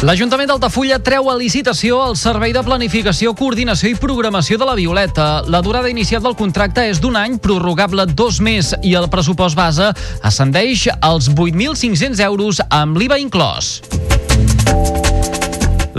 [0.00, 5.26] L'Ajuntament d'Altafulla treu a licitació el Servei de Planificació, Coordinació i Programació de la Violeta.
[5.52, 9.90] La durada inicial del contracte és d'un any, prorrogable dos més, i el pressupost base
[10.24, 13.74] ascendeix als 8.500 euros amb l'IVA inclòs.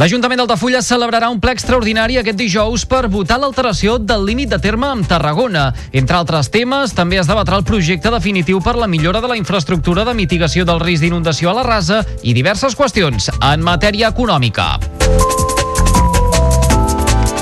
[0.02, 4.88] L'Ajuntament d'Altafulla celebrarà un ple extraordinari aquest dijous per votar l'alteració del límit de terme
[4.90, 5.68] amb Tarragona.
[5.94, 10.02] Entre altres temes, també es debatrà el projecte definitiu per la millora de la infraestructura
[10.08, 14.72] de mitigació del risc d'inundació a la rasa i diverses qüestions en matèria econòmica.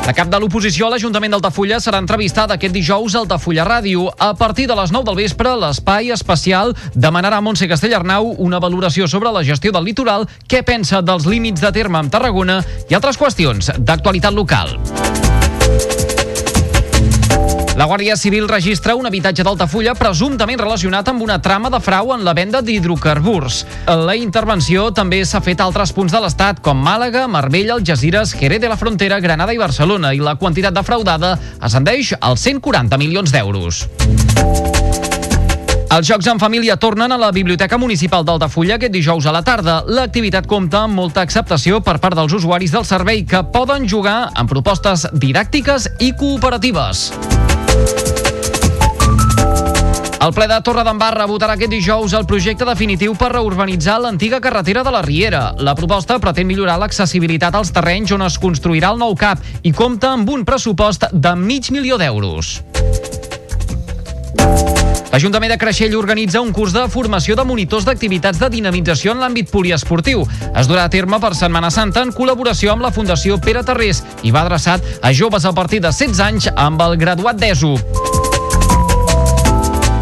[0.10, 4.08] La cap de l'oposició a l'Ajuntament d'Altafulla serà entrevistada aquest dijous al Altafulla Ràdio.
[4.18, 9.06] A partir de les 9 del vespre, l'espai especial demanarà a Montse Castellarnau una valoració
[9.06, 13.22] sobre la gestió del litoral, què pensa dels límits de terme amb Tarragona i altres
[13.22, 14.80] qüestions d'actualitat local.
[17.80, 22.26] La Guàrdia Civil registra un habitatge d'Altafulla presumptament relacionat amb una trama de frau en
[22.28, 23.62] la venda d'hidrocarburs.
[23.88, 28.60] La intervenció també s'ha fet a altres punts de l'Estat, com Màlaga, Marbella, Algeciras, Jerez
[28.60, 33.86] de la Frontera, Granada i Barcelona, i la quantitat defraudada ascendeix als 140 milions d'euros.
[35.90, 39.86] Els Jocs en Família tornen a la Biblioteca Municipal d'Altafulla aquest dijous a la tarda.
[39.88, 44.52] L'activitat compta amb molta acceptació per part dels usuaris del servei que poden jugar amb
[44.52, 47.08] propostes didàctiques i cooperatives.
[50.20, 54.92] El ple de Torredembarra votarà aquest dijous el projecte definitiu per reurbanitzar l'antiga carretera de
[54.94, 55.56] la Riera.
[55.58, 60.14] La proposta pretén millorar l'accessibilitat als terrenys on es construirà el nou CAP i compta
[60.14, 62.60] amb un pressupost de mig milió d'euros.
[65.10, 69.50] L'Ajuntament de Creixell organitza un curs de formació de monitors d'activitats de dinamització en l'àmbit
[69.50, 70.22] poliesportiu.
[70.54, 74.36] Es durà a terme per Setmana Santa en col·laboració amb la Fundació Pere Tarrés i
[74.36, 78.19] va adreçat a joves a partir de 16 anys amb el graduat d'ESO.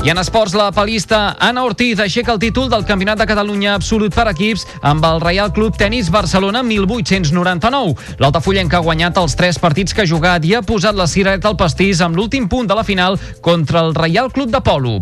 [0.07, 4.16] I en esports, la palista Anna Ortiz aixeca el títol del Campionat de Catalunya absolut
[4.16, 8.16] per equips amb el Real Club Tenis Barcelona 1899.
[8.23, 11.59] L'Altafullenca ha guanyat els tres partits que ha jugat i ha posat la cirereta al
[11.59, 15.01] pastís amb l'últim punt de la final contra el Real Club de Polo.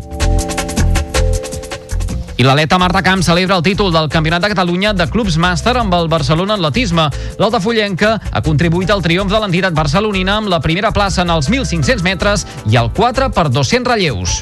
[2.37, 5.93] I l'aleta Marta Camp celebra el títol del Campionat de Catalunya de Clubs Màster amb
[5.95, 7.07] el Barcelona Atletisme.
[7.39, 12.03] L'Altafollenca ha contribuït al triomf de l'entitat barcelonina amb la primera plaça en els 1.500
[12.03, 14.41] metres i el 4 per 200 relleus.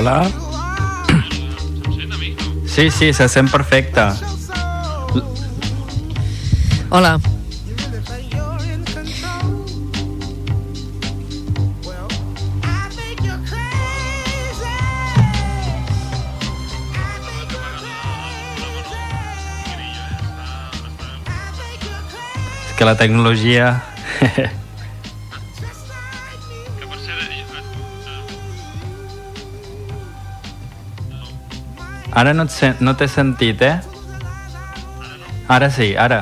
[0.00, 0.30] Hola.
[2.64, 4.00] Sí, sí, se sent perfecte.
[6.88, 7.20] Hola.
[22.78, 23.84] que la tecnologia
[32.20, 33.78] Ara no, et no t'he sentit, eh?
[35.48, 36.18] Ara sí, ara.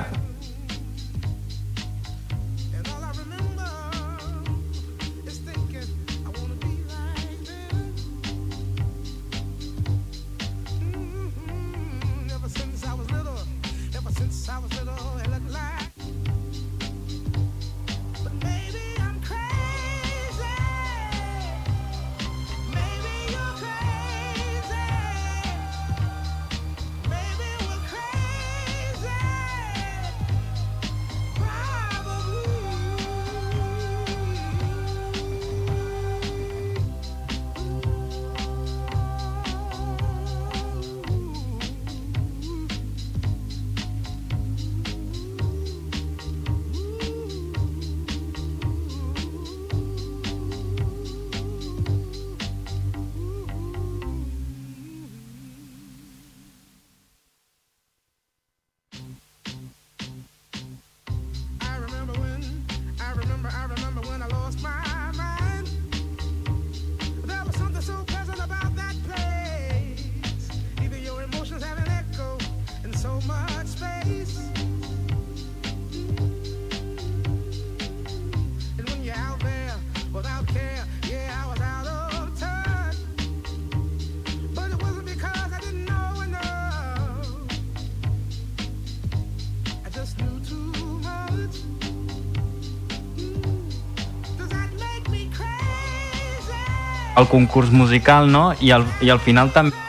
[97.18, 98.52] el concurs musical, no?
[98.60, 99.87] I al, i al final també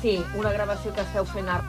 [0.00, 1.59] Sí, una gravació que esteu fent a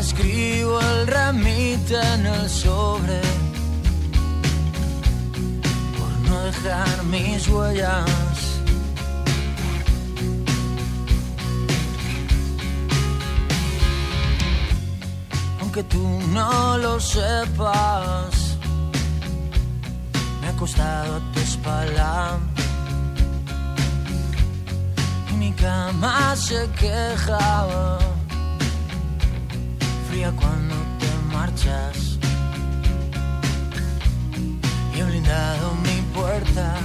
[0.00, 3.20] Escribo el remite en el sobre
[5.96, 8.10] por no dejar mis huellas.
[15.60, 16.02] Aunque tú
[16.32, 18.56] no lo sepas,
[20.40, 22.38] me ha costado tu espalda.
[25.30, 28.11] Y mi cama se quejaba
[30.30, 32.18] cuando te marchas.
[34.94, 36.76] Y he blindado mi puerta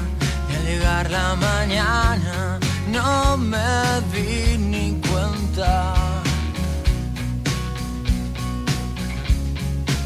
[0.49, 2.59] y al llegar la mañana
[2.91, 5.93] no me di ni cuenta.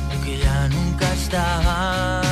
[0.09, 2.30] de que ya nunca estaba.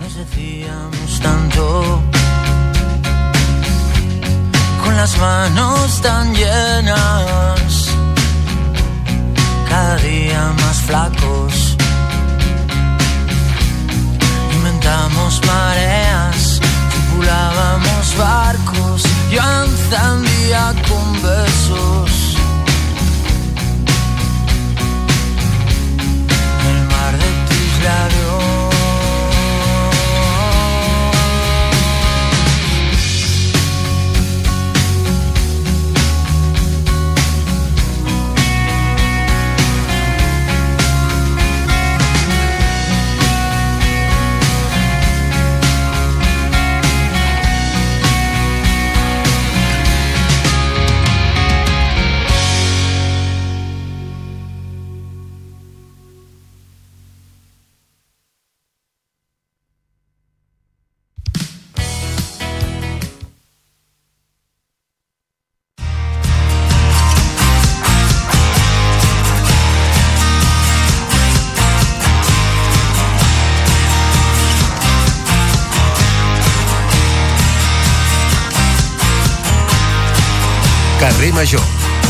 [0.00, 2.02] Nos decíamos tanto,
[4.84, 7.88] con las manos tan llenas,
[9.68, 11.76] cada día más flacos.
[14.56, 22.15] Inventamos mareas, tripulábamos barcos, yo encendía con besos.
[27.86, 28.25] cuidado.
[81.36, 81.60] Major,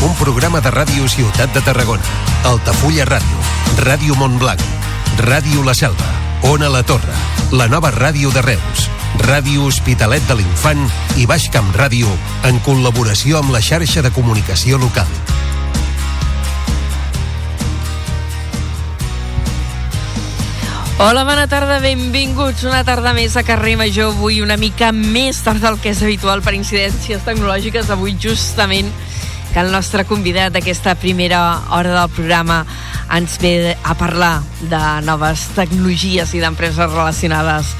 [0.07, 2.03] un programa de ràdio Ciutat de Tarragona,
[2.47, 3.41] Altafulla Ràdio,
[3.83, 4.61] Ràdio Montblanc,
[5.19, 6.07] Ràdio La Selva,
[6.47, 7.11] Ona La Torre,
[7.51, 8.85] la nova ràdio de Reus,
[9.27, 10.85] Ràdio Hospitalet de l'Infant
[11.19, 12.07] i Baix Camp Ràdio
[12.47, 15.11] en col·laboració amb la xarxa de comunicació local.
[21.03, 25.59] Hola, bona tarda, benvinguts una tarda més a Carrer Major, avui una mica més tard
[25.61, 28.95] del que és habitual per incidències tecnològiques, avui justament
[29.57, 31.39] que el nostre convidat d'aquesta primera
[31.73, 32.59] hora del programa
[33.09, 37.71] ens ve a parlar de noves tecnologies i d'empreses relacionades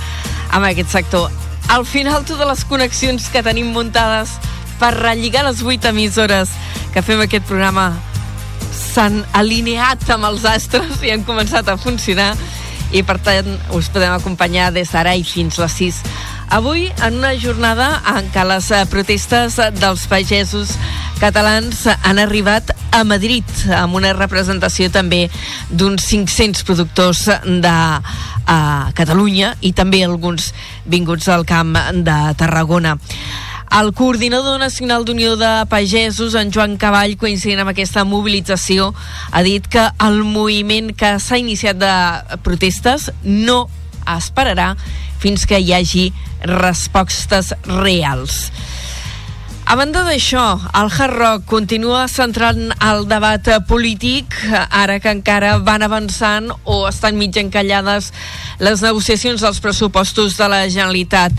[0.58, 1.30] amb aquest sector.
[1.70, 4.34] Al final, totes les connexions que tenim muntades
[4.82, 6.50] per relligar les vuit emissores
[6.96, 7.92] que fem aquest programa
[8.74, 12.32] s'han alineat amb els astres i han començat a funcionar
[12.90, 16.02] i per tant us podem acompanyar des d'ara i fins les 6.
[16.50, 20.72] Avui, en una jornada en què les eh, protestes dels pagesos
[21.20, 23.44] catalans han arribat a Madrid
[23.76, 25.26] amb una representació també
[25.68, 27.76] d'uns 500 productors de
[28.48, 28.60] a
[28.96, 30.54] Catalunya i també alguns
[30.88, 31.76] vinguts al camp
[32.08, 32.96] de Tarragona.
[33.78, 38.94] El coordinador nacional d'Unió de Pagesos, en Joan Cavall, coincidint amb aquesta mobilització,
[39.32, 43.66] ha dit que el moviment que s'ha iniciat de protestes no
[44.08, 44.78] esperarà
[45.20, 46.10] fins que hi hagi
[46.46, 48.48] respostes reals.
[49.68, 50.42] A banda d'això,
[50.80, 54.38] el Hard Rock continua centrant el debat polític,
[54.72, 58.14] ara que encara van avançant o estan mig encallades
[58.64, 61.36] les negociacions dels pressupostos de la Generalitat.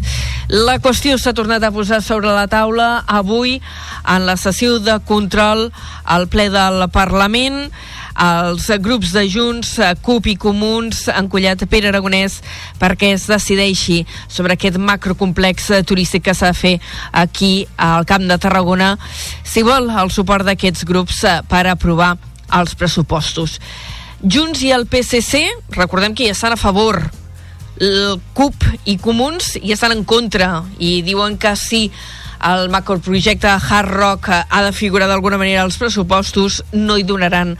[0.52, 3.62] La qüestió s'ha tornat a posar sobre la taula avui
[4.04, 5.70] en la sessió de control
[6.04, 7.70] al ple del Parlament
[8.18, 12.40] els grups de Junts, eh, CUP i Comuns han collat Pere Aragonès
[12.80, 16.74] perquè es decideixi sobre aquest macrocomplex turístic que s'ha de fer
[17.12, 18.96] aquí al Camp de Tarragona
[19.44, 22.16] si vol el suport d'aquests grups eh, per aprovar
[22.58, 23.58] els pressupostos.
[24.18, 25.44] Junts i el PSC,
[25.76, 27.04] recordem que ja estan a favor
[27.78, 31.86] el CUP i Comuns hi estan en contra i diuen que si
[32.42, 37.54] el macroprojecte Hard Rock eh, ha de figurar d'alguna manera als pressupostos no hi donaran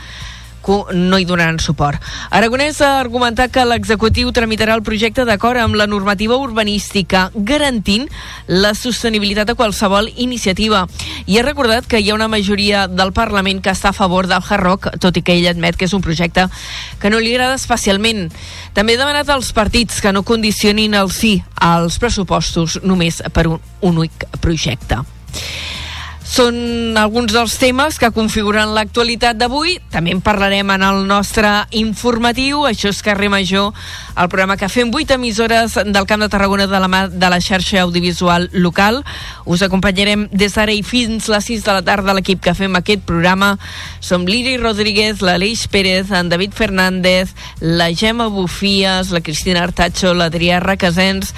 [0.69, 1.97] co- no hi donaran suport.
[2.29, 8.05] Aragonès ha argumentat que l'executiu tramitarà el projecte d'acord amb la normativa urbanística, garantint
[8.47, 10.85] la sostenibilitat de qualsevol iniciativa.
[11.25, 14.45] I ha recordat que hi ha una majoria del Parlament que està a favor del
[14.45, 16.45] Hard Rock, tot i que ell admet que és un projecte
[17.01, 18.29] que no li agrada especialment.
[18.77, 23.61] També ha demanat als partits que no condicionin el sí als pressupostos només per un
[23.81, 25.01] únic projecte.
[26.29, 29.79] Són alguns dels temes que configuren l'actualitat d'avui.
[29.89, 32.67] També en parlarem en el nostre informatiu.
[32.69, 33.73] Això és Carrer Major,
[34.13, 37.81] el programa que fem 8 emissores del Camp de Tarragona de la de la xarxa
[37.81, 39.01] audiovisual local.
[39.47, 43.09] Us acompanyarem des d'ara i fins les 6 de la tarda l'equip que fem aquest
[43.09, 43.55] programa.
[44.01, 50.61] Som l'Iri Rodríguez, l'Aleix Pérez, en David Fernández, la Gemma Bufies, la Cristina Artacho, l'Adrià
[50.61, 51.33] Requesens,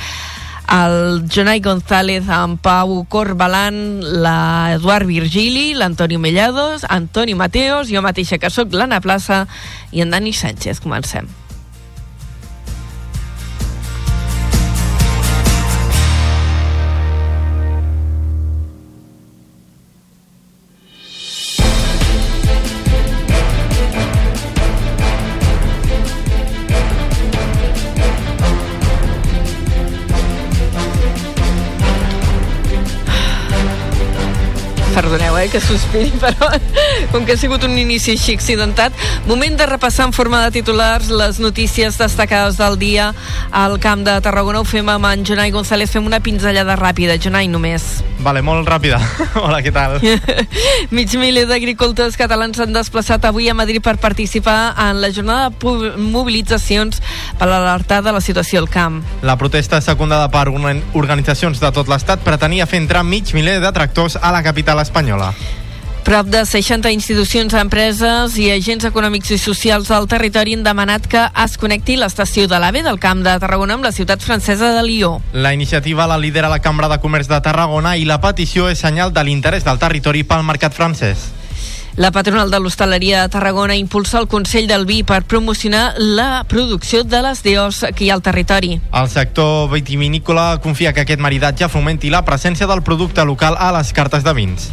[0.70, 8.54] el Jonai González, en Pau Corbalan, l'Eduard Virgili, l'Antonio Mellados, Antoni Mateos, jo mateixa que
[8.54, 9.46] sóc l'Anna Plaça
[9.90, 10.80] i en Dani Sánchez.
[10.80, 11.39] Comencem.
[35.50, 36.48] Que sospiri, però
[37.12, 38.94] com que ha sigut un inici així accidentat,
[39.26, 43.10] moment de repassar en forma de titulars les notícies destacades del dia
[43.50, 44.60] al Camp de Tarragona.
[44.62, 47.18] Ho fem amb en Jonai González, fem una pinzellada ràpida.
[47.20, 47.88] Jonai, només.
[48.20, 49.00] Vale, molt ràpida.
[49.42, 49.98] Hola, què tal?
[50.94, 55.92] Mig miler d'agricultors catalans s'han desplaçat avui a Madrid per participar en la jornada de
[55.98, 57.00] mobilitzacions
[57.40, 59.00] per alertar de la situació al camp.
[59.26, 63.72] La protesta secundada per organ- organitzacions de tot l'estat pretenia fer entrar mig miler de
[63.72, 65.32] tractors a la capital espanyola.
[66.04, 71.26] Prop de 60 institucions, empreses i agents econòmics i socials del territori han demanat que
[71.44, 75.18] es connecti l'estació de l'AVE del Camp de Tarragona amb la ciutat francesa de Lió.
[75.32, 79.12] La iniciativa la lidera la Cambra de Comerç de Tarragona i la petició és senyal
[79.12, 81.28] de l'interès del territori pel mercat francès.
[82.00, 87.04] La patronal de l'hostaleria de Tarragona impulsa el Consell del Vi per promocionar la producció
[87.04, 88.78] de les DOs que hi ha al territori.
[88.94, 93.92] El sector vitivinícola confia que aquest maridatge fomenti la presència del producte local a les
[93.92, 94.70] cartes de vins.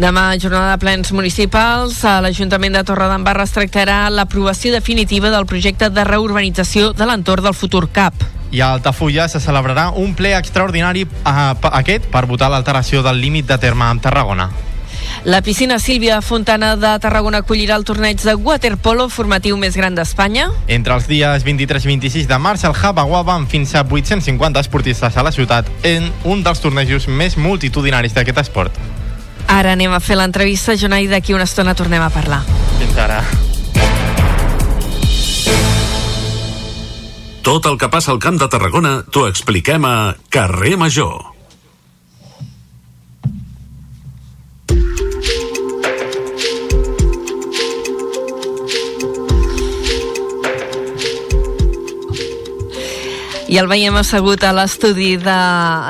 [0.00, 5.90] Demà, jornada de plens municipals, a l'Ajuntament de Torredembarra es tractarà l'aprovació definitiva del projecte
[5.90, 8.14] de reurbanització de l'entorn del futur CAP.
[8.50, 13.20] I a Altafulla se celebrarà un ple extraordinari eh, pa- aquest per votar l'alteració del
[13.20, 14.48] límit de terme amb Tarragona.
[15.24, 20.48] La piscina Sílvia Fontana de Tarragona acollirà el torneig de waterpolo formatiu més gran d'Espanya.
[20.66, 25.16] Entre els dies 23 i 26 de març, el Hub amb fins a 850 esportistes
[25.16, 28.72] a la ciutat en un dels tornejos més multitudinaris d'aquest esport.
[29.50, 32.44] Ara anem a fer l'entrevista, Jonai, d'aquí una estona tornem a parlar.
[32.78, 33.18] Fins ara.
[37.42, 41.29] Tot el que passa al Camp de Tarragona t'ho expliquem a Carrer Major.
[53.50, 55.36] I el veiem assegut a l'estudi de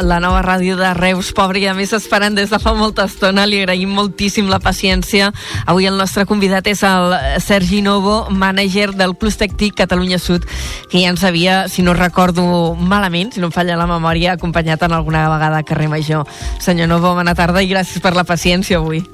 [0.08, 3.44] la nova ràdio de Reus, pobre, i a més esperant des de fa molta estona.
[3.44, 5.28] Li agraïm moltíssim la paciència.
[5.68, 7.12] Avui el nostre convidat és el
[7.44, 10.46] Sergi Novo, mànager del Plus Tech TIC Catalunya Sud,
[10.88, 14.88] que ja ens havia, si no recordo malament, si no em falla la memòria, acompanyat
[14.88, 16.24] en alguna vegada a Carrer Major.
[16.64, 19.04] Senyor Novo, bona tarda i gràcies per la paciència avui.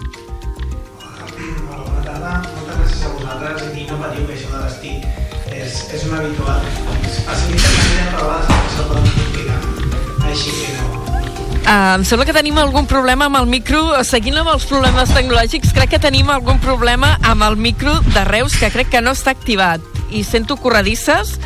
[11.67, 13.81] Uh, em sembla que tenim algun problema amb el micro.
[14.07, 18.55] Seguint amb els problemes tecnològics, crec que tenim algun problema amb el micro de Reus,
[18.61, 19.83] que crec que no està activat.
[20.15, 21.41] I sento corredisses.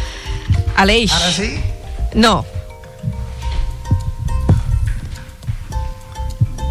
[0.76, 1.14] Aleix.
[1.16, 1.54] Ara sí?
[2.14, 2.44] No.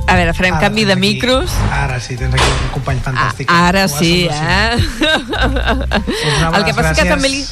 [0.09, 1.51] A veure, farem Ara canvi de aquí- micros.
[1.71, 3.49] Ara sí, tens aquí un company fantàstic.
[3.49, 4.77] Ara Ho has sí, eh?
[4.77, 7.45] Us El que passa és que també li,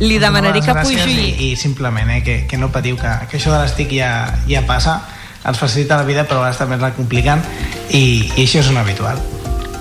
[0.00, 1.16] li demanaré que gràcies pugi...
[1.20, 4.12] I, i simplement, eh, que, que no patiu, que, que això de l'estic ja,
[4.48, 5.00] ja passa,
[5.44, 7.42] ens facilita la vida, però a vegades també ens la compliquen,
[7.90, 8.04] i,
[8.36, 9.20] i això és un habitual.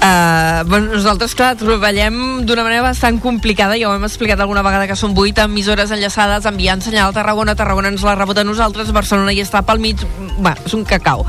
[0.01, 4.87] Uh, bueno, nosaltres, clar, treballem d'una manera bastant complicada, ja ho hem explicat alguna vegada
[4.89, 8.89] que són 8 emissores enllaçades enviant senyal a Tarragona, Tarragona ens la rebota a nosaltres,
[8.95, 10.01] Barcelona hi està pel mig,
[10.41, 11.21] va, és un cacau.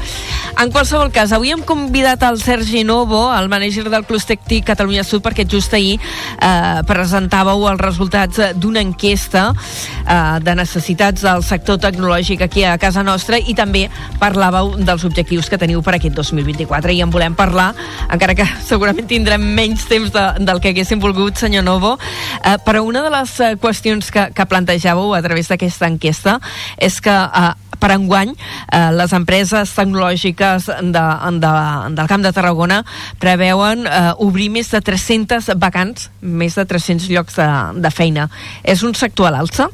[0.56, 5.04] En qualsevol cas, avui hem convidat el Sergi Novo, el mànager del Club Tectic Catalunya
[5.04, 11.76] Sud, perquè just ahir eh, presentàveu els resultats d'una enquesta eh, de necessitats del sector
[11.82, 13.84] tecnològic aquí a casa nostra i també
[14.16, 17.72] parlàveu dels objectius que teniu per aquest 2024 i en volem parlar,
[18.08, 21.96] encara que segurament tindrem menys temps de, del que haguéssim volgut, senyor Novo,
[22.44, 26.38] eh, però una de les eh, qüestions que, que plantejàveu a través d'aquesta enquesta
[26.78, 31.04] és que eh, per enguany eh, les empreses tecnològiques de,
[31.42, 31.54] de,
[31.96, 32.82] del Camp de Tarragona
[33.22, 37.48] preveuen eh, obrir més de 300 vacants, més de 300 llocs de,
[37.82, 38.28] de feina.
[38.62, 39.68] És un sector a l'alça?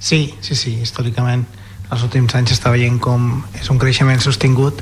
[0.00, 1.44] Sí, sí, sí, històricament
[1.94, 4.80] els últims anys està veient com és un creixement sostingut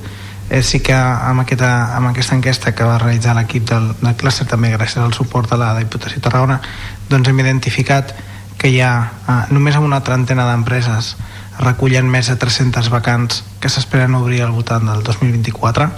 [0.52, 4.46] eh, sí que amb aquesta, amb aquesta enquesta que va realitzar l'equip del, del clúster
[4.50, 6.60] també gràcies al suport de la Diputació de Tarragona
[7.08, 8.12] doncs hem identificat
[8.60, 8.92] que hi ha
[9.26, 11.14] eh, només amb una trentena d'empreses
[11.62, 15.88] recullen més de 300 vacants que s'esperen obrir al voltant del 2024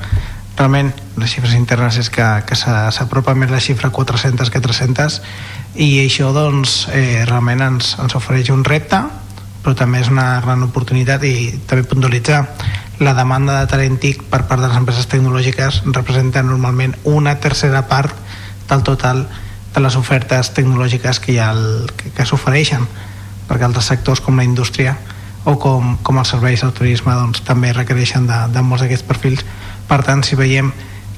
[0.59, 5.21] realment les xifres internes és que, que s'a- s'apropa més la xifra 400 que 300
[5.83, 9.01] i això doncs eh, realment ens, ens ofereix un repte
[9.65, 11.35] però també és una gran oportunitat i
[11.67, 12.43] també puntualitzar
[13.01, 17.87] la demanda de talent TIC per part de les empreses tecnològiques representa normalment una tercera
[17.91, 18.15] part
[18.69, 19.27] del total
[19.75, 22.87] de les ofertes tecnològiques que, hi al, que, que s'ofereixen
[23.49, 24.95] perquè altres sectors com la indústria
[25.45, 29.45] o com, com els serveis del turisme doncs, també requereixen de, de molts d'aquests perfils.
[29.89, 30.71] Per tant si veiem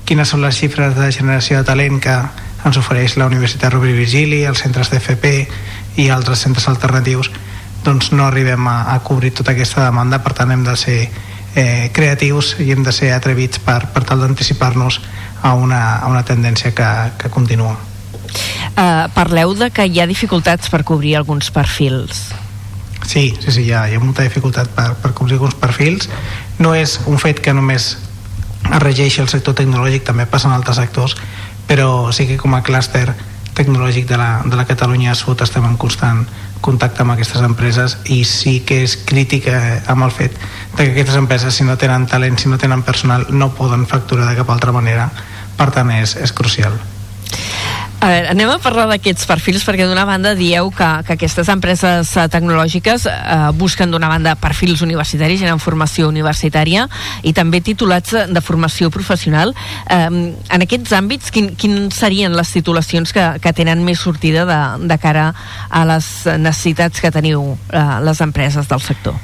[0.06, 2.16] quines són les xifres de generació de talent que
[2.66, 5.34] ens ofereix la Universitat Rovira i Virgili, els centres d'FP
[6.02, 7.30] i altres centres alternatius
[7.86, 10.18] doncs no arribem a, a cobrir tota aquesta demanda.
[10.24, 10.98] Per tant hem de ser
[11.56, 15.00] eh, creatius i hem de ser atrevits per, per tal d'anticipar-nos
[15.42, 17.74] a una, a una tendència que, que continua
[18.76, 22.26] Uh, parleu de que hi ha dificultats per cobrir alguns perfils.
[23.06, 26.10] Sí, sí, sí, hi ha, hi ha molta dificultat per, per cobrir alguns perfils.
[26.58, 30.76] No és un fet que només es regeixi el sector tecnològic, també passa en altres
[30.76, 31.16] sectors,
[31.70, 33.06] però sí que com a clúster
[33.56, 36.24] tecnològic de la, de la Catalunya Sud estem en constant
[36.64, 40.36] contacte amb aquestes empreses i sí que és crític eh, amb el fet
[40.76, 44.28] de que aquestes empreses si no tenen talent, si no tenen personal no poden facturar
[44.28, 45.08] de cap altra manera.
[45.56, 46.76] Per tant és, és crucial
[48.06, 52.12] A veure, anem a parlar d'aquests perfils perquè d'una banda dieu que, que aquestes empreses
[52.14, 56.84] eh, tecnològiques eh, busquen d'una banda perfils universitaris, en formació universitària
[57.26, 59.56] i també titulats de, de formació professional.
[59.90, 64.62] Eh, en aquests àmbits, quin, quin serien les titulacions que, que tenen més sortida de,
[64.86, 65.32] de cara
[65.66, 66.06] a les
[66.38, 69.18] necessitats que teniu eh, les empreses del sector?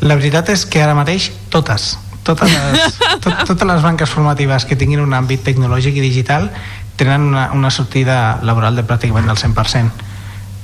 [0.00, 4.80] La veritat és que ara mateix totes, totes les, tot, totes les banques formatives que
[4.80, 6.48] tinguin un àmbit tecnològic i digital
[7.00, 10.08] tenen una, una sortida laboral de pràcticament del 100%.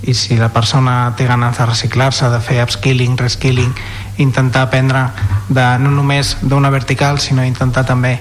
[0.05, 3.72] I si la persona té ganes de reciclar-se, de fer upskilling, reskilling,
[4.20, 5.07] intentar aprendre
[5.49, 8.18] de, no només d'una vertical, sinó intentar també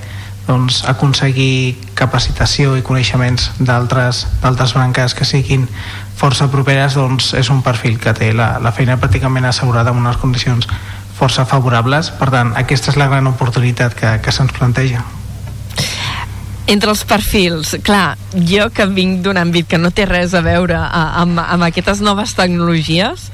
[0.48, 4.24] doncs, aconseguir capacitació i coneixements d'altres
[4.78, 5.68] branques que siguin
[6.16, 10.22] força properes doncs és un perfil que té la, la feina pràcticament assegurada en unes
[10.22, 10.70] condicions
[11.18, 15.04] força favorables per tant aquesta és la gran oportunitat que, que se'ns planteja
[16.68, 18.16] Entre els perfils, clar,
[18.50, 22.02] jo que vinc d'un àmbit que no té res a veure a, amb, amb aquestes
[22.02, 23.28] noves tecnologies,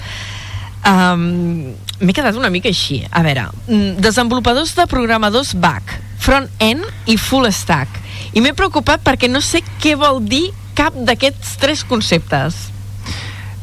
[0.83, 3.01] um, m'he quedat una mica així.
[3.07, 8.01] A veure, mm, desenvolupadors de programadors back, front-end i full stack.
[8.35, 12.67] I m'he preocupat perquè no sé què vol dir cap d'aquests tres conceptes.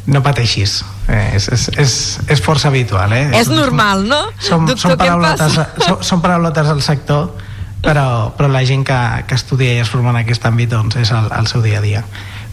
[0.08, 0.78] no pateixis
[1.08, 1.94] eh, és, és, és,
[2.32, 3.26] és força habitual eh?
[3.36, 4.22] És normal, no?
[4.40, 5.84] som, Doctor, són, paraulotes, passa?
[5.84, 7.26] són, són paraulotes del sector
[7.82, 11.12] però, però la gent que, que estudia i es forma en aquest àmbit doncs és
[11.14, 12.02] el, el seu dia a dia.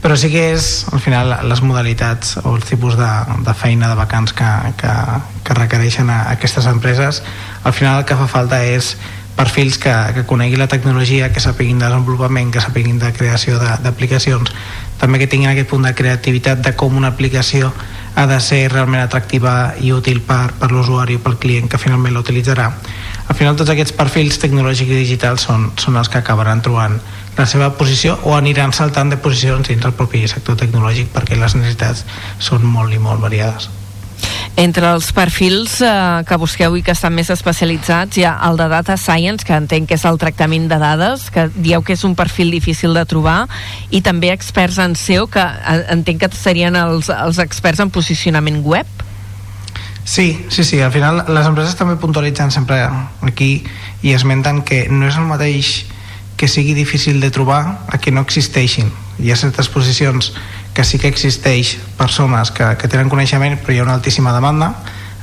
[0.05, 3.11] Però sí que és al final les modalitats o els tipus de,
[3.41, 4.95] de feina de vacants que, que,
[5.43, 7.23] que requereixen a aquestes empreses
[7.63, 8.93] al final el que fa falta és
[9.35, 14.53] perfils que, que conegui la tecnologia, que sapiguin de desenvolupament, que sapiguin de creació d'aplicacions,
[15.01, 17.73] també que tinguin aquest punt de creativitat de com una aplicació
[18.15, 22.15] ha de ser realment atractiva i útil per, per l'usuari o pel client que finalment
[22.15, 22.71] l'utilitzarà.
[23.27, 26.99] Al final tots aquests perfils tecnològics i digitals són, són els que acabaran trobant
[27.35, 31.57] la seva posició o aniran saltant de posicions dins del propi sector tecnològic perquè les
[31.59, 32.05] necessitats
[32.39, 33.67] són molt i molt variades.
[34.55, 38.69] Entre els perfils eh, que busqueu i que estan més especialitzats hi ha el de
[38.71, 42.15] Data Science, que entenc que és el tractament de dades, que dieu que és un
[42.15, 43.49] perfil difícil de trobar,
[43.91, 48.63] i també experts en SEO, que eh, entenc que serien els, els experts en posicionament
[48.63, 48.87] web.
[50.05, 52.85] Sí, sí, sí, al final les empreses també puntualitzen sempre
[53.25, 53.65] aquí
[54.05, 55.79] i esmenten que no és el mateix
[56.35, 58.91] que sigui difícil de trobar a que no existeixin.
[59.19, 60.33] Hi ha certes posicions
[60.75, 64.73] que sí que existeix persones que, que tenen coneixement però hi ha una altíssima demanda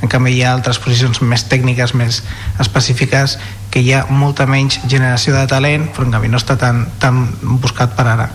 [0.02, 2.22] en canvi hi ha altres posicions més tècniques, més
[2.62, 3.36] específiques,
[3.70, 7.22] que hi ha molta menys generació de talent, però en canvi no està tan, tan
[7.62, 8.26] buscat per ara.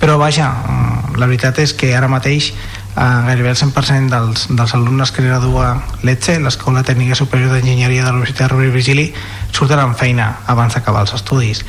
[0.00, 4.74] Però vaja, mm, la veritat és que ara mateix eh, gairebé el 100% dels, dels
[4.74, 9.12] alumnes que gradua l'ETSE, l'Escola Tècnica Superior d'Enginyeria de la Universitat Rovira Virgili,
[9.52, 11.62] surten amb feina abans d'acabar els estudis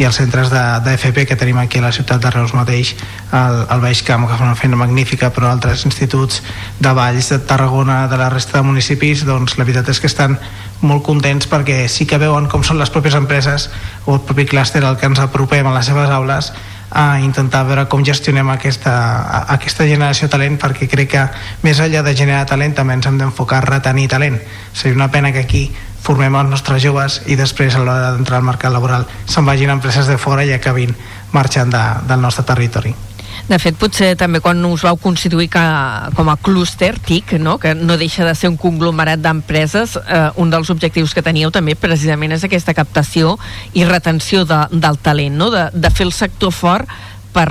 [0.00, 2.94] i els centres d'FP que tenim aquí a la ciutat de Reus mateix,
[3.36, 6.40] al, al Baix Camp, que fa una feina magnífica, però altres instituts
[6.80, 10.38] de Valls, de Tarragona, de la resta de municipis, doncs la veritat és que estan
[10.80, 13.68] molt contents perquè sí que veuen com són les pròpies empreses
[14.06, 16.52] o el propi clúster al que ens apropem a les seves aules
[16.90, 18.94] a intentar veure com gestionem aquesta,
[19.52, 21.26] aquesta generació de talent perquè crec que
[21.62, 24.40] més enllà de generar talent també ens hem d'enfocar a retenir talent.
[24.72, 25.68] Seria una pena que aquí
[26.00, 29.76] formem els nostres joves i després a l'hora d'entrar al mercat laboral se'n vagin a
[29.78, 30.94] empreses de fora i acabin
[31.32, 32.94] marxant de, del nostre territori.
[33.50, 35.62] De fet, potser també quan us vau constituir que,
[36.14, 37.56] com a clúster TIC, no?
[37.58, 41.74] que no deixa de ser un conglomerat d'empreses, eh, un dels objectius que teníeu també
[41.74, 43.36] precisament és aquesta captació
[43.74, 45.50] i retenció de, del talent, no?
[45.50, 46.90] de, de fer el sector fort
[47.34, 47.48] per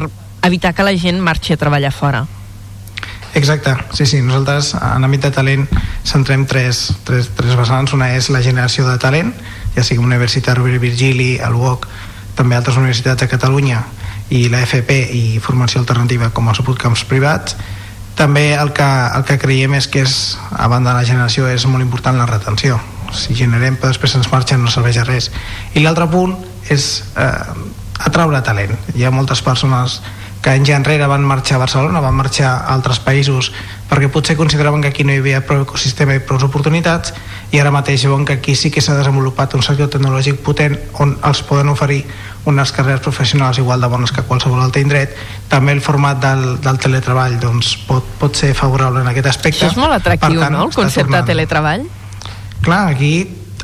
[0.47, 2.27] evitar que la gent marxi a treballar fora.
[3.35, 5.67] Exacte, sí, sí, nosaltres en àmbit de talent
[6.07, 9.33] centrem tres, tres, tres vessants, una és la generació de talent,
[9.75, 11.85] ja sigui Universitat Rovira Virgili, el UOC,
[12.39, 13.83] també altres universitats de Catalunya
[14.33, 17.57] i la FP i formació alternativa com els bootcamps privats.
[18.17, 20.15] També el que, el que creiem és que és,
[20.51, 22.79] a banda de la generació és molt important la retenció.
[23.15, 25.29] Si generem però després ens marxen no serveix a res.
[25.73, 26.35] I l'altre punt
[26.69, 28.75] és eh, atraure talent.
[28.95, 29.99] Hi ha moltes persones
[30.49, 33.51] que anys enrere van marxar a Barcelona, van marxar a altres països
[33.89, 37.13] perquè potser consideraven que aquí no hi havia prou ecosistema i prou oportunitats
[37.53, 41.15] i ara mateix veuen que aquí sí que s'ha desenvolupat un sector tecnològic potent on
[41.21, 42.01] els poden oferir
[42.49, 45.13] unes carreres professionals igual de bones que qualsevol altre indret.
[45.53, 49.67] També el format del, del teletreball doncs, pot, pot ser favorable en aquest aspecte.
[49.67, 51.85] Això és molt atractiu, tant, no?, el concepte de teletreball?
[52.65, 53.13] Clar, aquí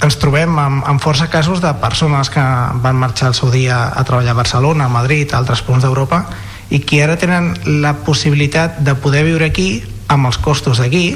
[0.06, 2.44] ens trobem amb, amb força casos de persones que
[2.84, 6.28] van marxar el seu dia a treballar a Barcelona, a Madrid, a altres punts d'Europa
[6.70, 11.16] i que ara tenen la possibilitat de poder viure aquí amb els costos d'aquí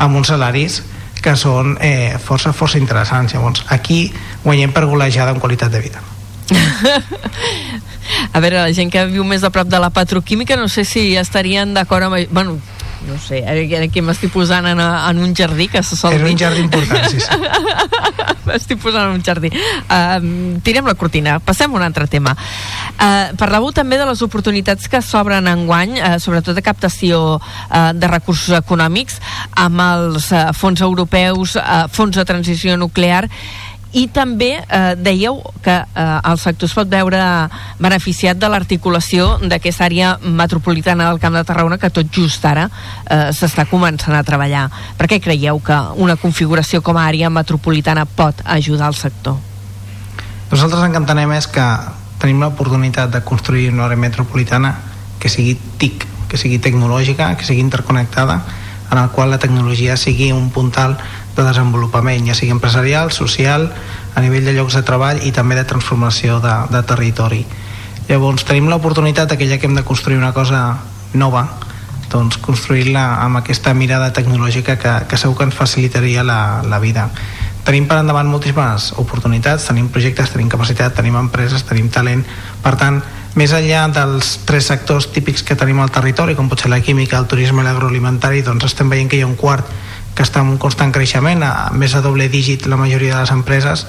[0.00, 0.80] amb uns salaris
[1.20, 3.34] que són eh, força, força interessants.
[3.34, 4.12] Llavors aquí
[4.44, 6.00] guanyem per golejada en qualitat de vida.
[8.32, 11.14] A veure, la gent que viu més a prop de la petroquímica no sé si
[11.16, 12.16] estarien d'acord amb...
[12.32, 12.58] Bueno,
[13.08, 16.32] no sé, aquí m'estic posant en, en un jardí que se sol és dir.
[16.32, 17.28] un jardí important, sí, sí.
[18.48, 20.18] m'estic posant en un jardí uh,
[20.64, 25.02] tirem la cortina, passem a un altre tema uh, parlàveu també de les oportunitats que
[25.04, 29.20] s'obren en guany uh, sobretot de captació uh, de recursos econòmics
[29.56, 33.26] amb els uh, fons europeus uh, fons de transició nuclear
[33.92, 37.20] i també eh, dèieu que eh, el sector es pot veure
[37.82, 43.30] beneficiat de l'articulació d'aquesta àrea metropolitana del Camp de Tarragona que tot just ara eh,
[43.34, 44.68] s'està començant a treballar.
[44.98, 49.38] Per què creieu que una configuració com a àrea metropolitana pot ajudar al sector?
[50.50, 51.66] Nosaltres el que entenem és que
[52.22, 54.74] tenim l'oportunitat de construir una àrea metropolitana
[55.18, 58.40] que sigui TIC, que sigui tecnològica, que sigui interconnectada,
[58.90, 60.96] en el qual la tecnologia sigui un puntal
[61.36, 63.68] de desenvolupament, ja sigui empresarial, social,
[64.14, 67.44] a nivell de llocs de treball i també de transformació de, de territori.
[68.10, 70.80] Llavors tenim l'oportunitat que ja que hem de construir una cosa
[71.14, 71.46] nova,
[72.10, 77.06] doncs construir-la amb aquesta mirada tecnològica que, que segur que ens facilitaria la, la vida.
[77.62, 82.24] Tenim per endavant moltíssimes oportunitats, tenim projectes, tenim capacitat, tenim empreses, tenim talent,
[82.64, 82.98] per tant,
[83.38, 87.20] més enllà dels tres sectors típics que tenim al territori, com pot ser la química,
[87.20, 89.68] el turisme i l'agroalimentari, doncs estem veient que hi ha un quart
[90.14, 93.34] que està en un constant creixement, a més a doble dígit la majoria de les
[93.34, 93.86] empreses,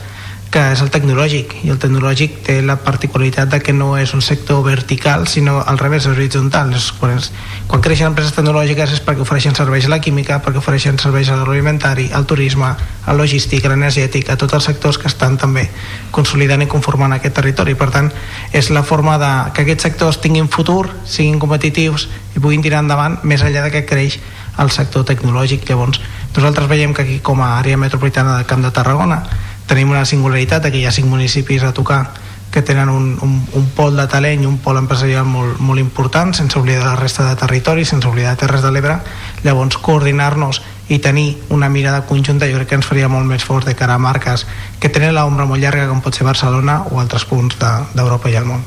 [0.51, 1.53] que és el tecnològic.
[1.63, 5.80] I el tecnològic té la particularitat de que no és un sector vertical sinó al
[5.80, 7.30] revés, és horitzontal quan, és,
[7.72, 11.38] quan creixen empreses tecnològiques és perquè ofereixen serveis a la química perquè ofereixen serveis a
[11.38, 12.74] l'agroalimentari, al turisme
[13.07, 15.69] al logístic, a l'energètic, a tots els sectors que estan també
[16.11, 18.11] consolidant i conformant aquest territori, per tant
[18.51, 23.22] és la forma de que aquests sectors tinguin futur siguin competitius i puguin tirar endavant
[23.24, 24.19] més enllà de que creix
[24.60, 26.02] el sector tecnològic llavors
[26.36, 29.24] nosaltres veiem que aquí com a àrea metropolitana del Camp de Tarragona
[29.68, 32.12] tenim una singularitat que hi ha cinc municipis a tocar
[32.52, 36.34] que tenen un, un, un pol de talent i un pol empresarial molt, molt important
[36.36, 38.97] sense oblidar la resta de territori, sense oblidar Terres de l'Ebre
[39.45, 40.60] llavors coordinar-nos
[40.91, 43.95] i tenir una mirada conjunta jo crec que ens faria molt més forts de cara
[43.95, 44.43] a marques
[44.84, 48.34] que tenen l'ombra molt llarga com pot ser Barcelona o altres punts de- d'Europa de,
[48.36, 48.64] i el món.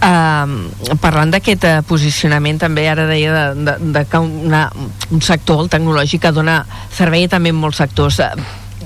[0.00, 4.64] Parlant d'aquest uh, posicionament també ara deia de, de, de que una,
[5.12, 6.62] un sector, el tecnològic, que dona
[6.96, 8.20] servei també en molts sectors.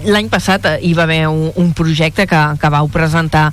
[0.05, 3.51] L'any passat uh, hi va haver un, un projecte que, que vau presentar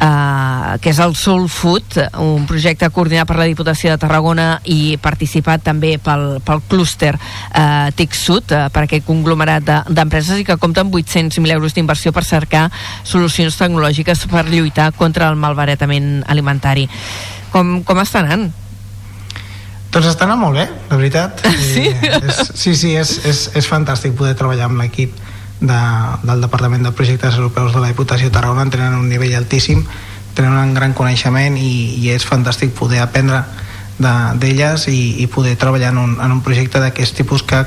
[0.00, 4.96] Uh, que és el Soul Food, un projecte coordinat per la Diputació de Tarragona i
[4.96, 10.46] participat també pel, pel clúster uh, TIC Sud, uh, per aquest conglomerat de- d'empreses i
[10.48, 12.70] que compta amb 800.000 euros d'inversió per cercar
[13.04, 16.88] solucions tecnològiques per lluitar contra el malbaratament alimentari.
[17.52, 18.48] Com, com està anant?
[19.92, 21.44] Doncs està anant molt bé, la veritat.
[21.74, 21.90] Sí?
[22.22, 25.12] És, sí, sí, és, és, és fantàstic poder treballar amb l'equip
[25.60, 25.80] de,
[26.24, 29.84] del Departament de Projectes Europeus de la Diputació de Tarragona, tenen un nivell altíssim,
[30.34, 33.42] tenen un gran coneixement i, i és fantàstic poder aprendre
[33.98, 37.64] de- d'elles de, i, i poder treballar en un, en un projecte d'aquest tipus que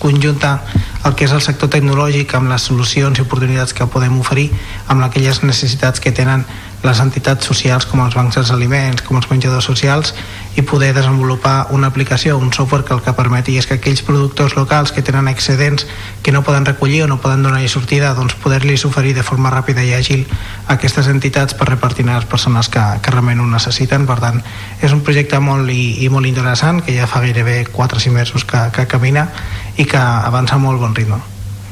[0.00, 0.62] conjunta
[1.04, 4.50] el que és el sector tecnològic amb les solucions i oportunitats que podem oferir
[4.88, 6.44] amb aquelles necessitats que tenen
[6.82, 10.14] les entitats socials com els bancs dels aliments, com els menjadors socials
[10.56, 14.56] i poder desenvolupar una aplicació, un software que el que permeti és que aquells productors
[14.56, 15.86] locals que tenen excedents
[16.22, 19.84] que no poden recollir o no poden donar-hi sortida, doncs poder-los oferir de forma ràpida
[19.84, 20.24] i àgil
[20.66, 24.06] a aquestes entitats per repartir a les persones que, que realment ho necessiten.
[24.08, 24.40] Per tant,
[24.80, 28.14] és un projecte molt i, i molt interessant que ja fa gairebé 4 o 5
[28.16, 29.28] mesos que, que camina
[29.76, 31.20] i que avança molt bon ritme.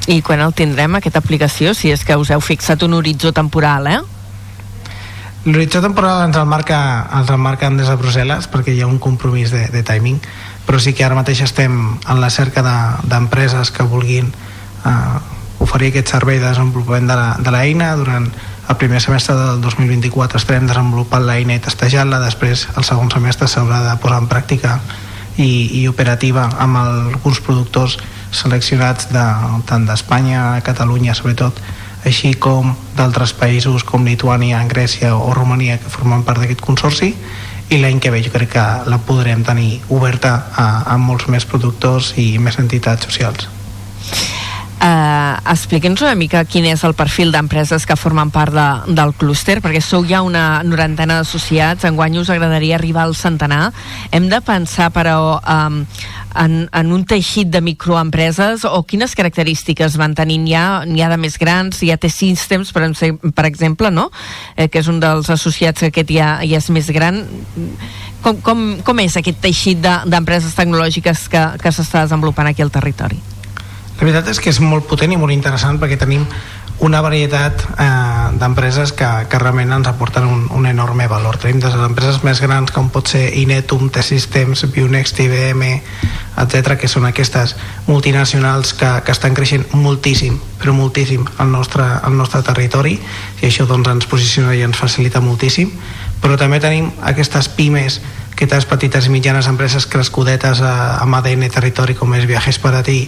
[0.08, 3.88] I quan el tindrem, aquesta aplicació, si és que us heu fixat un horitzó temporal,
[3.88, 3.98] eh?
[5.44, 8.98] L'horitzó temporal ens el marca, ens el marquen des de Brussel·les perquè hi ha un
[8.98, 10.18] compromís de, de timing
[10.66, 14.28] però sí que ara mateix estem en la cerca de- d'empreses que vulguin
[14.84, 15.18] eh,
[15.64, 18.26] oferir aquest servei de desenvolupament de la- de l'eina durant
[18.68, 22.18] el primer semestre del 2024 estarem desenvolupant l'eina i testejant-la.
[22.20, 24.74] Després el segon semestre s'haurà de posar en pràctica
[25.38, 27.96] i, i operativa amb alguns productors
[28.30, 29.24] seleccionats de,
[29.64, 31.56] tant d'Espanya, Catalunya sobretot
[32.06, 37.14] així com d'altres països com Lituània, Grècia o Romania que formen part d'aquest consorci
[37.68, 41.44] i l'any que ve jo crec que la podrem tenir oberta a, a molts més
[41.44, 43.48] productors i més entitats socials.
[44.78, 49.56] Uh, Expliqui'ns una mica quin és el perfil d'empreses que formen part de, del clúster,
[49.58, 53.72] perquè sou ja una norantena d'associats, enguany us agradaria arribar al centenar.
[54.14, 55.80] Hem de pensar, però, um,
[56.38, 60.66] en, en un teixit de microempreses o quines característiques van tenint ja?
[60.86, 62.86] N'hi ha de més grans, hi ha T-Systems, per,
[63.34, 64.12] per exemple, no?
[64.54, 67.24] Eh, que és un dels associats que aquest ja, ja és més gran.
[68.22, 72.70] Com, com, com és aquest teixit de- d'empreses tecnològiques que, que s'està desenvolupant aquí al
[72.70, 73.18] territori?
[73.98, 76.22] La veritat és que és molt potent i molt interessant perquè tenim
[76.86, 77.86] una varietat eh,
[78.38, 81.40] d'empreses que, que realment ens aporten un, un enorme valor.
[81.42, 85.72] Tenim des de les empreses més grans com pot ser Inetum, T-Systems, Bionext, IBM,
[86.38, 87.56] etc que són aquestes
[87.88, 93.66] multinacionals que, que estan creixent moltíssim, però moltíssim al nostre, al nostre territori i això
[93.66, 95.72] doncs, ens posiciona i ens facilita moltíssim
[96.22, 98.00] però també tenim aquestes pimes
[98.38, 102.84] aquestes petites i mitjanes empreses crescudetes a, amb ADN territori com és Viajes per a
[102.86, 103.00] ti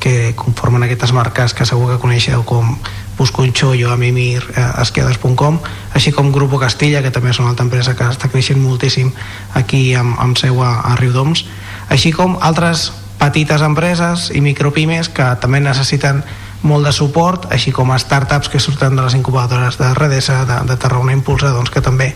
[0.00, 2.78] que conformen aquestes marques que segur que coneixeu com
[3.20, 5.58] Busco un xollo, Amimir, eh, esquiades.com,
[5.92, 9.10] així com Grupo Castilla, que també és una altra empresa que està creixent moltíssim
[9.52, 11.44] aquí amb, amb seu a, a Riudoms,
[11.92, 12.88] així com altres
[13.20, 16.24] petites empreses i micropimes que també necessiten
[16.62, 20.60] molt de suport, així com a startups que surten de les incubadores de Redesa, de,
[20.72, 22.14] de Tarragona Impulsa, doncs que també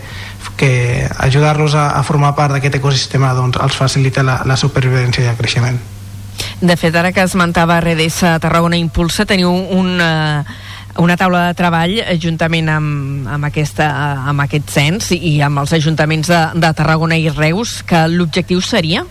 [0.57, 5.29] que ajudar-los a, a formar part d'aquest ecosistema doncs, els facilita la, la supervivència i
[5.29, 5.77] el creixement.
[6.61, 10.45] De fet, ara que esmentava RDS Tarragona Impulsa, teniu una,
[10.97, 13.89] una taula de treball eh, juntament amb, amb, aquesta,
[14.31, 19.03] amb aquest cens i amb els ajuntaments de, de Tarragona i Reus, que l'objectiu seria?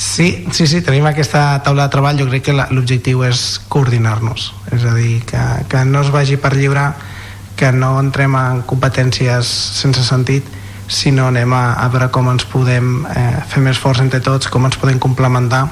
[0.00, 4.84] Sí, sí, sí, tenim aquesta taula de treball, jo crec que l'objectiu és coordinar-nos, és
[4.88, 6.86] a dir, que, que no es vagi per lliure,
[7.56, 9.48] que no entrem en competències
[9.80, 10.46] sense sentit,
[10.90, 14.66] sinó anem a, a veure com ens podem eh, fer més forts entre tots, com
[14.66, 15.68] ens podem complementar.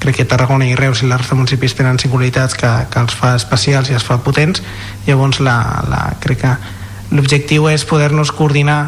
[0.00, 3.16] Crec que Tarragona i Reus i la resta de municipis tenen singularitats que, que els
[3.18, 4.62] fa especials i els fa potents,
[5.08, 5.58] llavors la,
[5.90, 6.54] la, crec que
[7.10, 8.80] l'objectiu és poder-nos coordinar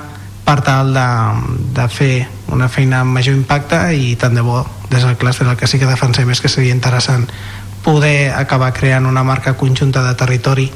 [0.47, 1.09] per tal de,
[1.75, 2.15] de fer
[2.55, 5.79] una feina amb major impacte i tant de bo des del clúster el que sí
[5.83, 7.27] que defensem és que seria interessant
[7.83, 10.71] poder acabar creant una marca conjunta de territori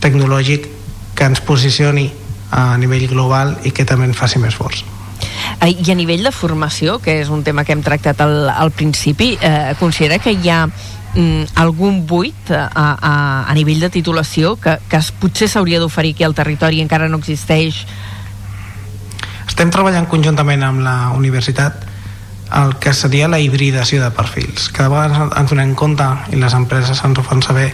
[0.00, 0.68] tecnològic
[1.16, 2.10] que ens posicioni
[2.50, 4.84] a nivell global i que també ens faci més forts.
[5.60, 8.70] Eh, I a nivell de formació, que és un tema que hem tractat al, al
[8.70, 13.14] principi, eh, considera que hi ha mm, algun buit a, a,
[13.48, 17.08] a nivell de titulació que, que es, potser s'hauria d'oferir aquí al territori i encara
[17.08, 17.86] no existeix
[19.46, 21.86] Estem treballant conjuntament amb la universitat
[22.60, 24.68] el que seria la hibridació de perfils.
[24.68, 27.70] Cada vegada ens donem compte i les empreses ens ho fan saber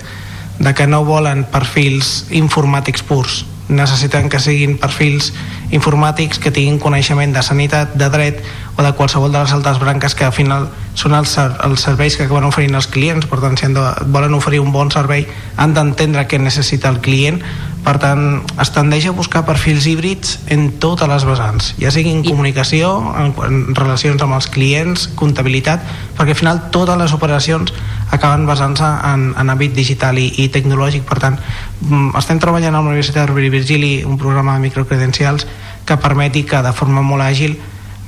[0.63, 3.43] de que no volen perfils informàtics purs,
[3.73, 5.33] necessiten que siguin perfils
[5.73, 8.45] informàtics que tinguin coneixement de sanitat, de dret
[8.77, 12.27] o de qualsevol de les altres branques que al final són els, els serveis que
[12.27, 13.27] acaben oferint els clients.
[13.29, 17.41] Per tant si de, volen oferir un bon servei han d'entendre què necessita el client.
[17.83, 22.21] Per tant es tendeix a buscar perfils híbrids en totes les vessants ja sigui en
[22.23, 25.83] comunicació, en, en relacions amb els clients, comptabilitat
[26.15, 27.75] perquè al final totes les operacions
[28.15, 31.03] acaben basant-se en, en àmbit digital i, i tecnològic.
[31.09, 35.49] Per tant mm, estem treballant a la Universitat Rovira i Virgili un programa de microcredencials
[35.87, 37.59] que permeti que de forma molt àgil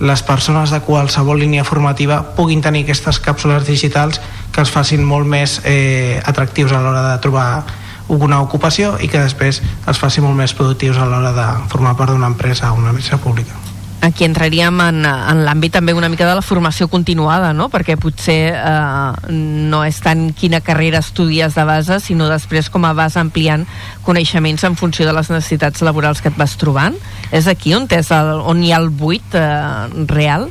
[0.00, 4.20] les persones de qualsevol línia formativa puguin tenir aquestes càpsules digitals
[4.52, 7.64] que els facin molt més eh, atractius a l'hora de trobar
[8.08, 12.12] una ocupació i que després els faci molt més productius a l'hora de formar part
[12.12, 13.63] d'una empresa o una empresa pública.
[14.05, 17.70] Aquí entraríem en, en l'àmbit també una mica de la formació continuada, no?
[17.72, 22.92] perquè potser eh, no és tant quina carrera estudies de base, sinó després com a
[22.92, 23.64] vas ampliant
[24.05, 26.98] coneixements en funció de les necessitats laborals que et vas trobant.
[27.32, 30.50] És aquí on, és el, on hi ha el buit eh, real?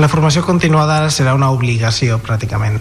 [0.00, 2.80] La formació continuada serà una obligació pràcticament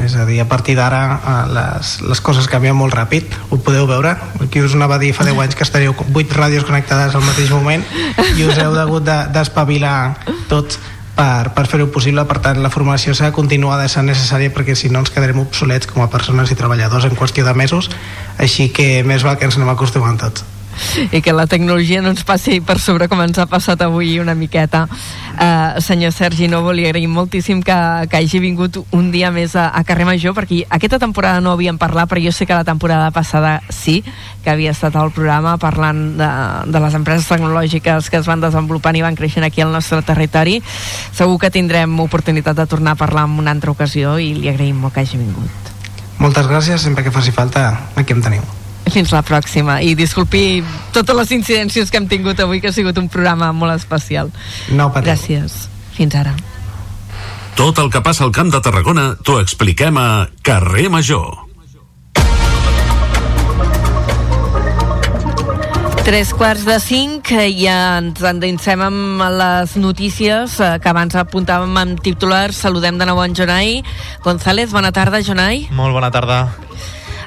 [0.00, 3.28] és a dir, a partir d'ara eh, les, les coses canvien molt ràpid.
[3.50, 6.64] Ho podeu veure, aquí us anava a dir fa 10 anys que estaríeu 8 ràdios
[6.68, 7.84] connectades al mateix moment
[8.38, 10.80] i us heu hagut d'espavilar de, tots
[11.16, 14.88] per, per fer-ho possible, per tant la formació s'ha continuada de ser necessària perquè si
[14.88, 17.90] no ens quedarem obsolets com a persones i treballadors en qüestió de mesos,
[18.38, 20.48] així que més val que ens anem acostumant tots
[21.10, 24.34] i que la tecnologia no ens passi per sobre com ens ha passat avui una
[24.34, 24.86] miqueta.
[25.32, 27.76] Uh, senyor Sergi Novo li agraïm moltíssim que,
[28.10, 31.78] que hagi vingut un dia més a, a Carrer Major perquè aquesta temporada no havíem
[31.80, 34.02] parlat però jo sé que la temporada passada sí
[34.44, 36.30] que havia estat al programa parlant de,
[36.68, 40.60] de les empreses tecnològiques que es van desenvolupant i van creixent aquí al nostre territori.
[41.16, 44.84] Segur que tindrem oportunitat de tornar a parlar en una altra ocasió i li agraïm
[44.84, 45.72] molt que hagi vingut.
[46.22, 48.61] Moltes gràcies, sempre que faci falta aquí em teniu
[48.92, 50.62] fins la pròxima i disculpi
[50.94, 54.32] totes les incidències que hem tingut avui que ha sigut un programa molt especial
[54.70, 55.10] no patiu.
[55.10, 56.36] gràcies, fins ara
[57.56, 61.52] tot el que passa al Camp de Tarragona t'ho expliquem a Carrer Major
[66.02, 72.00] Tres quarts de cinc, ja ens endinsem amb les notícies eh, que abans apuntàvem amb
[72.02, 72.58] titulars.
[72.58, 73.84] Saludem de nou en Jonai
[74.24, 74.74] González.
[74.74, 75.68] Bona tarda, Jonai.
[75.70, 76.40] Molt bona tarda.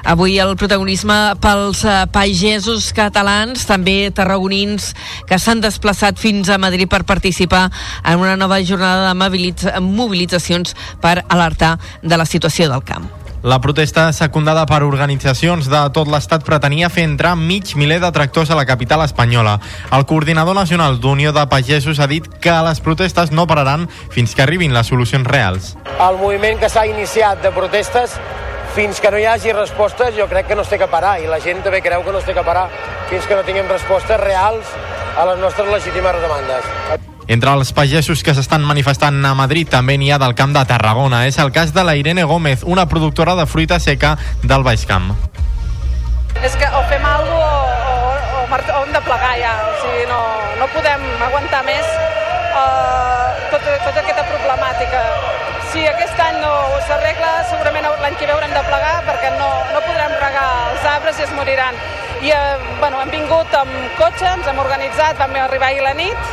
[0.06, 4.92] Avui el protagonisme pels uh, pagesos catalans, també tarragonins,
[5.26, 7.64] que s'han desplaçat fins a Madrid per participar
[8.06, 13.10] en una nova jornada de mobilitz mobilitzacions per alertar de la situació del camp.
[13.42, 18.50] La protesta secundada per organitzacions de tot l'estat pretenia fer entrar mig miler de tractors
[18.50, 19.58] a la capital espanyola.
[19.90, 24.46] El coordinador nacional d'Unió de Pagesos ha dit que les protestes no pararan fins que
[24.46, 25.74] arribin les solucions reals.
[25.98, 28.18] El moviment que s'ha iniciat de protestes
[28.76, 31.28] fins que no hi hagi respostes jo crec que no es té que parar i
[31.30, 32.66] la gent també creu que no es té que parar
[33.08, 34.72] fins que no tinguem respostes reals
[35.16, 36.66] a les nostres legítimes demandes.
[37.26, 41.24] Entre els pagesos que s'estan manifestant a Madrid també n'hi ha del Camp de Tarragona.
[41.26, 44.12] És el cas de la Irene Gómez, una productora de fruita seca
[44.42, 45.14] del Baix Camp.
[46.44, 49.56] És que o fem alguna cosa o, o, o, o hem de plegar ja.
[49.72, 50.20] O sigui, no,
[50.60, 51.96] no podem aguantar més
[52.52, 55.02] uh, tota, tota aquesta problemàtica.
[55.76, 56.50] Si aquest any no
[56.86, 61.20] s'arregla, segurament l'any que ve haurem de plegar perquè no, no podrem regar els arbres
[61.20, 61.76] i es moriran.
[62.24, 66.32] I eh, bueno, hem vingut amb cotxe, ens hem organitzat, vam arribar ahir la nit,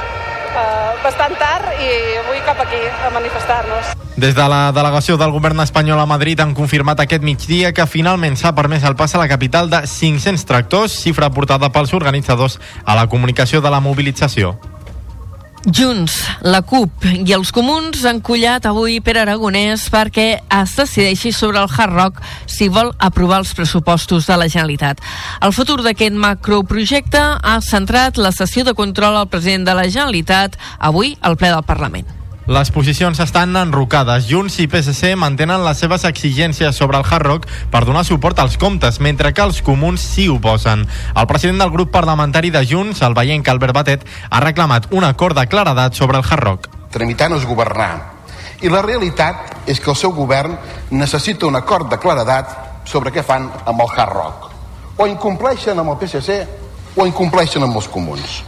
[0.55, 1.91] eh, bastant tard, i
[2.23, 3.91] avui cap aquí a manifestar-nos.
[4.15, 8.39] Des de la delegació del govern espanyol a Madrid han confirmat aquest migdia que finalment
[8.39, 12.95] s'ha permès el pas a la capital de 500 tractors, xifra portada pels organitzadors a
[12.95, 14.55] la comunicació de la mobilització.
[15.63, 21.61] Junts, la CUP i els comuns han collat avui per Aragonès perquè es decideixi sobre
[21.61, 22.19] el Hard Rock
[22.51, 24.99] si vol aprovar els pressupostos de la Generalitat.
[25.39, 30.59] El futur d'aquest macroprojecte ha centrat la sessió de control al president de la Generalitat
[30.79, 32.22] avui al ple del Parlament.
[32.45, 34.25] Les posicions estan enrocades.
[34.27, 38.57] Junts i PSC mantenen les seves exigències sobre el Hard Rock per donar suport als
[38.59, 40.81] comptes, mentre que els comuns s'hi oposen.
[41.15, 45.39] El president del grup parlamentari de Junts, el veient Albert Batet, ha reclamat un acord
[45.39, 46.67] de claredat sobre el Hard Rock.
[46.91, 48.11] Tramitar no és governar.
[48.59, 50.57] I la realitat és que el seu govern
[50.91, 54.49] necessita un acord de claredat sobre què fan amb el Hard Rock.
[54.97, 56.41] O incompleixen amb el PSC
[56.97, 58.43] o incompleixen amb els comuns.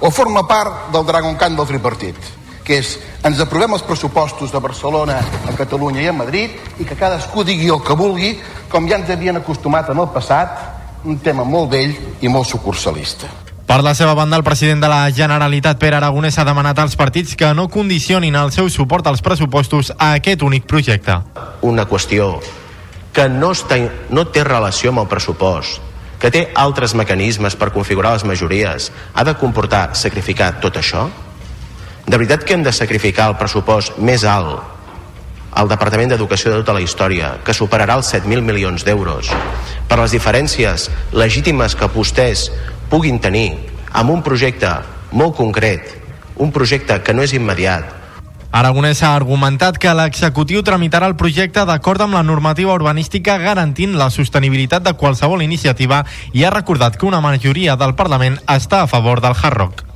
[0.00, 2.34] O forma part del Dragon Khan del tripartit
[2.66, 6.98] que és ens aprovem els pressupostos de Barcelona, a Catalunya i a Madrid i que
[6.98, 8.34] cadascú digui el que vulgui,
[8.68, 10.58] com ja ens havien acostumat en el passat,
[11.06, 13.30] un tema molt vell i molt sucursalista.
[13.66, 17.34] Per la seva banda, el president de la Generalitat, Pere Aragonès, ha demanat als partits
[17.34, 21.18] que no condicionin el seu suport als pressupostos a aquest únic projecte.
[21.62, 22.40] una qüestió
[23.12, 23.78] que no, està,
[24.10, 25.80] no té relació amb el pressupost,
[26.20, 31.08] que té altres mecanismes per configurar les majories, ha de comportar sacrificar tot això?
[32.06, 34.60] De veritat que hem de sacrificar el pressupost més alt?
[35.58, 39.32] Al Departament d'Educació de tota la història, que superarà els 7.000 milions d'euros,
[39.90, 42.50] per les diferències legítimes que vostès
[42.92, 43.48] puguin tenir
[43.90, 44.70] amb un projecte
[45.10, 45.96] molt concret,
[46.36, 47.96] un projecte que no és immediat,
[48.56, 54.06] Aragonès ha argumentat que l'executiu tramitarà el projecte d'acord amb la normativa urbanística garantint la
[54.14, 59.20] sostenibilitat de qualsevol iniciativa i ha recordat que una majoria del Parlament està a favor
[59.20, 59.95] del Hard Rock.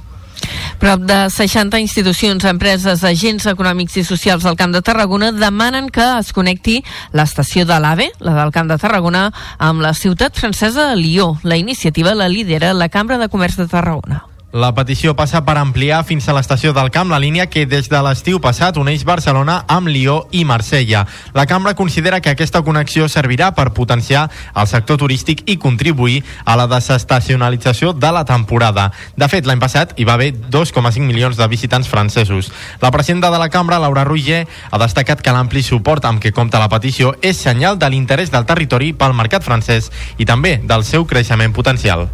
[0.81, 6.07] Prop de 60 institucions, empreses, agents econòmics i socials del Camp de Tarragona demanen que
[6.15, 6.79] es connecti
[7.13, 9.27] l'estació de l'AVE, la del Camp de Tarragona,
[9.61, 11.35] amb la ciutat francesa de Lió.
[11.45, 14.30] La iniciativa la lidera la Cambra de Comerç de Tarragona.
[14.51, 17.99] La petició passa per ampliar fins a l'estació del Camp la línia que des de
[18.03, 21.05] l'estiu passat uneix Barcelona amb Lió i Marsella.
[21.39, 24.25] La cambra considera que aquesta connexió servirà per potenciar
[24.59, 28.89] el sector turístic i contribuir a la desestacionalització de la temporada.
[29.15, 32.51] De fet, l'any passat hi va haver 2,5 milions de visitants francesos.
[32.83, 36.59] La presidenta de la cambra, Laura Roger, ha destacat que l'ampli suport amb què compta
[36.59, 41.07] la petició és senyal de l'interès del territori pel mercat francès i també del seu
[41.07, 42.09] creixement potencial.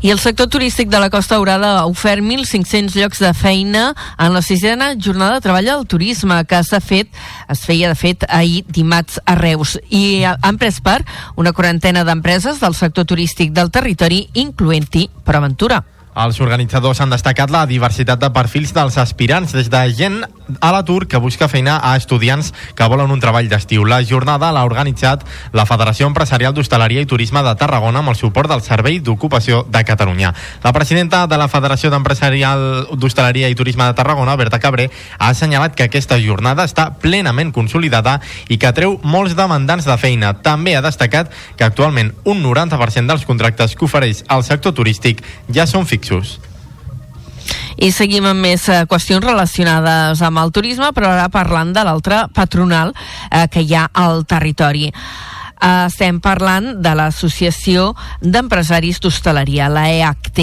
[0.00, 4.32] I el sector turístic de la Costa Daurada ha ofert 1.500 llocs de feina en
[4.34, 7.12] la sisena jornada de treball al turisme que s'ha fet,
[7.48, 11.06] es feia de fet ahir dimarts a Reus i han pres part
[11.36, 15.84] una quarantena d'empreses del sector turístic del territori, incloent-hi Proventura.
[16.10, 20.24] Els organitzadors han destacat la diversitat de perfils dels aspirants, des de gent
[20.58, 23.84] a l'atur que busca feina a estudiants que volen un treball d'estiu.
[23.86, 25.22] La jornada l'ha organitzat
[25.54, 29.84] la Federació Empresarial d'Hostaleria i Turisme de Tarragona amb el suport del Servei d'Ocupació de
[29.86, 30.32] Catalunya.
[30.64, 35.78] La presidenta de la Federació d'Empresarial d'Hostaleria i Turisme de Tarragona, Berta Cabré, ha assenyalat
[35.78, 40.34] que aquesta jornada està plenament consolidada i que treu molts demandants de feina.
[40.42, 45.70] També ha destacat que actualment un 90% dels contractes que ofereix el sector turístic ja
[45.70, 45.99] són fixos.
[47.80, 52.26] I seguim amb més eh, qüestions relacionades amb el turisme, però ara parlant de l'altra
[52.28, 54.90] patronal eh, que hi ha al territori.
[55.60, 57.90] Uh, estem parlant de l'Associació
[58.24, 60.40] d'Empresaris d'Hostaleria, la EACT,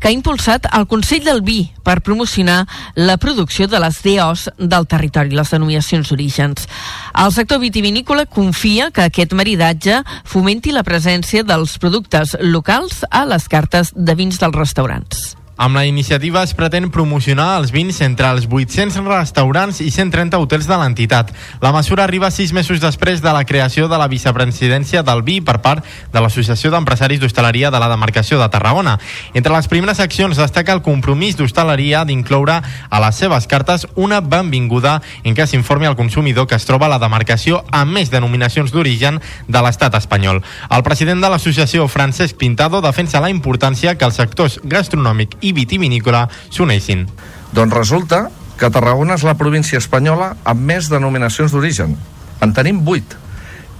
[0.00, 2.62] que ha impulsat el Consell del Vi per promocionar
[2.96, 6.70] la producció de les DOs del territori, les denominacions d'orígens.
[7.12, 13.50] El sector vitivinícola confia que aquest maridatge fomenti la presència dels productes locals a les
[13.52, 15.35] cartes de vins dels restaurants.
[15.56, 20.66] Amb la iniciativa es pretén promocionar els vins entre els 800 restaurants i 130 hotels
[20.68, 21.30] de l'entitat.
[21.62, 25.62] La mesura arriba sis mesos després de la creació de la vicepresidència del vi per
[25.64, 28.98] part de l'Associació d'Empresaris d'Hostaleria de la demarcació de Tarragona.
[29.32, 34.98] Entre les primeres accions destaca el compromís d'hostaleria d'incloure a les seves cartes una benvinguda
[35.24, 39.22] en què s'informi al consumidor que es troba a la demarcació amb més denominacions d'origen
[39.48, 40.44] de l'estat espanyol.
[40.68, 46.26] El president de l'associació, Francesc Pintado, defensa la importància que els sectors gastronòmic i vitivinícola
[46.50, 47.06] s'uneixin.
[47.56, 48.26] Doncs resulta
[48.58, 51.96] que Tarragona és la província espanyola amb més denominacions d'origen.
[52.42, 53.22] En tenim 8.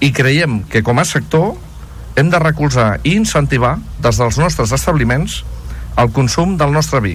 [0.07, 1.55] I creiem que com a sector
[2.17, 5.43] hem de recolzar i incentivar des dels nostres establiments
[5.97, 7.15] el consum del nostre vi,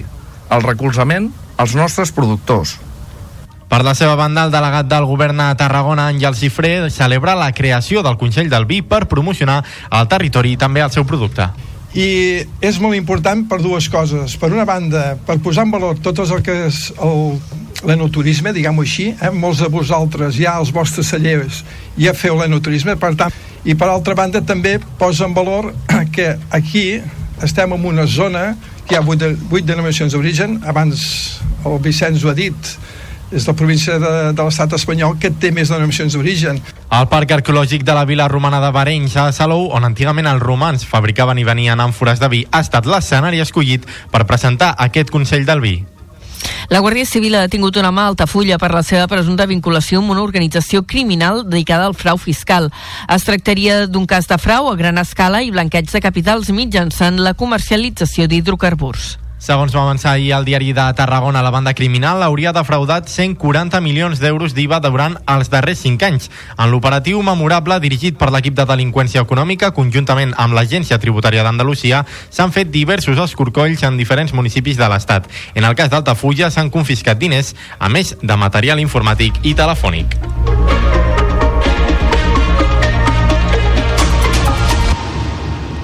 [0.50, 1.30] el recolzament
[1.62, 2.78] als nostres productors,
[3.72, 8.02] Per la seva banda, el delegat del govern a Tarragona, Àngel Cifré, celebra la creació
[8.04, 11.46] del Consell del Vi per promocionar el territori i també el seu producte.
[11.92, 12.08] I
[12.64, 14.36] és molt important per dues coses.
[14.40, 17.36] Per una banda, per posar en valor tot el que és el,
[17.84, 19.30] l'enoturisme, diguem-ho així, eh?
[19.34, 21.62] molts de vosaltres ja als vostres cellers
[21.98, 23.34] ja feu l'enoturisme, per tant,
[23.64, 25.72] i per altra banda també posa en valor
[26.14, 27.00] que aquí
[27.42, 28.52] estem en una zona
[28.86, 31.04] que hi ha vuit, de, vuit denominacions d'origen, abans
[31.66, 32.74] el Vicenç ho ha dit,
[33.32, 36.60] és la província de, de l'estat espanyol que té més denominacions d'origen.
[36.92, 40.84] El Parc Arqueològic de la Vila Romana de Barenys a Salou, on antigament els romans
[40.88, 45.64] fabricaven i venien àmfores de vi, ha estat l'escenari escollit per presentar aquest Consell del
[45.64, 45.76] Vi.
[46.68, 50.14] La Guàrdia Civil ha detingut un home a Altafulla per la seva presumpta vinculació amb
[50.14, 52.70] una organització criminal dedicada al frau fiscal.
[53.08, 57.34] Es tractaria d'un cas de frau a gran escala i blanqueig de capitals mitjançant la
[57.38, 59.21] comercialització d'hidrocarburs.
[59.42, 64.20] Segons va avançar ahir el diari de Tarragona, la banda criminal hauria defraudat 140 milions
[64.22, 66.28] d'euros d'IVA durant els darrers 5 anys.
[66.54, 72.54] En l'operatiu memorable dirigit per l'equip de delinqüència econòmica, conjuntament amb l'Agència Tributària d'Andalusia, s'han
[72.54, 75.26] fet diversos escorcolls en diferents municipis de l'Estat.
[75.58, 80.20] En el cas d'Altafulla s'han confiscat diners, a més de material informàtic i telefònic.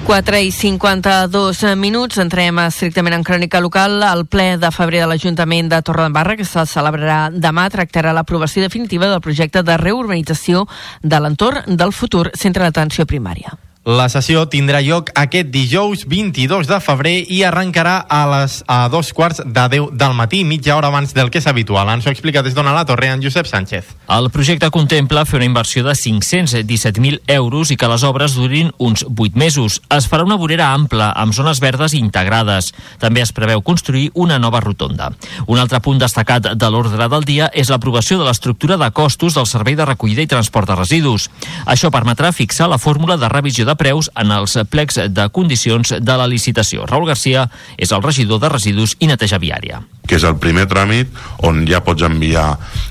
[0.09, 2.17] 4 i 52 minuts.
[2.17, 4.01] Entrem estrictament en crònica local.
[4.07, 9.13] El ple de febrer de l'Ajuntament de Torredembarra, que se celebrarà demà, tractarà l'aprovació definitiva
[9.13, 10.65] del projecte de reurbanització
[11.03, 13.53] de l'entorn del futur centre d'atenció primària.
[13.87, 19.13] La sessió tindrà lloc aquest dijous 22 de febrer i arrencarà a les a dos
[19.15, 21.87] quarts de 10 del matí, mitja hora abans del que és habitual.
[21.87, 23.95] Ens ho explica des d'Ona la Torre en Josep Sánchez.
[24.11, 29.05] El projecte contempla fer una inversió de 517.000 euros i que les obres durin uns
[29.07, 29.79] 8 mesos.
[29.95, 32.73] Es farà una vorera ampla, amb zones verdes integrades.
[32.99, 35.13] També es preveu construir una nova rotonda.
[35.47, 39.47] Un altre punt destacat de l'ordre del dia és l'aprovació de l'estructura de costos del
[39.47, 41.31] servei de recollida i transport de residus.
[41.63, 46.19] Això permetrà fixar la fórmula de revisió de preus en els plecs de condicions de
[46.19, 46.85] la licitació.
[46.89, 51.13] Raül Garcia és el regidor de residus i neteja viària que és el primer tràmit
[51.45, 52.47] on ja pots enviar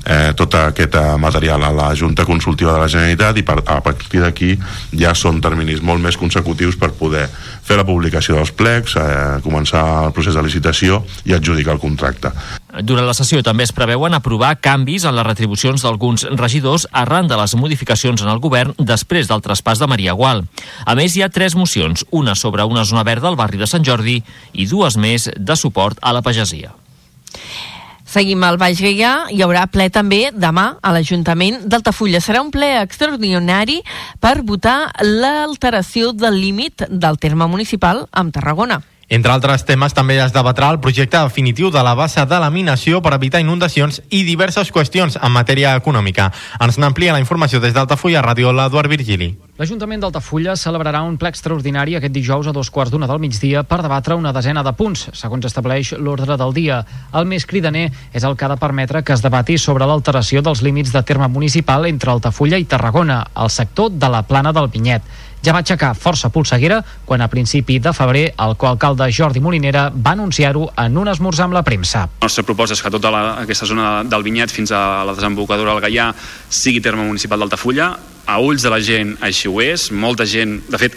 [0.07, 3.81] eh, tot aquest eh, material a la Junta Consultiva de la Generalitat i per, a
[3.83, 4.53] partir d'aquí
[5.03, 7.27] ja són terminis molt més consecutius per poder
[7.67, 12.33] fer la publicació dels plecs, eh, començar el procés de licitació i adjudicar el contracte.
[12.79, 17.39] Durant la sessió també es preveuen aprovar canvis en les retribucions d'alguns regidors arran de
[17.41, 20.45] les modificacions en el govern després del traspàs de Maria Gual.
[20.87, 23.87] A més, hi ha tres mocions, una sobre una zona verda al barri de Sant
[23.87, 24.21] Jordi
[24.53, 26.71] i dues més de suport a la pagesia.
[28.09, 32.23] Seguim al Baix Gaià, hi haurà ple també demà a l'Ajuntament d'Altafulla.
[32.25, 33.83] Serà un ple extraordinari
[34.23, 38.81] per votar l'alteració del límit del terme municipal amb Tarragona.
[39.09, 43.15] Entre altres temes, també es debatrà el projecte definitiu de la bassa de laminació per
[43.17, 46.27] evitar inundacions i diverses qüestions en matèria econòmica.
[46.61, 49.31] Ens n'amplia la informació des d'Altafulla, Ràdio l'Eduard Virgili.
[49.59, 53.81] L'Ajuntament d'Altafulla celebrarà un ple extraordinari aquest dijous a dos quarts d'una del migdia per
[53.83, 56.83] debatre una desena de punts, segons estableix l'ordre del dia.
[57.17, 60.61] El més cridaner és el que ha de permetre que es debati sobre l'alteració dels
[60.63, 65.03] límits de terme municipal entre Altafulla i Tarragona, al sector de la plana del Vinyet
[65.45, 70.15] ja va aixecar força polseguera quan a principi de febrer el coalcalde Jordi Molinera va
[70.17, 72.07] anunciar-ho en un esmorzar amb la premsa.
[72.21, 75.75] La nostra proposta és que tota la, aquesta zona del Vinyet fins a la desembocadura
[75.75, 76.11] del Gaià
[76.49, 77.93] sigui terme municipal d'Altafulla.
[78.29, 79.89] A ulls de la gent així ho és.
[79.93, 80.97] Molta gent, de fet,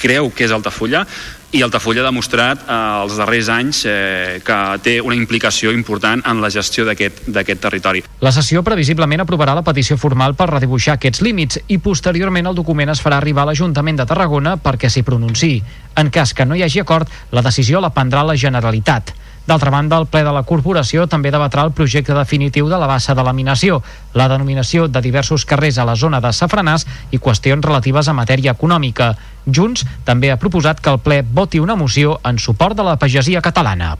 [0.00, 1.04] creu que és Altafulla
[1.52, 6.42] i Altafulla ha demostrat eh, els darrers anys eh, que té una implicació important en
[6.42, 8.04] la gestió d'aquest territori.
[8.22, 12.92] La sessió previsiblement aprovarà la petició formal per redibuixar aquests límits i posteriorment el document
[12.94, 15.58] es farà arribar a l'Ajuntament de Tarragona perquè s'hi pronunciï.
[15.98, 19.14] En cas que no hi hagi acord, la decisió la prendrà la Generalitat.
[19.46, 23.16] D'altra banda, el ple de la corporació també debatrà el projecte definitiu de la bassa
[23.16, 23.80] de laminació,
[24.14, 28.54] la denominació de diversos carrers a la zona de Safranàs i qüestions relatives a matèria
[28.58, 29.14] econòmica.
[29.46, 33.42] Junts també ha proposat que el ple voti una moció en suport de la pagesia
[33.42, 33.96] catalana.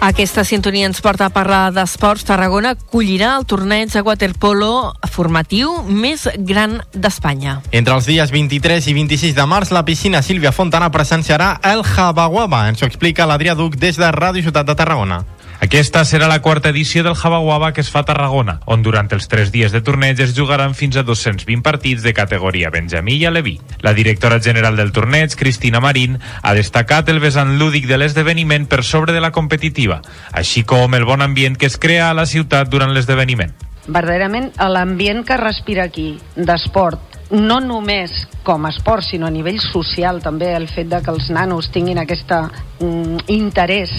[0.00, 2.22] Aquesta sintonia ens porta a parlar d'esports.
[2.28, 7.56] Tarragona acollirà el torneig de waterpolo formatiu més gran d'Espanya.
[7.74, 12.68] Entre els dies 23 i 26 de març, la piscina Sílvia Fontana presenciarà el Jabaguaba.
[12.70, 15.24] Ens ho explica l'Adrià Duc des de Ràdio Ciutat de Tarragona.
[15.58, 19.26] Aquesta serà la quarta edició del Jabaguaba que es fa a Tarragona, on durant els
[19.26, 23.56] tres dies de torneig es jugaran fins a 220 partits de categoria Benjamí i Aleví.
[23.82, 28.84] La directora general del torneig, Cristina Marín, ha destacat el vessant lúdic de l'esdeveniment per
[28.84, 29.98] sobre de la competitiva,
[30.30, 33.50] així com el bon ambient que es crea a la ciutat durant l'esdeveniment.
[33.88, 40.22] Verdaderament l'ambient que respira aquí, d'esport, no només com a esport, sinó a nivell social
[40.22, 43.92] també, el fet de que els nanos tinguin aquest mm, interès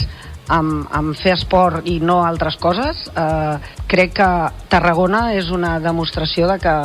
[0.49, 3.55] amb, amb fer esport i no altres coses, eh,
[3.89, 4.29] crec que
[4.69, 6.75] Tarragona és una demostració de que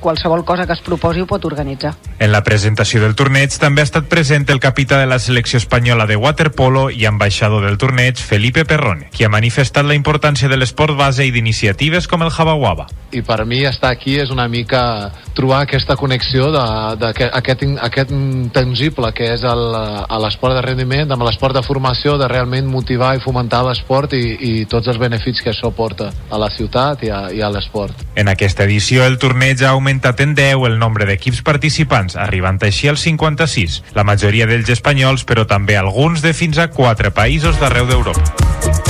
[0.00, 1.94] qualsevol cosa que es proposi ho pot organitzar.
[2.18, 6.06] En la presentació del torneig també ha estat present el capità de la selecció espanyola
[6.06, 10.96] de waterpolo i ambaixador del torneig, Felipe Perrone, qui ha manifestat la importància de l'esport
[10.98, 12.88] base i d'iniciatives com el Jabaguaba.
[13.12, 18.12] I per mi estar aquí és una mica trobar aquesta connexió d'aquest aquest
[18.54, 23.62] tangible que és l'esport de rendiment amb l'esport de formació, de realment motivar i fomentar
[23.66, 27.42] l'esport i, i tots els beneficis que això porta a la ciutat i a, i
[27.42, 28.06] a l'esport.
[28.16, 32.88] En aquesta edició el torneig ha augmentat en 10 el nombre d'equips participants, arribant així
[32.90, 37.90] als 56, la majoria d'ells espanyols, però també alguns de fins a 4 països d'arreu
[37.90, 38.89] d'Europa.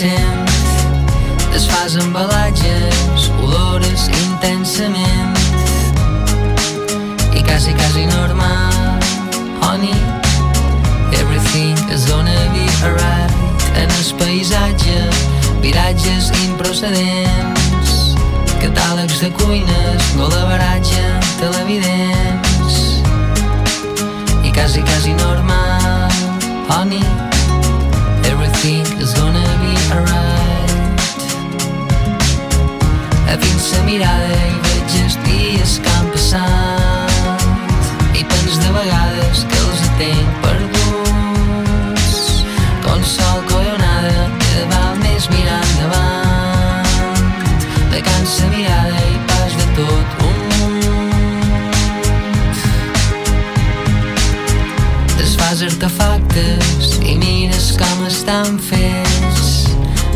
[0.00, 1.52] 70%.
[1.52, 5.38] Desfàs embalatges, olores intensament.
[7.34, 8.98] I quasi, quasi normal,
[9.60, 9.94] honey.
[11.12, 13.30] Everything is gonna be alright.
[13.76, 15.10] En el paisatge,
[15.60, 18.14] viratges improcedents.
[18.58, 21.04] Catàlegs de cuines, golaveratge,
[21.38, 23.02] televidents.
[24.42, 26.08] I quasi, quasi normal,
[26.68, 27.04] honey.
[28.62, 30.70] Everything is gonna be alright.
[33.32, 37.40] A dins la mirada i veig els dies que han passat
[38.12, 42.18] i pens de vegades que els tenc perduts.
[42.84, 47.16] Com sol collonada que val més mirar endavant.
[47.96, 50.39] De cansa mirada i pas de tot un
[55.60, 59.66] desfas artefactes i mires com estan fets.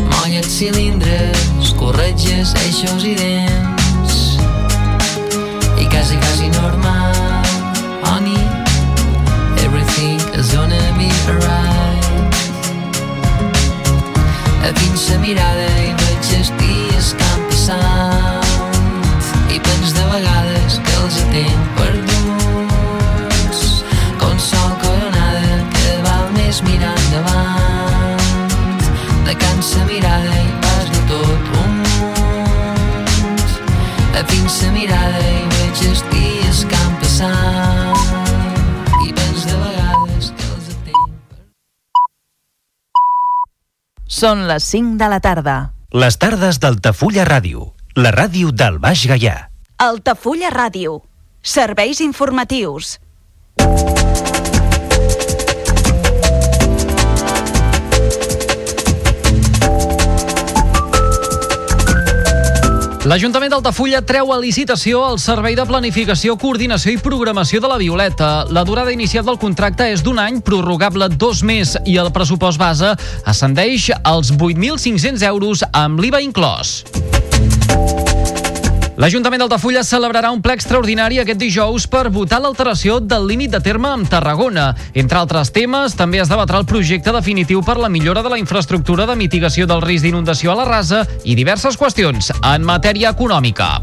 [0.09, 4.37] Molles cilindres corretges eixos i dents.
[5.77, 7.13] I quasi quasi normal
[8.03, 8.41] honey
[9.65, 12.35] everything is gonna be alright.
[14.65, 18.45] A dins la mirada i veig els dies que han passat
[19.53, 22.04] i pens de vegades que els tenc perduts
[29.65, 33.39] cansa mirada i pas de tot un munt
[34.13, 37.97] a la mirada i veig els dies que han passat
[39.07, 40.67] i pens de vegades que els
[44.05, 45.57] Són les 5 de la tarda.
[45.91, 49.49] Les tardes d'Altafulla Ràdio, la ràdio del Baix Gaià.
[49.81, 51.01] Altafulla Ràdio.
[51.41, 52.99] Serveis informatius.
[63.05, 68.29] L'Ajuntament d'Altafulla treu a licitació el Servei de Planificació, Coordinació i Programació de la Violeta.
[68.49, 72.95] La durada inicial del contracte és d'un any, prorrogable dos més, i el pressupost base
[73.29, 76.79] ascendeix als 8.500 euros amb l'IVA inclòs.
[78.95, 83.91] L'Ajuntament d'Altafulla celebrarà un ple extraordinari aquest dijous per votar l'alteració del límit de terme
[83.91, 84.69] amb Tarragona.
[84.95, 89.05] Entre altres temes, també es debatrà el projecte definitiu per la millora de la infraestructura
[89.09, 93.73] de mitigació del risc d'inundació a la rasa i diverses qüestions en matèria econòmica.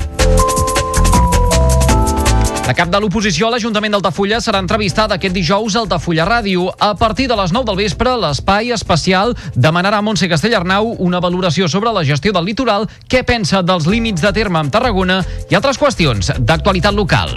[2.63, 6.69] La cap de l'oposició a l'Ajuntament d'Altafulla serà entrevistada aquest dijous al Altafulla Ràdio.
[6.79, 11.67] A partir de les 9 del vespre, l'espai especial demanarà a Montse Castellarnau una valoració
[11.69, 15.81] sobre la gestió del litoral, què pensa dels límits de terme amb Tarragona i altres
[15.83, 17.37] qüestions d'actualitat local.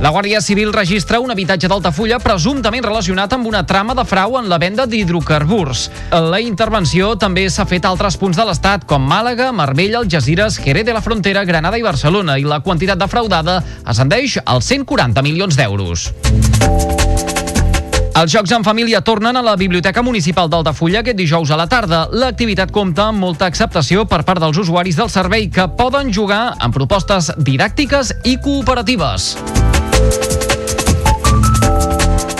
[0.00, 4.50] La Guàrdia Civil registra un habitatge d'Altafulla presumptament relacionat amb una trama de frau en
[4.50, 5.86] la venda d'hidrocarburs.
[6.12, 10.84] La intervenció també s'ha fet a altres punts de l'Estat, com Màlaga, Marbella, Algeciras, Jerez
[10.84, 16.10] de la Frontera, Granada i Barcelona, i la quantitat defraudada ascendeix als 140 milions d'euros.
[18.16, 22.06] Els Jocs en Família tornen a la Biblioteca Municipal d'Altafulla aquest dijous a la tarda.
[22.12, 26.72] L'activitat compta amb molta acceptació per part dels usuaris del servei que poden jugar amb
[26.76, 29.34] propostes didàctiques i cooperatives.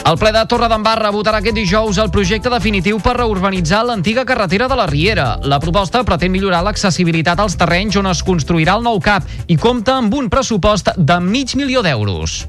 [0.07, 4.77] El ple de Torredembarra votarà aquest dijous el projecte definitiu per reurbanitzar l'antiga carretera de
[4.79, 5.27] la Riera.
[5.43, 9.99] La proposta pretén millorar l'accessibilitat als terrenys on es construirà el nou CAP i compta
[9.99, 12.45] amb un pressupost de mig milió d'euros.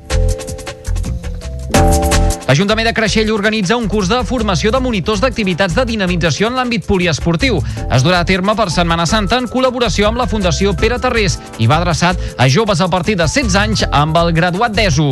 [2.48, 6.86] L'Ajuntament de Creixell organitza un curs de formació de monitors d'activitats de dinamització en l'àmbit
[6.88, 7.60] poliesportiu.
[7.92, 11.68] Es durà a terme per Setmana Santa en col·laboració amb la Fundació Pere Tarrés i
[11.68, 15.12] va adreçat a joves a partir de 16 anys amb el graduat d'ESO.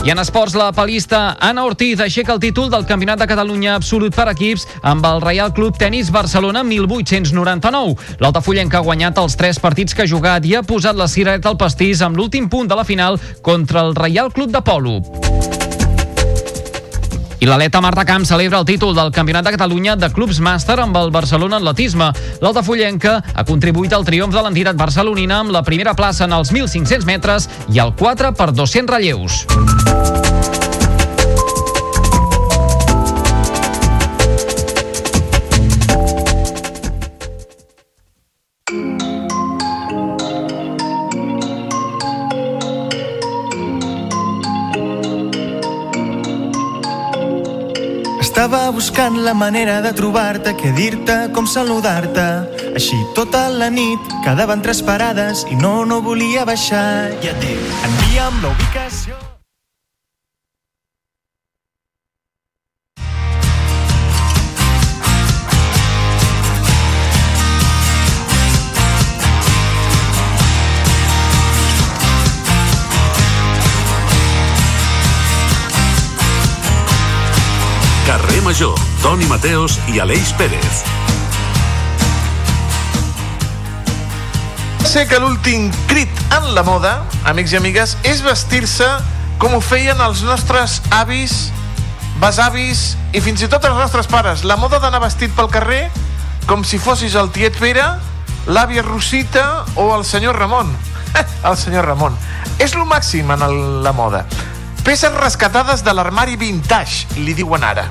[0.00, 4.16] I en esports, la palista Anna Ortiz aixeca el títol del Campionat de Catalunya absolut
[4.16, 8.16] per equips amb el Real Club Tenis Barcelona 1899.
[8.24, 11.60] L'Altafullenca ha guanyat els tres partits que ha jugat i ha posat la cirereta al
[11.60, 15.69] pastís amb l'últim punt de la final contra el Real Club de Polo.
[17.40, 20.96] I l'aleta Marta Camp celebra el títol del Campionat de Catalunya de Clubs Màster amb
[21.00, 22.10] el Barcelona Atletisme.
[22.44, 27.08] L'altafullenca ha contribuït al triomf de l'entitat barcelonina amb la primera plaça en els 1.500
[27.08, 29.46] metres i el 4 per 200 relleus.
[48.40, 52.24] Estava buscant la manera de trobar-te, què dir-te, com saludar-te.
[52.72, 57.10] Així tota la nit quedaven tres parades i no, no volia baixar.
[57.20, 59.26] Ja et dic, envia'm la ubicació.
[79.10, 80.84] Toni Mateos i Aleix Pérez.
[84.86, 86.92] Sé que l'últim crit en la moda,
[87.26, 88.86] amics i amigues, és vestir-se
[89.42, 91.48] com ho feien els nostres avis,
[92.22, 94.44] besavis i fins i tot els nostres pares.
[94.46, 95.80] La moda d'anar vestit pel carrer
[96.46, 97.88] com si fossis el tiet Pere,
[98.46, 100.70] l'àvia Rosita o el senyor Ramon.
[101.50, 102.14] el senyor Ramon.
[102.62, 104.22] És lo màxim en el, la moda.
[104.86, 107.88] Peces rescatades de l'armari vintage, li diuen ara.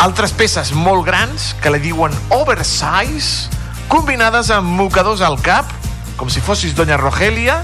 [0.00, 3.50] Altres peces molt grans, que li diuen oversize,
[3.92, 5.68] combinades amb mocadors al cap,
[6.16, 7.58] com si fossis Doña Rogelia,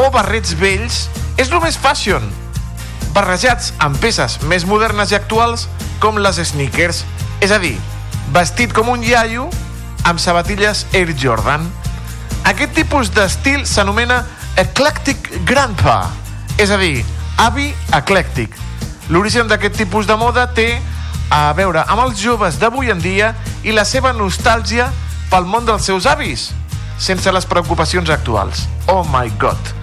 [0.00, 1.02] o barrets vells,
[1.36, 2.24] és el més fashion.
[3.12, 5.66] Barrejats amb peces més modernes i actuals,
[6.00, 7.02] com les sneakers,
[7.44, 7.74] és a dir,
[8.32, 9.50] vestit com un iaio
[10.08, 11.66] amb sabatilles Air Jordan.
[12.48, 14.22] Aquest tipus d'estil s'anomena
[14.56, 16.06] Eclectic Grandpa,
[16.56, 17.04] és a dir,
[17.36, 17.68] avi
[18.00, 18.56] eclèctic.
[19.12, 20.70] L'origen d'aquest tipus de moda té
[21.30, 24.90] a veure amb els joves d'avui en dia i la seva nostàlgia
[25.30, 26.50] pel món dels seus avis,
[26.98, 28.66] sense les preocupacions actuals.
[28.90, 29.76] Oh my god!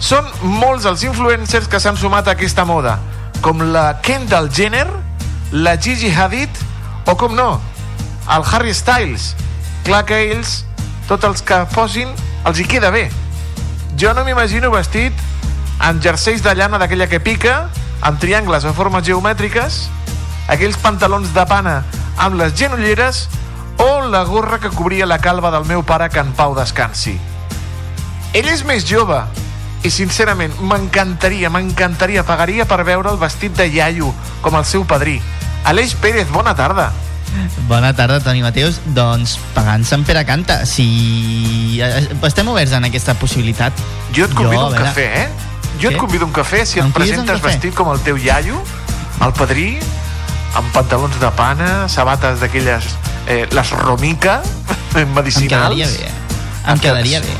[0.00, 2.96] Són molts els influencers que s'han sumat a aquesta moda,
[3.44, 4.88] com la Kendall Jenner,
[5.52, 6.50] la Gigi Hadid
[7.06, 7.60] o, com no,
[8.32, 9.34] el Harry Styles.
[9.86, 10.64] Clar que ells,
[11.08, 12.10] tots els que posin,
[12.48, 13.06] els hi queda bé.
[13.96, 15.14] Jo no m'imagino vestit
[15.78, 17.68] amb jerseis de llana d'aquella que pica,
[18.00, 19.86] amb triangles o formes geomètriques,
[20.48, 21.80] aquells pantalons de pana
[22.16, 23.26] amb les genolleres
[23.82, 27.18] o la gorra que cobria la calva del meu pare que en pau descansi.
[28.36, 29.18] Ell és més jove
[29.84, 35.20] i sincerament m'encantaria, m'encantaria, pagaria per veure el vestit de iaio com el seu padrí.
[35.64, 36.92] Aleix Pérez, bona tarda.
[37.68, 38.78] Bona tarda, Toni Mateus.
[38.96, 40.60] Doncs pagant Sant Pere canta.
[40.64, 43.74] Si eh, estem oberts en aquesta possibilitat.
[44.14, 45.28] Jo et convido a un veure- cafè, eh?
[45.82, 46.00] Jo et Què?
[46.00, 48.62] convido un cafè si et Em un presentes vestit com el teu iaio,
[49.26, 49.76] el padrí,
[50.56, 52.88] amb pantalons de pana, sabates d'aquelles,
[53.28, 54.40] eh, les romica,
[55.16, 55.76] medicinals.
[55.76, 56.10] Em quedaria bé.
[56.66, 57.34] Em quedaria bé.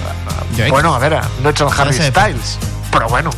[0.57, 2.57] Jo Bueno, a veure, no ets el Harry Styles,
[2.93, 3.33] però bueno.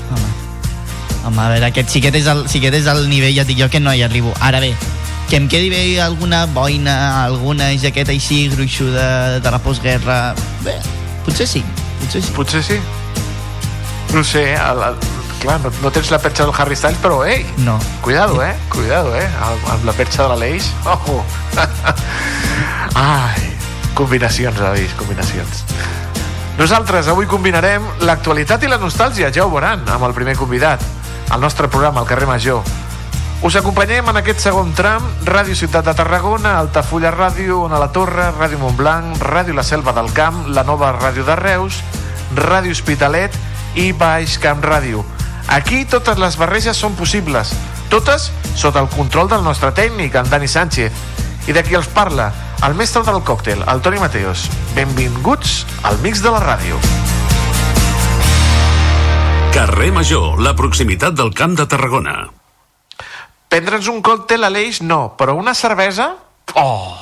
[1.24, 3.50] Home, a veure, aquest, si, aquest és el, si aquest és el nivell, ja et
[3.50, 4.34] dic jo que no hi arribo.
[4.44, 4.74] Ara bé,
[5.30, 10.34] que em quedi bé alguna boina, alguna jaqueta així gruixuda de la postguerra...
[10.64, 10.78] Bé,
[11.26, 11.64] potser sí,
[12.02, 12.34] potser sí.
[12.36, 12.80] Potser sí.
[14.14, 17.46] No sé, el, el, clar, no, no tens la perxa del Harry Styles, però ei,
[17.64, 17.78] No.
[18.02, 18.54] cuidado, eh?
[18.68, 19.26] Cuidado, eh?
[19.42, 20.70] Amb, amb la perxa de l'Aleix.
[20.84, 21.24] Ojo!
[22.94, 23.52] Ai,
[23.94, 25.64] combinacions, avis, combinacions.
[26.58, 30.82] Nosaltres avui combinarem l'actualitat i la nostàlgia, ja ho veuran, amb el primer convidat,
[31.30, 32.62] al nostre programa, al carrer Major.
[33.46, 38.32] Us acompanyem en aquest segon tram, Ràdio Ciutat de Tarragona, Altafulla Ràdio, Ona la Torre,
[38.34, 41.78] Ràdio Montblanc, Ràdio La Selva del Camp, la nova Ràdio de Reus,
[42.34, 43.30] Ràdio Hospitalet
[43.78, 45.04] i Baix Camp Ràdio.
[45.48, 47.54] Aquí totes les barreges són possibles,
[47.88, 50.92] totes sota el control del nostre tècnic, en Dani Sánchez.
[51.48, 52.26] I de qui els parla?
[52.66, 54.44] El mestre del còctel, el Toni Mateos.
[54.76, 56.76] Benvinguts al mix de la ràdio.
[59.54, 62.18] Carrer Major, la proximitat del Camp de Tarragona.
[63.48, 66.12] Prendre'ns un còctel a l'eix, no, però una cervesa...
[66.60, 66.92] Oh!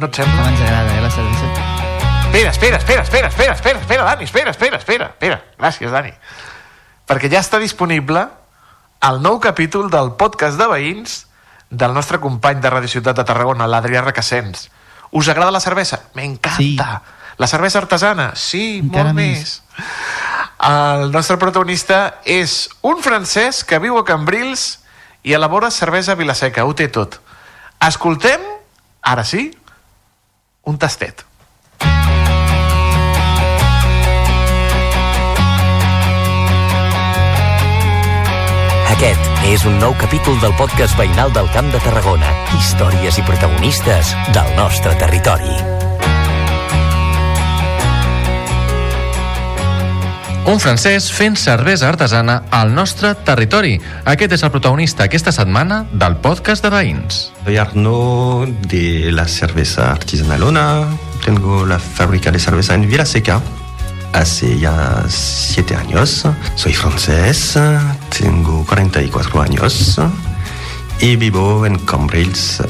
[0.00, 0.48] No et sembla?
[0.48, 1.52] Ens agrada, eh, la cervesa.
[2.32, 5.42] Espera, espera, espera, espera, espera, espera, espera, Dani, espera, espera, espera, espera.
[5.60, 6.12] Gràcies, Dani.
[7.06, 8.26] Perquè ja està disponible
[9.06, 11.20] el nou capítol del podcast de veïns
[11.70, 14.68] del nostre company de Radio Ciutat de Tarragona, l'Adrià Requesens.
[15.10, 16.00] Us agrada la cervesa?
[16.14, 16.56] M'encanta.
[16.58, 16.76] Sí.
[17.38, 18.30] La cervesa artesana?
[18.34, 19.60] Sí, Encara molt més.
[20.66, 24.80] El nostre protagonista és un francès que viu a Cambrils
[25.26, 27.20] i elabora cervesa a Vilaseca, ho té tot.
[27.86, 28.40] Escoltem,
[29.02, 29.50] ara sí,
[30.64, 31.26] un tastet.
[38.96, 42.30] Aquest és un nou capítol del podcast veïnal del Camp de Tarragona.
[42.56, 45.52] Històries i protagonistes del nostre territori.
[50.48, 53.74] Un francès fent cervesa artesana al nostre territori.
[54.08, 57.20] Aquest és el protagonista aquesta setmana del podcast de veïns.
[57.44, 60.86] Soy Arnaud de la cerveza artesanalona.
[61.20, 63.42] Tengo la fábrica de cerveza en Vilaseca
[64.12, 66.24] hace ya siete años.
[66.54, 67.58] Soy francés,
[68.18, 70.00] tengo 44 años
[71.00, 72.64] y vivo en Cambrils eh,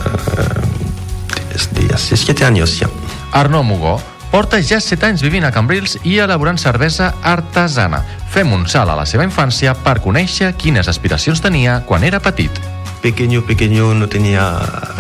[1.53, 2.89] desde hace siete años ya.
[3.33, 4.01] Arnaud Mugó
[4.31, 8.03] porta ja 7 anys vivint a Cambrils i elaborant cervesa artesana.
[8.29, 12.53] Fem un salt a la seva infància per conèixer quines aspiracions tenia quan era petit.
[13.01, 14.59] Pequeño, pequeño no tenía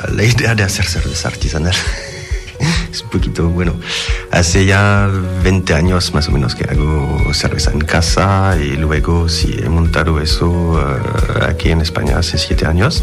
[0.09, 1.75] la idea de hacer cerveza artesanal.
[2.91, 3.75] es un poquito, bueno,
[4.31, 5.11] hace ya
[5.43, 10.21] 20 años más o menos que hago cerveza en casa y luego sí he montado
[10.21, 13.03] eso eh, aquí en España hace 7 años.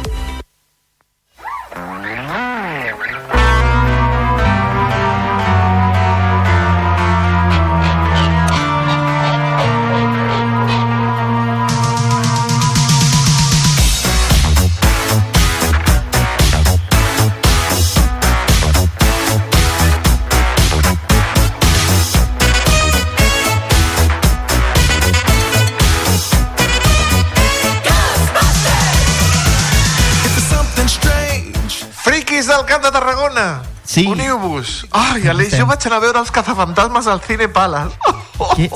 [33.91, 34.05] Sí.
[34.07, 34.85] Uniu-vos!
[34.95, 37.97] Ai, Aleix, jo vaig anar a veure els cazafantasmes al Cine Palace.
[38.55, 38.69] Que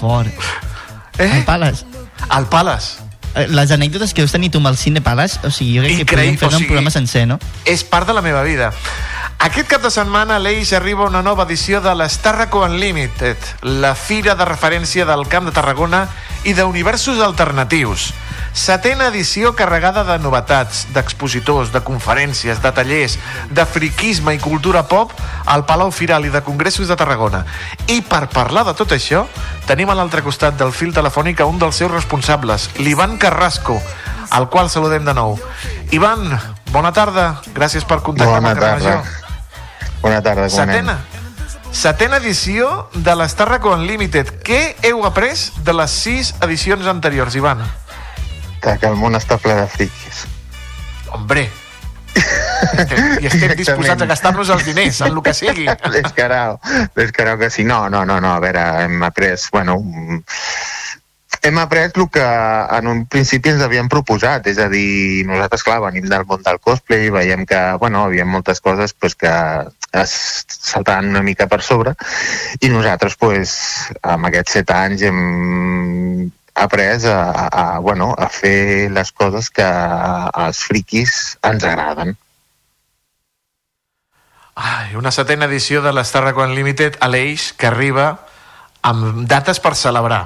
[0.00, 0.28] fort.
[1.18, 1.30] Eh?
[1.38, 1.84] El Palace.
[2.28, 3.00] Al Palace.
[3.34, 5.96] Eh, Les anècdotes que heu tenit tu amb el Cine Palace, o sigui, jo crec
[5.96, 7.38] que Increïble, podríem fer o un sigui- programa sencer, no?
[7.64, 8.70] És part de la meva vida.
[9.42, 14.36] Aquest cap de setmana a l'Eix arriba una nova edició de l'Starraco Unlimited, la fira
[14.38, 16.06] de referència del Camp de Tarragona
[16.44, 18.12] i d'universos alternatius.
[18.52, 23.16] Setena edició carregada de novetats, d'expositors, de conferències, de tallers,
[23.48, 25.14] de friquisme i cultura pop
[25.48, 27.46] al Palau Firal i de Congressos de Tarragona.
[27.88, 29.24] I per parlar de tot això,
[29.66, 33.80] tenim a l'altre costat del fil telefònic a un dels seus responsables, l'Ivan Carrasco,
[34.30, 35.38] al qual saludem de nou.
[35.90, 36.28] Ivan,
[36.72, 38.96] bona tarda, gràcies per contactar Bona amb el tarda.
[39.00, 39.98] Major.
[40.02, 40.76] Bona tarda, com anem?
[40.76, 40.98] Setena.
[41.72, 44.42] Setena edició de l'Starraco Unlimited.
[44.44, 47.64] Què heu après de les sis edicions anteriors, Ivan?
[48.62, 50.22] Que, que el món està ple de friquis.
[51.12, 51.48] Hombre,
[53.20, 55.66] i estem disposats a gastar-nos els diners en el que sigui.
[55.96, 56.58] Descarau,
[56.96, 57.64] descarau que sí.
[57.68, 59.78] No, no, no, no, a veure, hem après, bueno,
[61.42, 65.80] hem après el que en un principi ens havíem proposat, és a dir, nosaltres, clar,
[65.88, 69.32] venim del món del cosplay, veiem que, bueno, hi havia moltes coses pues, que
[70.02, 70.12] es
[70.48, 71.96] saltaven una mica per sobre,
[72.60, 73.56] i nosaltres, pues,
[74.02, 76.30] amb aquests set anys hem
[76.62, 82.14] après a, a, a, bueno, a fer les coses que als friquis ens agraden.
[84.54, 88.12] Ai, una setena edició de l'Starraco Unlimited a l'Eix que arriba
[88.84, 90.22] amb dates per celebrar.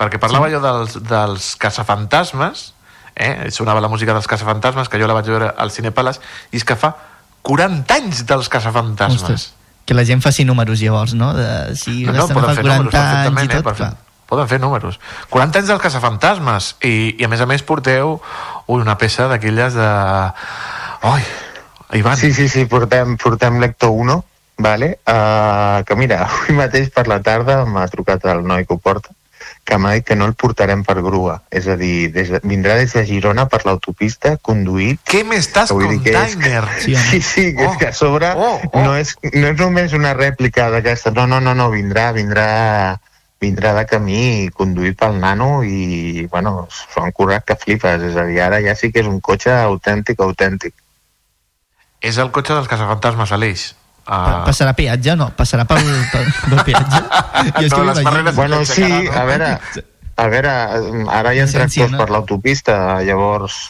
[0.00, 0.56] Perquè parlava sí.
[0.56, 2.70] jo dels, dels caçafantasmes,
[3.14, 3.50] eh?
[3.54, 6.66] sonava la música dels caçafantasmes, que jo la vaig veure al Cine Palace, i és
[6.66, 6.94] que fa
[7.46, 9.22] 40 anys dels caçafantasmes.
[9.22, 9.48] Ostres,
[9.86, 11.32] que la gent faci números llavors, no?
[11.36, 13.60] De, si No, no, poden fer 40 números anys i perfectament, eh?
[13.60, 14.09] tot, fer, clar.
[14.30, 15.00] Poden fer números.
[15.34, 18.16] 40 anys dels caçafantasmes i, i a més a més porteu
[18.70, 19.90] ui, una peça d'aquelles de...
[21.10, 21.22] Oi,
[21.98, 22.16] Ivan.
[22.16, 24.20] Sí, sí, sí, portem, portem Lecto 1,
[24.62, 24.98] vale?
[25.08, 29.10] Uh, que mira, avui mateix per la tarda m'ha trucat el noi que ho porta,
[29.66, 31.40] que m'ha dit que no el portarem per grua.
[31.50, 35.00] És a dir, des de, vindrà des de Girona per l'autopista, conduït...
[35.08, 35.72] Què m'estàs
[36.04, 36.38] que és-
[36.84, 38.30] Sí, sí, sí, que és que a sobre
[38.84, 42.46] No, és, no és només una rèplica d'aquesta, no, no, no, no, vindrà, vindrà
[43.40, 44.22] vindrà de camí
[44.56, 48.76] conduït pel nano i, bueno, s'ho han currat que flipes, és a dir, ara ja
[48.76, 50.74] sí que és un cotxe autèntic, autèntic.
[52.00, 53.70] És el cotxe dels caçafantasmes, Aleix.
[54.10, 55.28] Uh, Passarà peatge o no?
[55.36, 57.02] Passarà pel, pel, pel peatge?
[57.60, 58.32] Jo és que m'imagino.
[58.36, 59.50] Bueno, sí, a veure,
[60.16, 60.54] a veure,
[61.20, 62.00] ara hi ha tractors no?
[62.00, 62.74] per l'autopista,
[63.06, 63.60] llavors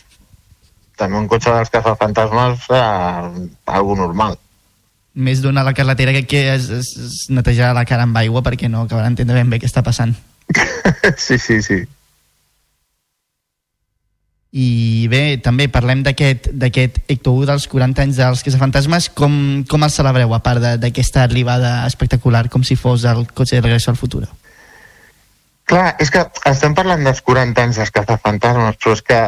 [1.01, 4.37] també un cotxe dels caçafantasmes eh, algo normal.
[5.15, 8.45] Més d'una a la carretera que, que es, es, es netejarà la cara amb aigua
[8.47, 10.15] perquè no acabarà d'entendre ben bé què està passant.
[11.17, 11.83] sí, sí, sí.
[14.51, 19.09] I bé, també parlem d'aquest d'aquest Hector 1 dels 40 anys dels Caçafantasmes.
[19.15, 19.35] Com,
[19.71, 23.93] com el celebreu, a part d'aquesta arribada espectacular, com si fos el cotxe de regreso
[23.93, 24.25] al futur?
[25.71, 29.21] Clar, és que estem parlant dels 40 anys dels cazafantasmes, però és que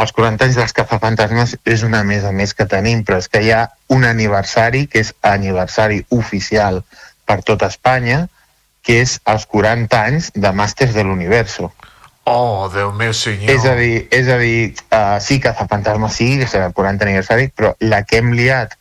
[0.00, 3.42] els 40 anys dels cazafantasmes és una més a més que tenim, però és que
[3.44, 6.82] hi ha un aniversari, que és aniversari oficial
[7.28, 8.26] per tot Espanya,
[8.82, 11.70] que és els 40 anys de Màsters de l'Universo.
[12.24, 13.50] Oh, Déu meu senyor.
[13.50, 17.08] És a dir, és a dir uh, sí que Fantasma sí, que serà el 40
[17.08, 18.76] aniversari, però la que hem liat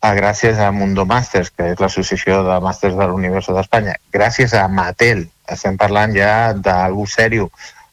[0.00, 4.66] a, gràcies a Mundo Masters, que és l'associació de màsters de l'Univers d'Espanya, gràcies a
[4.68, 7.48] Mattel, estem parlant ja d'algú sèrio,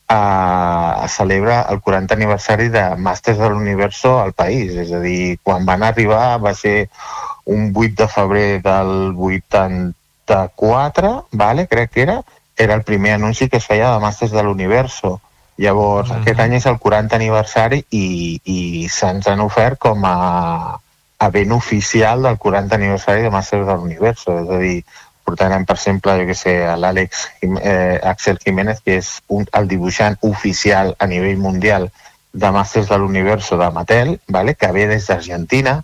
[0.10, 4.76] es celebra el 40 aniversari de Màsters de l'Univers al país.
[4.76, 6.90] És a dir, quan van arribar va ser
[7.46, 12.22] un 8 de febrer del 84, vale, crec que era,
[12.58, 15.22] era el primer anunci que es feia de Màsters de l'Universo.
[15.58, 16.22] Llavors, uh -huh.
[16.22, 20.80] aquest any és el 40 aniversari i, i se'ns han ofert com a,
[21.20, 24.40] a ben oficial del 40 aniversari de Màsters de l'Universo.
[24.40, 24.84] És a dir,
[25.26, 30.18] portarem, per exemple, jo que sé, l'Àlex eh, Axel Jiménez, que és un, el dibuixant
[30.22, 31.90] oficial a nivell mundial
[32.34, 34.56] de Màsters de l'Universo de Mattel, vale?
[34.56, 35.82] que ve des d'Argentina,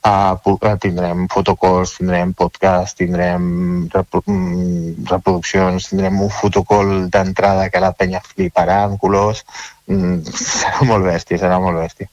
[0.00, 7.92] Uh, tindrem fotocalls, tindrem podcast, tindrem repro mm, reproduccions, tindrem un fotocall d'entrada que la
[7.92, 9.44] penya fliparà en colors.
[9.90, 10.22] Mm,
[10.60, 12.08] serà molt bèstia, serà molt bèstia.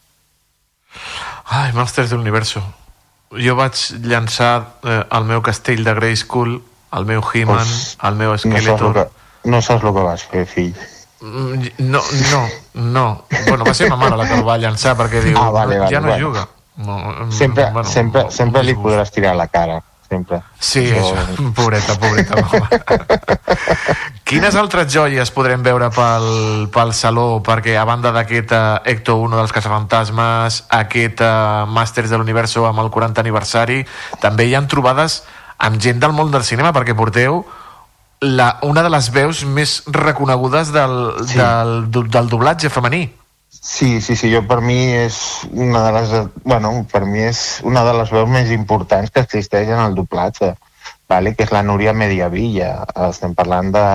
[1.48, 2.66] Ai, Masters de l'Universo.
[3.32, 3.76] Jo vaig
[4.08, 4.54] llançar
[4.88, 6.62] eh, el meu castell de Grayskull,
[6.96, 8.94] el meu He-Man, Pues, el meu No saps, el Skeletor...
[8.94, 10.76] que, no saps el que vas fer, fill.
[11.20, 12.02] Mm, No,
[12.32, 12.44] no,
[12.74, 13.06] no.
[13.48, 15.92] Bueno, va ser ma mare la que el va llançar perquè diu, Ah, vale, vale,
[15.92, 16.28] ja no bueno.
[16.28, 16.48] juga.
[16.78, 19.82] No, mm, Sempre, bueno, sempre, sempre li podràs tirar la cara.
[20.08, 20.40] Sempre.
[20.60, 22.36] Sí, Això- això, pobreta, pobreta.
[22.40, 22.70] mama.
[24.28, 26.26] Quines altres joies podrem veure pel,
[26.72, 27.42] pel saló?
[27.44, 32.84] Perquè a banda d'aquest uh, Ecto 1 dels Caçafantasmes, aquest uh, Màsters de l'Universo amb
[32.84, 33.82] el 40 aniversari,
[34.24, 35.22] també hi han trobades
[35.64, 37.42] amb gent del món del cinema, perquè porteu
[38.22, 40.98] la, una de les veus més reconegudes del,
[41.28, 41.38] Sí.
[41.40, 43.08] del, del, del doblatge femení.
[43.50, 45.18] Sí, sí, sí, jo per mi és
[45.52, 46.12] una de les,
[46.44, 50.54] bueno, per mi és una de les veus més importants que existeix en el doblatge,
[51.10, 51.34] vale?
[51.36, 52.72] que és la Núria Mediavilla.
[53.08, 53.88] Estem parlant de,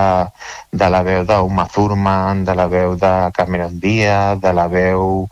[0.82, 5.28] de la veu d'Uma Thurman, de la veu de Cameron Diaz, de la veu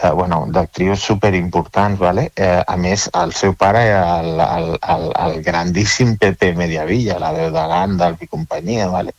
[0.00, 2.30] de, bueno, d'actrius superimportants, vale?
[2.36, 7.32] eh, a més, el seu pare era el, el, el, el grandíssim Pepe Mediavilla, la
[7.36, 9.16] veu de Gandalf i companyia, vale?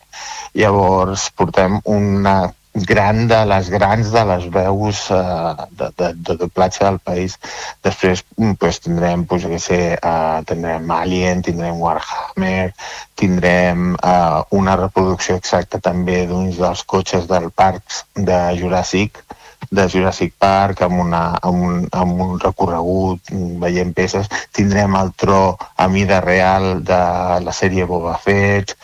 [0.54, 2.36] Llavors portem una
[2.74, 7.38] gran de les grans de les veus eh, de, de, de doblatge del país.
[7.86, 12.72] Després mm, pues, tindrem, pues, què sé, eh, tindrem Alien, tindrem Warhammer,
[13.14, 19.22] tindrem eh, una reproducció exacta també d'uns dels cotxes del parc de Jurassic,
[19.70, 23.32] de Jurassic Park amb, una, amb, un, amb un recorregut
[23.62, 27.00] veient peces tindrem el tro a mida real de
[27.44, 28.74] la sèrie Boba Fett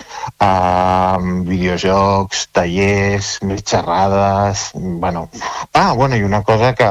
[0.40, 5.28] uh, videojocs tallers, més xerrades bueno,
[5.74, 6.90] ah, bueno, i una cosa que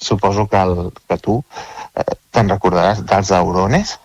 [0.00, 1.42] suposo que, el, que tu
[1.94, 3.98] eh, te'n recordaràs dels aurones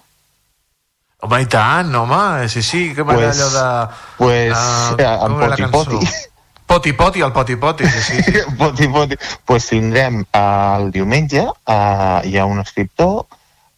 [1.25, 3.95] Home, i tant, home, sí, sí, que m'agrada Pues- allò de...
[4.17, 5.95] pues, eh, la Poti?
[5.97, 6.07] Poti.
[6.65, 8.23] Poti Poti, el Poti Poti, sí, sí.
[8.23, 8.39] sí.
[8.57, 9.15] poti, poti.
[9.45, 13.25] Pues tindrem eh, el diumenge, eh, hi ha un escriptor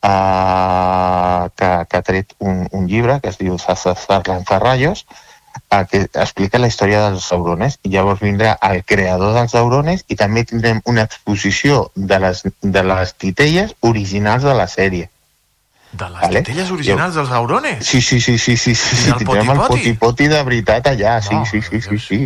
[0.02, 5.06] eh, que, que ha tret un, un llibre que es diu Sassan Ferrallos,
[5.70, 10.16] eh, que explica la història dels aurones i llavors vindrà el creador dels aurones i
[10.16, 15.12] també tindrem una exposició de les, de les titelles originals de la sèrie.
[15.98, 16.42] De les vale?
[16.44, 17.80] titelles originals dels aurones?
[17.86, 19.14] Sí, sí, sí, sí, sí, sí, sí.
[19.18, 19.80] tindrem el poti-poti?
[19.98, 22.20] poti-poti de veritat allà, sí, No, sí, sí, sí, sí,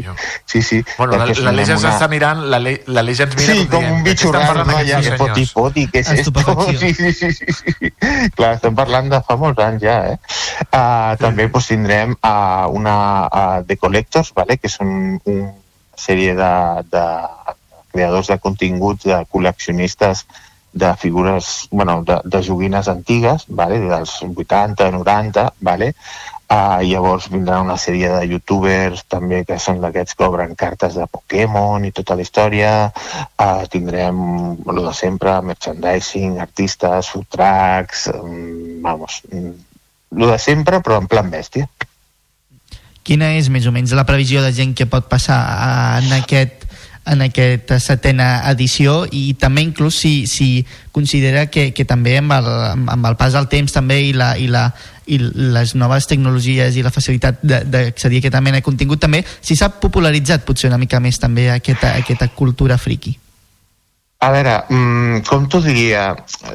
[0.45, 0.80] sí, sí.
[0.98, 3.53] Bueno, la, Perquè la Leia tindrem una- s'està mirant, la, Le, la Leia ens mira
[3.53, 4.65] Sí, com dient, un "De què bitxo raro, no?
[4.65, 6.76] dos que senyors?" poti, poti, què és esto?
[6.81, 7.93] Sí, sí, sí, sí, sí.
[8.35, 10.18] Clar, estem parlant de fa molts anys ja, eh?
[10.68, 12.98] Uh, també pues, tindrem uh, una
[13.31, 14.57] uh, de Collectors, vale?
[14.57, 15.53] que són una
[15.95, 16.52] sèrie de,
[16.91, 17.06] de
[17.91, 20.26] creadors de continguts, de col·leccionistes
[20.73, 23.80] de figures, bueno, de, de joguines antigues, vale?
[23.80, 25.93] dels 80, 90, vale?
[26.52, 31.06] Uh, llavors vindrà una sèrie de youtubers també que són d'aquests que obren cartes de
[31.07, 32.72] Pokémon i tota la història.
[33.39, 34.18] Uh, tindrem
[34.60, 39.53] el de sempre, merchandising, artistes, food trucks, um, vamos, mm,
[40.19, 41.69] lo de sempre però en plan bèstia.
[43.07, 45.39] Quina és més o menys la previsió de gent que pot passar
[46.03, 46.68] en aquest
[47.06, 52.49] en aquesta setena edició i també inclús si, si considera que, que també amb el,
[52.94, 54.68] amb el pas del temps també i, la, i, la,
[55.10, 59.57] i les noves tecnologies i la facilitat d'accedir a aquesta mena de contingut també, si
[59.57, 63.18] s'ha popularitzat potser una mica més també aquesta, aquesta cultura friki.
[64.22, 66.11] A veure, mm, com t'ho diria?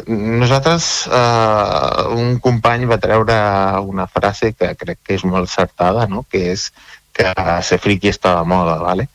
[0.06, 3.34] Nosaltres, eh, un company va treure
[3.82, 6.22] una frase que crec que és molt certada, no?
[6.30, 6.70] que és
[7.10, 7.32] que
[7.66, 9.08] ser friqui està de moda, ¿vale?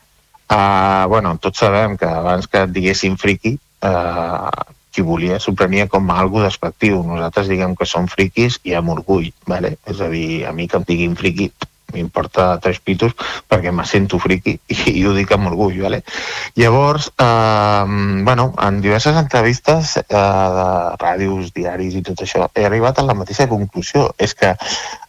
[0.51, 3.53] Uh, bueno, tots sabem que abans que et diguessin friqui,
[3.87, 4.51] uh,
[4.91, 6.99] qui volia s'ho prenia com a algo despectiu.
[7.07, 9.77] Nosaltres diguem que som friquis i amb orgull, ¿vale?
[9.87, 11.51] És a dir, a mi que em diguin friqui
[11.91, 13.11] m'importa tres pitos
[13.51, 16.01] perquè me sento friqui i, i ho dic amb orgull, ¿vale?
[16.59, 17.85] Llavors, eh,
[18.27, 20.67] bueno, en diverses entrevistes eh, de
[20.99, 24.09] ràdios, diaris i tot això, he arribat a la mateixa conclusió.
[24.19, 24.55] És que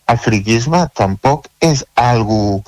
[0.07, 2.63] el friquisme tampoc és algo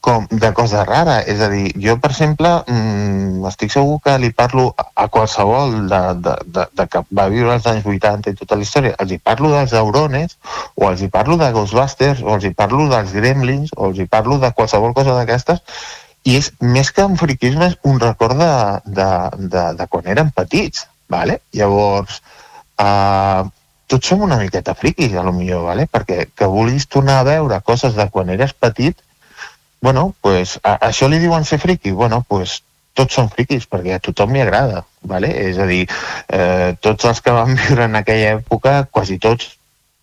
[0.00, 1.20] com de cosa rara.
[1.28, 6.00] És a dir, jo, per exemple, mm, estic segur que li parlo a- qualsevol de,
[6.24, 8.94] de, de, de que va viure als anys 80 i tota la història.
[8.98, 10.36] Els hi parlo dels Aurones,
[10.74, 14.06] o els hi parlo de Ghostbusters, o els hi parlo dels Gremlins, o els hi
[14.06, 15.62] parlo de qualsevol cosa d'aquestes,
[16.24, 18.50] i és més que un friquisme, és un record de,
[18.84, 19.08] de,
[19.48, 21.40] de, de quan érem petits, vale?
[21.56, 22.20] Llavors,
[22.80, 23.48] uh,
[23.90, 25.86] tots som una miqueta friquis, a lo millor, vale?
[25.90, 29.00] perquè que vulguis tornar a veure coses de quan eres petit,
[29.80, 31.92] bueno, pues, a, això li diuen ser friqui?
[31.96, 32.60] Bueno, pues,
[32.94, 35.30] tots són friquis, perquè a tothom li agrada, vale?
[35.46, 35.86] és a dir,
[36.28, 39.56] eh, tots els que van viure en aquella època, quasi tots,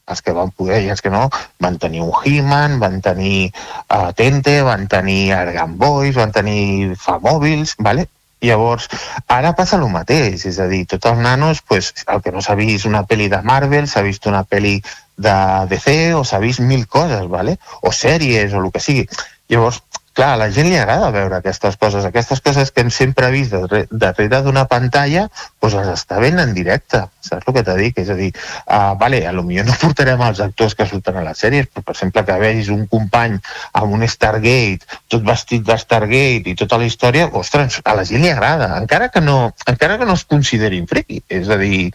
[0.07, 1.27] els que van poder i els que no,
[1.63, 7.75] van tenir un He-Man, van tenir uh, Tente, van tenir Argan Boys, van tenir Famòbils,
[7.83, 8.07] vale?
[8.39, 8.85] Llavors,
[9.33, 12.55] ara passa el mateix, és a dir, tots els nanos, pues, el que no s'ha
[12.55, 14.77] vist una pel·li de Marvel, s'ha vist una pel·li
[15.17, 15.37] de
[15.71, 17.57] DC o s'ha vist mil coses, vale?
[17.81, 19.07] o sèries o el que sigui.
[19.47, 19.81] Llavors,
[20.17, 23.53] clar, a la gent li agrada veure aquestes coses, aquestes coses que hem sempre vist
[23.53, 25.27] darrere, d'una pantalla,
[25.61, 28.01] doncs les està veient en directe, saps el que t'he dit?
[28.03, 28.31] És a dir,
[28.65, 31.85] uh, vale, a lo millor no portarem els actors que surten a les sèries, però
[31.85, 33.37] per exemple que vegis un company
[33.81, 38.25] amb un Stargate, tot vestit de Stargate i tota la història, ostres, a la gent
[38.25, 41.91] li agrada, encara que no, encara que no es considerin friqui, és a dir,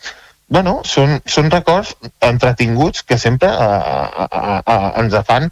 [0.52, 5.50] bueno, són, són records entretinguts que sempre uh, uh, uh, ens fan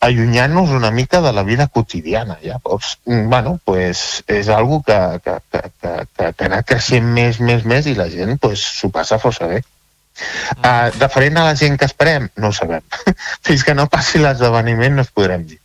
[0.00, 2.38] allunyant-nos una mica de la vida quotidiana.
[2.42, 7.06] Llavors, mm, bueno, pues, és algo que, que, que, que, que, que ha anat creixent
[7.06, 9.62] més, més, més i la gent pues, s'ho passa força bé.
[10.60, 12.84] Uh, diferent a la gent que esperem, no ho sabem.
[13.46, 15.61] Fins que no passi l'esdeveniment no es podrem dir.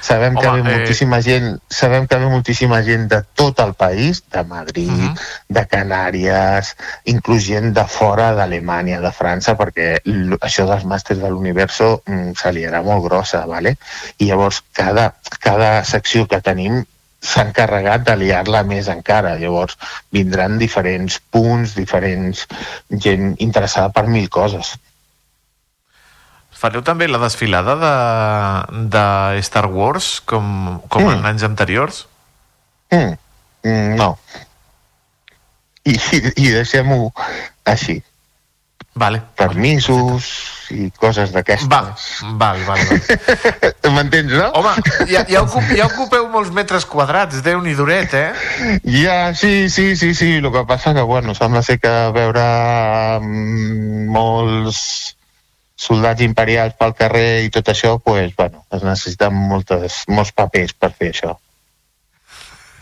[0.00, 3.74] Sabem que Home, ve eh, moltíssima gent, sabem que ve moltíssima gent de tot el
[3.74, 5.20] país, de Madrid, uh -huh.
[5.48, 10.00] de Canàries, inclús gent de fora d'Alemanya, de França, perquè
[10.40, 13.76] això dels màsters de l'Universo mm, se li era molt grossa, ¿vale?
[14.18, 16.84] i llavors cada, cada secció que tenim
[17.22, 19.36] s'ha encarregat de liar-la més encara.
[19.38, 19.78] Llavors
[20.10, 22.46] vindran diferents punts, diferents
[22.90, 24.74] gent interessada per mil coses.
[26.62, 27.92] Fareu també la desfilada de,
[28.94, 29.04] de
[29.42, 31.16] Star Wars, com, com Mm.
[31.18, 32.04] en anys anteriors?
[32.94, 33.16] Mm,
[33.66, 34.12] mm, no.
[35.82, 37.10] I, i, i deixem-ho
[37.66, 37.98] així.
[38.94, 39.22] Vale.
[39.40, 40.26] Permisos
[40.76, 41.66] i coses d'aquestes.
[41.72, 41.80] Va,
[42.36, 43.00] val, val, val.
[43.96, 44.50] M'entens, no?
[44.60, 44.74] Home,
[45.08, 48.78] ja, ja, ocup, ja ocupeu molts metres quadrats, déu nhi duret, eh?
[48.84, 50.34] Ja, sí, sí, sí, sí.
[50.42, 52.44] El que passa que, bueno, sembla ser que veure
[53.24, 55.16] mm, molts
[55.82, 60.92] soldats imperials pel carrer i tot això, pues, bueno, es necessiten moltes, molts papers per
[60.94, 61.38] fer això.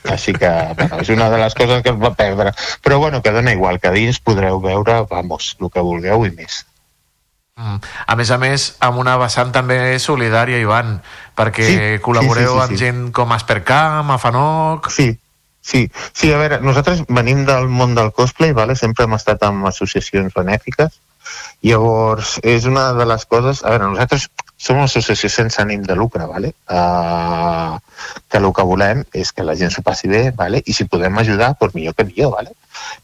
[0.09, 2.53] Així que, bueno, és una de les coses que es va perdre.
[2.85, 6.65] Però, bueno, que dona igual, que dins podreu veure, vamos, el que vulgueu i més.
[7.61, 7.81] Mm.
[8.07, 10.97] A més a més, amb una vessant també solidària, Ivan,
[11.37, 12.81] perquè Sí, col·laboreu sí, sí, sí, amb sí.
[12.85, 14.89] gent com Aspercam, Afanoc...
[14.95, 15.11] Sí,
[15.61, 15.85] sí.
[16.13, 18.77] Sí, a veure, nosaltres venim del món del cosplay, vale?
[18.77, 20.97] sempre hem estat amb associacions benèfiques,
[21.67, 23.65] llavors és una de les coses...
[23.65, 24.29] A veure, nosaltres
[24.61, 26.53] som una associació sense ànim de lucre, vale?
[26.69, 27.79] Uh,
[28.29, 30.61] que el que volem és que la gent s'ho passi bé, vale?
[30.67, 32.35] i si podem ajudar, doncs millor que millor.
[32.37, 32.53] Vale?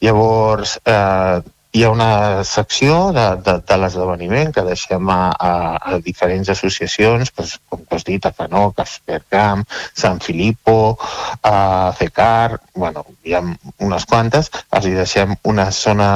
[0.04, 1.40] Llavors, eh,
[1.72, 7.32] hi ha una secció de, de, de l'esdeveniment que deixem a, a, a diferents associacions,
[7.36, 10.96] doncs, com tu has dit, Afanoc, Aspercam, San Filippo,
[11.42, 16.08] a FECAR, bueno, hi ha unes quantes, els hi deixem una zona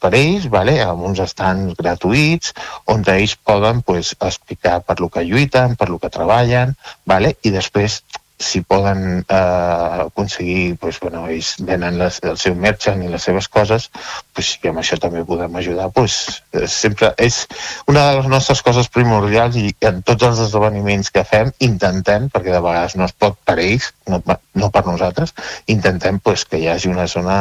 [0.00, 0.76] per ells, vale?
[0.84, 2.52] amb uns estants gratuïts,
[2.92, 6.76] on ells poden pues, explicar per lo que lluiten, per lo que treballen,
[7.08, 7.36] vale?
[7.42, 8.02] i després
[8.38, 13.48] si poden eh, aconseguir, pues, bueno, ells venen les, el seu merchant i les seves
[13.48, 13.88] coses,
[14.34, 17.44] pues, si amb això també podem ajudar, pues, eh, sempre és
[17.86, 22.52] una de les nostres coses primordials i en tots els esdeveniments que fem intentem, perquè
[22.52, 24.20] de vegades no es pot per ells, no,
[24.54, 25.34] no per nosaltres,
[25.66, 27.36] intentem pues, que hi hagi una zona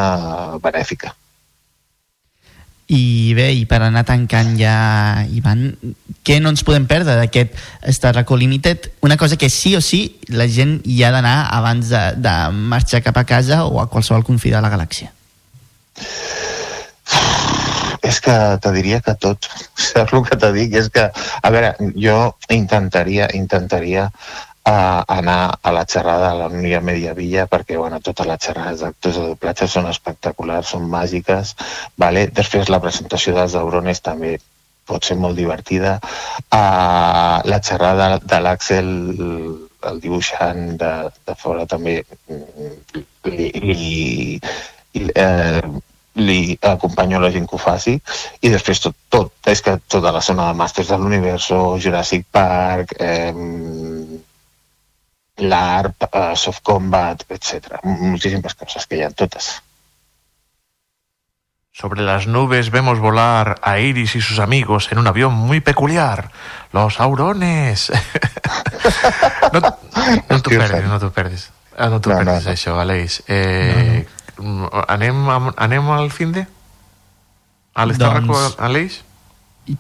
[0.64, 1.16] benèfica.
[2.86, 5.72] I bé, i per anar tancant ja, Ivan,
[6.26, 7.56] què no ens podem perdre d'aquest
[7.90, 8.92] Star Record Limited?
[9.02, 13.02] Una cosa que sí o sí la gent hi ha d'anar abans de, de marxar
[13.02, 15.10] cap a casa o a qualsevol confí de la galàxia.
[18.06, 19.50] És que te diria que tot,
[19.90, 20.78] saps el que te dic?
[20.78, 22.20] És que, a veure, jo
[22.54, 24.12] intentaria, intentaria
[24.66, 29.28] uh, anar a la xerrada de la Mediavilla perquè, bueno, totes les xerrades d'actors de
[29.30, 31.56] doblatge són espectaculars, són màgiques,
[31.98, 32.28] vale?
[32.42, 34.36] després la presentació dels Aurones també
[34.86, 35.98] pot ser molt divertida.
[36.54, 38.92] Uh, la xerrada de l'Àxel,
[39.90, 40.94] el dibuixant de,
[41.26, 42.00] de fora també
[43.26, 44.40] li, li,
[45.14, 45.62] eh,
[46.16, 47.94] li acompanyo la gent que ho faci
[48.42, 52.96] i després tot, tot, és que tota la zona de Masters de l'Universo, Jurassic Park,
[53.00, 53.34] eh,
[55.38, 57.80] l'ARP, eh, Soft Combat, etc.
[57.84, 59.62] Moltíssimes coses que ha totes.
[61.72, 66.32] Sobre las nubes vemos volar a Iris y sus amigos en un avión muy peculiar.
[66.72, 67.92] Los aurones.
[69.54, 69.60] no
[70.30, 71.50] no t'ho perdis, no t'ho perdis.
[71.78, 72.52] Ah, no t'ho No, no, perdis, no.
[72.54, 73.24] això, Aleix.
[73.28, 74.08] Eh,
[74.88, 75.38] anem, a,
[75.68, 76.46] anem al fin de?
[77.76, 79.02] A l'Estarraco, Doncs- Aleix?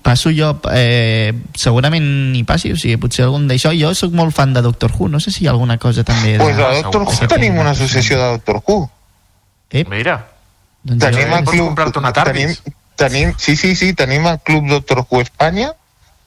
[0.02, 3.70] Passo jo, eh, segurament hi passi, o sigui, potser algun d'això.
[3.78, 6.32] Jo sóc molt fan de Doctor Who, no sé si hi ha alguna cosa també...
[6.34, 6.40] De...
[6.42, 8.90] Pues a Doctor Who tenim una associació de Doctor Who.
[9.70, 9.84] Eh?
[9.90, 10.16] Mira.
[10.82, 12.56] Doncs tenim jo- el club, comprar-te una tenim,
[12.96, 15.72] tenim, sí, sí, sí, tenim el Club Doctor Who Espanya,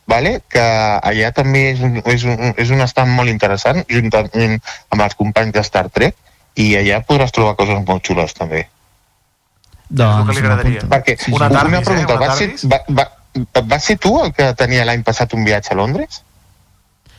[0.07, 0.41] vale?
[0.49, 4.59] que allà també és un, és un, és un estat molt interessant, juntament
[4.91, 6.15] amb els companys de Star Trek,
[6.59, 8.65] i allà podràs trobar coses molt xules també.
[9.89, 10.81] Doncs, li agradaria.
[10.91, 11.33] Perquè, Sí, sí.
[11.33, 12.17] una, TARDIS, pregunta, eh?
[12.19, 13.07] Una va, ser, va, va,
[13.37, 16.23] va ser tu el que tenia l'any passat un viatge a Londres?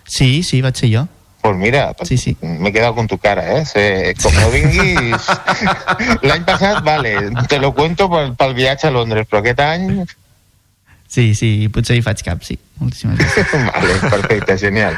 [0.09, 1.07] Sí, sí, vaig ser jo.
[1.41, 2.35] Pues mira, Sí, sí.
[2.41, 3.65] me he quedado con tu cara, ¿eh?
[3.65, 5.27] Se, com no vinguis...
[6.27, 7.13] L'any passat, vale,
[7.47, 10.03] te lo cuento pel, pel viatge a Londres, però aquest any...
[11.07, 12.59] Sí, sí, potser hi faig cap, sí.
[12.77, 13.53] Moltíssimes gràcies.
[13.73, 14.97] Vale, perfecte, genial.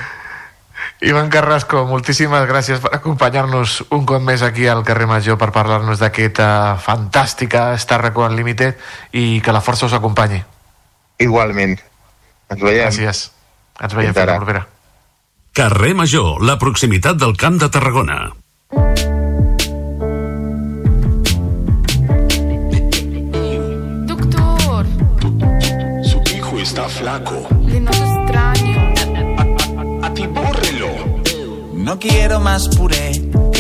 [1.07, 6.01] Ivan Carrasco, moltíssimes gràcies per acompanyar-nos un cop més aquí al carrer Major per parlar-nos
[6.01, 8.81] d'aquesta fantàstica Star Trek Unlimited
[9.17, 10.41] i que la força us acompanyi.
[11.21, 11.77] Igualment.
[12.51, 12.87] Ens veiem.
[12.89, 13.25] Gràcies.
[13.81, 14.65] Ens veiem Fins la propera.
[15.53, 18.19] Carrer Major, la proximitat del Camp de Tarragona.
[24.05, 24.85] Doctor,
[26.03, 27.47] Su hijo está flaco.
[27.65, 28.93] le noto extraño.
[30.03, 30.87] Atibórrelo.
[31.73, 33.11] No quiero más puré,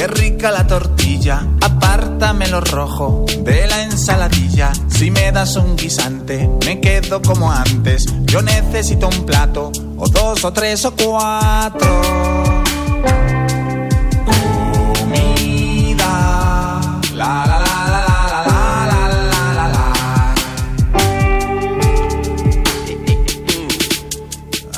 [0.01, 4.71] Qué rica la tortilla, apártame lo rojo de la ensaladilla.
[4.87, 8.07] Si me das un guisante, me quedo como antes.
[8.23, 12.01] Yo necesito un plato, o dos, o tres, o cuatro.
[14.95, 16.01] Comida,
[17.13, 17.81] la la la.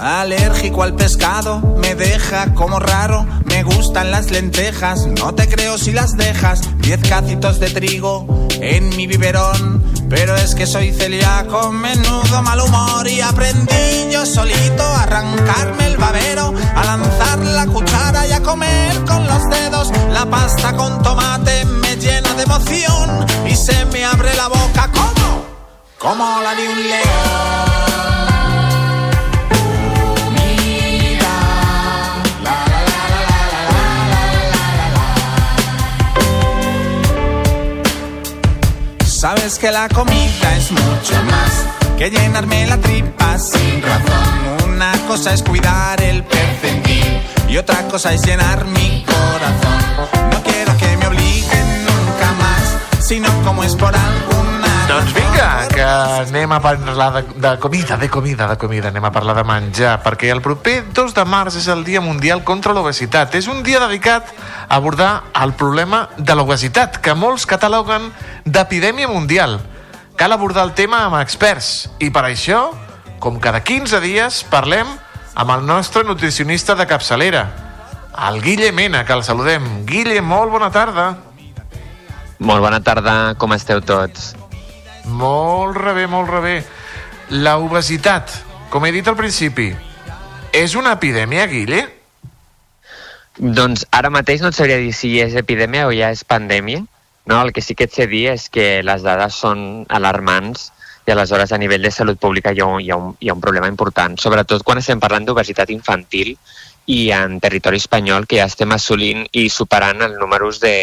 [0.03, 3.25] Alérgico al pescado, me deja como raro
[3.63, 6.59] me gustan las lentejas, no te creo si las dejas.
[6.79, 8.27] Diez cacitos de trigo
[8.59, 9.81] en mi biberón.
[10.09, 13.07] Pero es que soy celíaco, menudo mal humor.
[13.07, 19.05] Y aprendí yo solito a arrancarme el babero, a lanzar la cuchara y a comer
[19.05, 19.91] con los dedos.
[20.11, 25.45] La pasta con tomate me llena de emoción y se me abre la boca como,
[25.99, 27.72] como la de un león.
[39.23, 41.65] Sabes que la comida es mucho más
[41.97, 44.69] que llenarme la tripa sin razón.
[44.73, 50.29] Una cosa es cuidar el percentil y otra cosa es llenar mi corazón.
[50.29, 54.32] No quiero que me obliguen nunca más, sino como es por alguna
[54.87, 59.11] Doncs vinga, que anem a parlar de, de comida, de comida, de comida, anem a
[59.11, 63.35] parlar de menjar, perquè el proper 2 de març és el Dia Mundial contra l'Obesitat.
[63.39, 64.27] És un dia dedicat
[64.67, 68.11] a abordar el problema de l'obesitat, que molts cataloguen
[68.45, 69.61] d'epidèmia mundial.
[70.19, 72.67] Cal abordar el tema amb experts, i per això,
[73.23, 74.91] com cada 15 dies, parlem
[75.33, 77.47] amb el nostre nutricionista de capçalera,
[78.27, 79.85] el Guille Mena, que el saludem.
[79.87, 81.13] Guille, molt bona tarda.
[82.43, 84.33] Molt bona tarda, com esteu tots?
[85.05, 86.61] Molt rebé, molt rebé.
[87.43, 88.31] La obesitat,
[88.71, 89.71] com he dit al principi,
[90.53, 91.81] és una epidèmia, Guille?
[93.37, 96.83] Doncs ara mateix no et sabria dir si és epidèmia o ja és pandèmia.
[97.25, 97.39] No?
[97.41, 100.69] El que sí que et sé dir és que les dades són alarmants
[101.07, 103.35] i aleshores a nivell de salut pública hi ha un, hi ha un, hi ha
[103.35, 106.35] un problema important, sobretot quan estem parlant d'obesitat infantil
[106.93, 110.75] i en territori espanyol que ja estem assolint i superant els números de,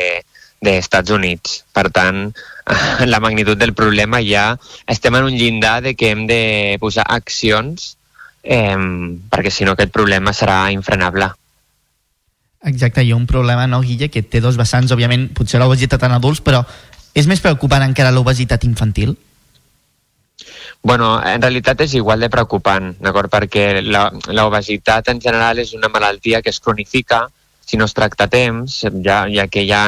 [0.61, 1.63] dels Estats Units.
[1.73, 2.29] Per tant,
[3.07, 7.97] la magnitud del problema ja estem en un llindar de que hem de posar accions
[8.43, 8.77] eh,
[9.31, 11.31] perquè si no aquest problema serà infrenable.
[12.69, 16.19] Exacte, hi ha un problema, no, Guille, que té dos vessants, òbviament, potser l'obesitat en
[16.19, 16.61] adults, però
[17.17, 19.17] és més preocupant encara l'obesitat infantil?
[20.83, 23.33] Bueno, en realitat és igual de preocupant, d'acord?
[23.33, 27.27] Perquè l'obesitat en general és una malaltia que es cronifica
[27.71, 29.85] si no es tracta a temps, ja, ja que hi ha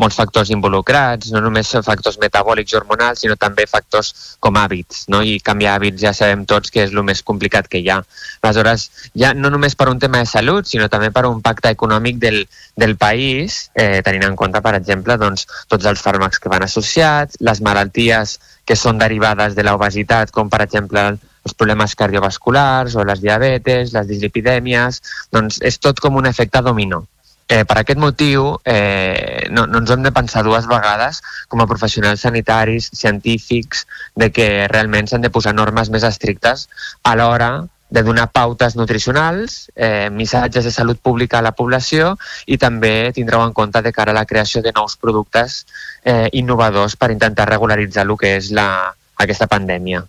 [0.00, 4.12] molts factors involucrats, no només factors metabòlics i hormonals, sinó també factors
[4.44, 5.22] com hàbits, no?
[5.24, 8.02] i canviar hàbits ja sabem tots que és el més complicat que hi ha.
[8.44, 8.86] Aleshores,
[9.16, 12.42] ja no només per un tema de salut, sinó també per un pacte econòmic del,
[12.76, 17.40] del país, eh, tenint en compte, per exemple, doncs, tots els fàrmacs que van associats,
[17.40, 18.36] les malalties
[18.68, 21.08] que són derivades de l'obesitat, com per exemple
[21.44, 25.02] els problemes cardiovasculars o les diabetes, les dislipidèmies,
[25.32, 27.04] doncs és tot com un efecte dominó.
[27.46, 31.20] Eh, per aquest motiu, eh, no, no ens hem de pensar dues vegades
[31.52, 33.84] com a professionals sanitaris, científics,
[34.16, 36.68] de que realment s'han de posar normes més estrictes
[37.04, 37.50] a l'hora
[37.94, 42.16] de donar pautes nutricionals, eh, missatges de salut pública a la població
[42.46, 45.60] i també tindreu en compte de cara a la creació de nous productes
[46.02, 50.00] eh, innovadors per intentar regularitzar el que és la, aquesta pandèmia.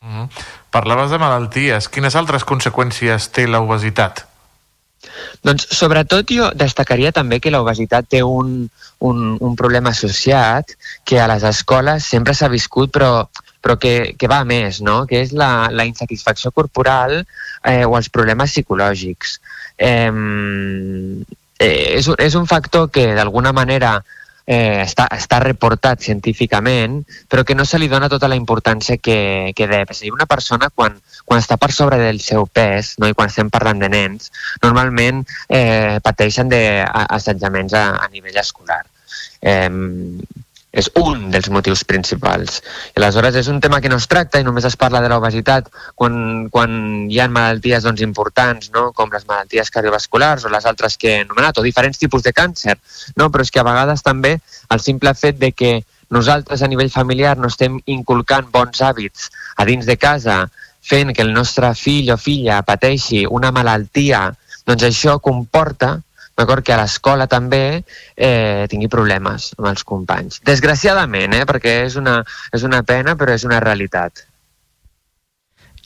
[0.00, 0.28] Mm -hmm.
[0.70, 1.88] Parlaves de malalties.
[1.88, 4.27] Quines altres conseqüències té l'obesitat?
[5.46, 8.68] Doncs sobretot jo destacaria també que l'obesitat té un,
[9.00, 10.74] un, un problema associat
[11.06, 13.12] que a les escoles sempre s'ha viscut però,
[13.62, 15.04] però que, que va a més, no?
[15.06, 19.38] que és la, la insatisfacció corporal eh, o els problemes psicològics.
[19.78, 20.10] Eh,
[21.58, 23.98] eh, és, és un factor que d'alguna manera
[24.48, 29.52] eh, està, està reportat científicament, però que no se li dona tota la importància que,
[29.54, 29.84] que deu.
[29.84, 30.96] És a dir, una persona quan,
[31.28, 33.10] quan està per sobre del seu pes, no?
[33.12, 34.32] i quan estem parlant de nens,
[34.64, 35.20] normalment
[35.52, 38.86] eh, pateixen d'assetjaments a, a nivell escolar.
[39.44, 39.68] Eh,
[40.78, 42.60] és un dels motius principals.
[42.94, 45.70] I aleshores és un tema que no es tracta i només es parla de l'obesitat
[45.98, 46.78] quan, quan
[47.10, 48.88] hi ha malalties doncs, importants, no?
[48.94, 52.78] com les malalties cardiovasculars o les altres que he anomenat, o diferents tipus de càncer.
[53.16, 53.30] No?
[53.34, 54.36] Però és que a vegades també
[54.70, 55.72] el simple fet de que
[56.14, 59.28] nosaltres a nivell familiar no estem inculcant bons hàbits
[59.58, 60.44] a dins de casa,
[60.88, 64.28] fent que el nostre fill o filla pateixi una malaltia,
[64.68, 65.98] doncs això comporta
[66.38, 67.82] d'acord que a l'escola també
[68.14, 70.40] eh, tingui problemes amb els companys.
[70.46, 72.20] Desgraciadament, eh, perquè és una,
[72.54, 74.24] és una pena, però és una realitat.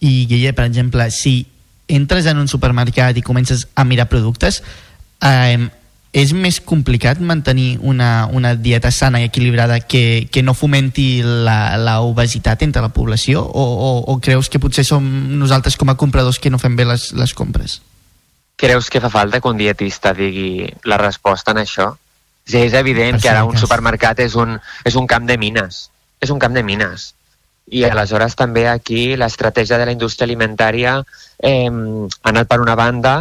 [0.03, 1.47] I, Guille, per exemple, si
[1.93, 4.61] entres en un supermercat i comences a mirar productes,
[5.25, 5.71] eh,
[6.13, 12.67] és més complicat mantenir una, una dieta sana i equilibrada que, que no fomenti l'obesitat
[12.67, 15.07] entre la població o, o, o creus que potser som
[15.41, 17.81] nosaltres com a compradors que no fem bé les, les compres?
[18.57, 21.93] Creus que fa falta que un dietista digui la resposta en això?
[22.45, 25.89] Sí, és evident que ara un supermercat és un, és un camp de mines.
[26.23, 27.13] És un camp de mines.
[27.71, 30.97] I aleshores també aquí l'estratègia de la indústria alimentària
[31.39, 33.15] eh, ha anat per una banda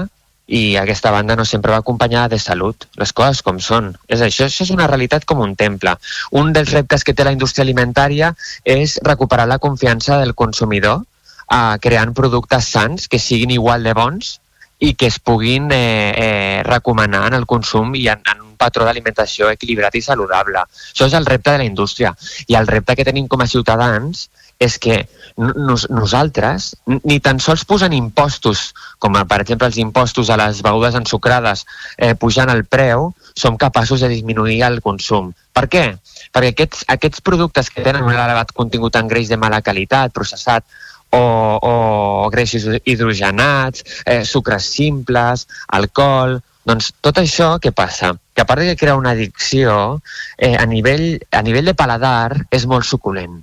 [0.51, 3.93] i aquesta banda no sempre va acompanyada de salut, les coses com són.
[4.11, 5.95] És això, això és una realitat com un temple.
[6.41, 8.33] Un dels reptes que té la indústria alimentària
[8.65, 14.39] és recuperar la confiança del consumidor eh, creant productes sants que siguin igual de bons
[14.81, 18.85] i que es puguin eh, eh, recomanar en el consum i en, en un patró
[18.85, 20.65] d'alimentació equilibrat i saludable.
[20.65, 22.15] Això és el repte de la indústria.
[22.49, 24.27] I el repte que tenim com a ciutadans
[24.61, 24.97] és que
[25.37, 28.71] nos, nosaltres ni tan sols posant impostos,
[29.01, 31.65] com per exemple els impostos a les begudes ensucrades
[31.97, 35.31] eh, pujant el preu, som capaços de disminuir el consum.
[35.53, 35.85] Per què?
[36.31, 40.65] Perquè aquests, aquests productes que tenen un elevat contingut en greix de mala qualitat, processat,
[41.11, 41.23] o,
[41.61, 46.41] o greixos hidrogenats, eh, sucres simples, alcohol...
[46.61, 48.11] Doncs tot això, què passa?
[48.37, 49.97] Que a part de crear una addicció,
[50.37, 53.39] eh, a, nivell, a nivell de paladar és molt suculent.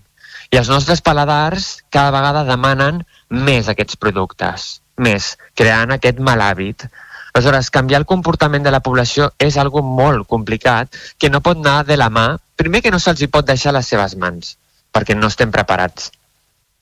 [0.54, 4.68] I els nostres paladars cada vegada demanen més aquests productes,
[5.02, 6.86] més, creant aquest mal hàbit.
[7.34, 11.82] Aleshores, canviar el comportament de la població és algo molt complicat que no pot anar
[11.90, 14.54] de la mà, primer que no se'ls hi pot deixar les seves mans,
[14.94, 16.12] perquè no estem preparats.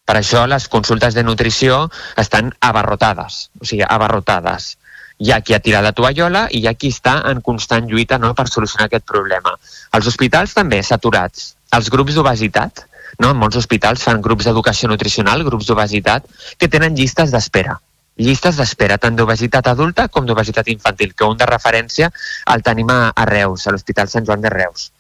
[0.07, 1.87] Per això les consultes de nutrició
[2.23, 4.77] estan abarrotades, o sigui, abarrotades.
[5.19, 8.19] Hi ha qui ha tirat la tovallola i hi ha qui està en constant lluita
[8.23, 9.57] no, per solucionar aquest problema.
[9.99, 11.55] Els hospitals també saturats.
[11.75, 12.85] Els grups d'obesitat,
[13.19, 13.33] no?
[13.33, 17.81] en molts hospitals fan grups d'educació nutricional, grups d'obesitat, que tenen llistes d'espera.
[18.17, 22.13] llistes d'espera tant d'obesitat adulta com d'obesitat infantil, que un de referència
[22.55, 24.91] el tenim a, Reus, a l'Hospital Sant Joan de Reus.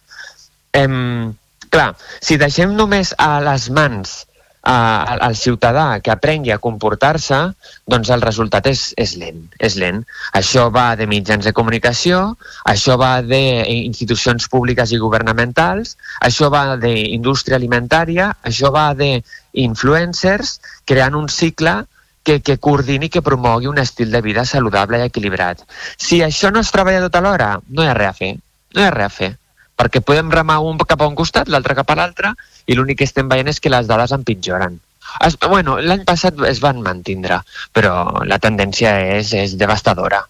[0.76, 1.32] Em,
[1.70, 4.25] clar, si deixem només a les mans
[4.66, 7.38] al, al ciutadà que aprengui a comportar-se,
[7.86, 10.02] doncs el resultat és, és lent, és lent.
[10.38, 12.22] Això va de mitjans de comunicació,
[12.66, 15.96] això va d'institucions públiques i governamentals,
[16.28, 21.78] això va d'indústria alimentària, això va d'influencers creant un cicle
[22.26, 25.62] que, que coordini que promogui un estil de vida saludable i equilibrat.
[25.96, 28.36] Si això no es treballa tot alhora, no hi ha res a fer.
[28.74, 29.34] No hi ha res a fer.
[29.76, 32.32] Perquè podem remar un cap a un costat, l'altre cap a l'altre,
[32.66, 34.80] i l'únic que estem veient és que les dades empitjoren.
[35.26, 37.40] Es, bueno, l'any passat es van mantindre,
[37.72, 40.24] però la tendència és, és devastadora.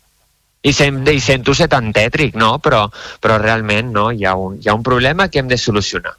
[0.67, 2.57] I, sem, i sento ser tan tètric, no?
[2.63, 2.87] Però,
[3.23, 6.17] però realment no, hi, ha un, hi ha un problema que hem de solucionar.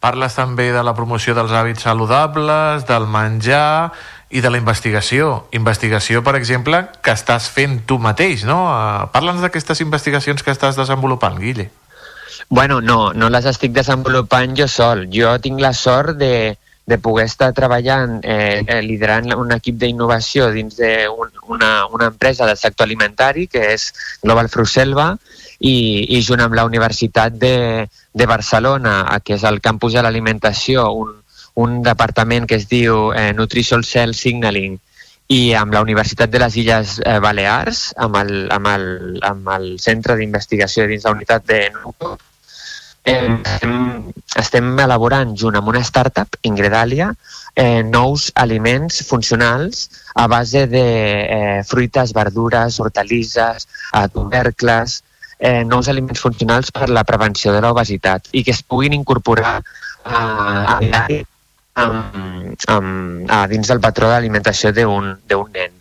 [0.00, 3.90] Parles també de la promoció dels hàbits saludables, del menjar
[4.30, 5.48] i de la investigació.
[5.58, 8.62] Investigació, per exemple, que estàs fent tu mateix, no?
[8.70, 11.68] Uh, Parla'ns d'aquestes investigacions que estàs desenvolupant, Guille.
[12.48, 15.06] Bueno, no, no les estic desenvolupant jo sol.
[15.12, 16.56] Jo tinc la sort de,
[16.90, 22.46] de poder estar treballant, eh, eh, liderant un equip d'innovació dins d'una un, una, empresa
[22.46, 23.90] del sector alimentari, que és
[24.22, 25.12] Global Fruselva,
[25.60, 25.76] i,
[26.16, 31.14] i junt amb la Universitat de, de Barcelona, que és el campus de l'alimentació, un,
[31.62, 34.78] un departament que es diu eh, Nutrition Cell Signaling,
[35.30, 38.88] i amb la Universitat de les Illes eh, Balears, amb el, amb el,
[39.22, 42.16] amb el Centre d'Investigació dins la unitat de Nuco,
[43.04, 47.10] estem, estem elaborant junt amb una startup, Ingredalia,
[47.54, 55.02] eh, nous aliments funcionals a base de eh, fruites, verdures, hortalisses, eh, tubercles,
[55.38, 60.12] eh, nous aliments funcionals per la prevenció de l'obesitat i que es puguin incorporar eh,
[60.12, 60.80] a
[61.80, 65.14] amb, amb, a dins del patró d'alimentació d'un
[65.54, 65.76] nen.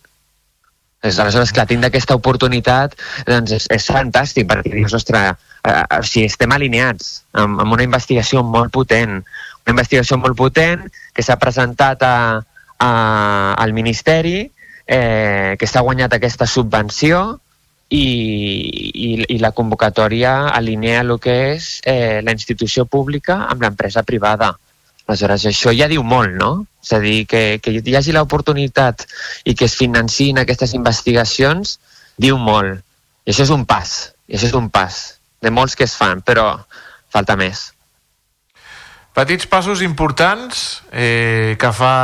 [1.02, 2.96] Aleshores, clar, tindre aquesta oportunitat
[3.28, 8.44] doncs és, és fantàstic perquè dius, ostres, eh, si estem alineats amb, amb una investigació
[8.44, 9.19] molt potent,
[9.65, 12.15] una investigació molt potent que s'ha presentat a,
[12.80, 12.90] a,
[13.60, 14.49] al Ministeri,
[14.88, 17.40] eh, que s'ha guanyat aquesta subvenció
[17.90, 18.06] i,
[18.94, 24.56] i, i la convocatòria alinea el que és eh, la institució pública amb l'empresa privada.
[25.10, 26.52] Aleshores, això ja diu molt, no?
[26.86, 29.07] És a dir, que, que hi hagi l'oportunitat
[29.49, 31.80] i que es financin aquestes investigacions,
[32.18, 32.86] diu molt.
[33.26, 33.95] I això és un pas,
[34.30, 34.99] i això és un pas
[35.41, 36.53] de molts que es fan, però
[37.10, 37.70] falta més.
[39.14, 41.95] Petits passos importants eh, que fa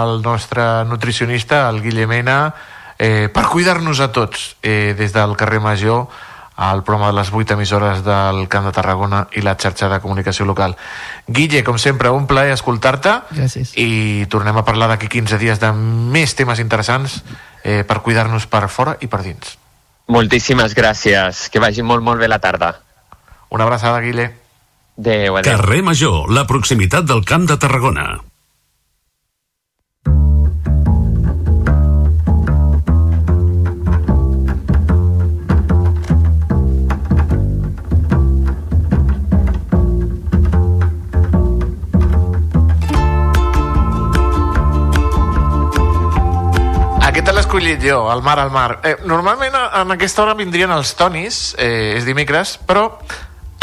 [0.00, 2.54] el nostre nutricionista, el Guillemena,
[2.98, 6.08] eh, per cuidar-nos a tots eh, des del carrer Major
[6.56, 10.46] al programa de les 8 emissores del Camp de Tarragona i la xarxa de comunicació
[10.46, 10.76] local.
[11.26, 13.18] Guille, com sempre, un plaer escoltar-te
[13.74, 17.22] i tornem a parlar d'aquí 15 dies de més temes interessants
[17.64, 19.58] eh, per cuidar-nos per fora i per dins.
[20.08, 21.48] Moltíssimes gràcies.
[21.48, 22.74] Que vagi molt, molt bé la tarda.
[23.50, 24.30] Una abraçada, Guille.
[24.98, 25.56] Adéu, adéu.
[25.56, 28.20] Carrer Major, la proximitat del Camp de Tarragona.
[47.34, 48.78] L'he escollit jo, el mar al mar.
[48.86, 52.84] Eh, normalment en aquesta hora vindrien els tonis, eh, és dimecres, però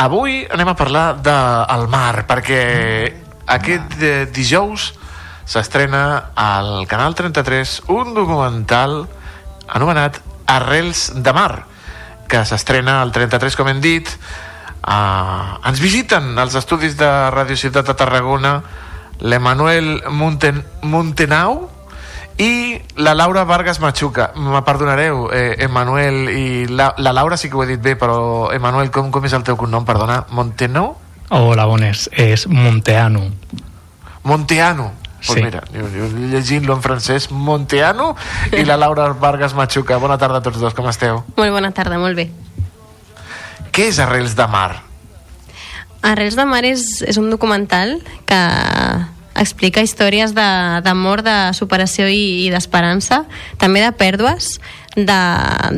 [0.03, 2.61] avui anem a parlar del mar, perquè
[3.48, 4.91] aquest eh, dijous
[5.48, 9.07] s'estrena al Canal 33 un documental
[9.68, 10.19] anomenat
[10.52, 11.65] Arrels de Mar,
[12.27, 14.07] que s'estrena al 33, com hem dit.
[14.81, 18.56] Uh, ens visiten als estudis de Radio Ciutat de Tarragona
[19.22, 21.69] l'Emanuel Monten Montenau,
[22.38, 24.32] i la Laura Vargas Machuca.
[24.36, 28.52] Me perdonareu, eh, Emanuel i la, la Laura sí que ho he dit bé, però
[28.53, 29.86] Emanuel, com, com és el teu cognom?
[29.86, 30.95] Perdona, Montenau?
[31.30, 32.10] Hola, bones.
[32.14, 33.28] És Monteano.
[34.24, 34.91] Monteano.
[35.26, 35.44] Pues Sí.
[35.44, 38.16] mira, jo, jo llegint-lo en francès, Monteano
[38.52, 39.98] i la Laura Vargas Machuca.
[40.02, 41.22] Bona tarda a tots dos, com esteu?
[41.38, 42.32] Molt bona tarda, molt bé.
[43.72, 44.82] Què és Arrels de Mar?
[46.02, 48.40] Arrels de Mar és, és un documental que
[49.40, 53.24] explica històries d'amor, de, de superació i, i d'esperança,
[53.62, 54.58] també de pèrdues
[54.95, 55.22] de,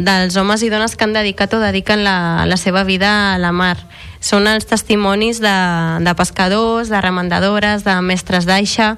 [0.05, 3.53] dels homes i dones que han dedicat o dediquen la, la seva vida a la
[3.53, 3.77] mar.
[4.23, 5.55] Són els testimonis de,
[6.01, 8.95] de pescadors, de remandadores, de mestres d'aixa,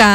[0.00, 0.12] que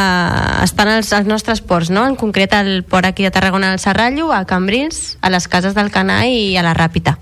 [0.65, 2.07] estan als, als nostres ports, no?
[2.09, 5.93] en concret al port aquí de Tarragona al Serrallo, a Cambrils, a les cases del
[5.93, 7.19] Canà i a la Ràpita.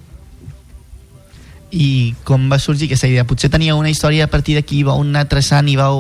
[1.74, 3.26] I com va sorgir aquesta idea?
[3.26, 5.98] Potser tenia una història a partir d'aquí, vau anar traçant i vau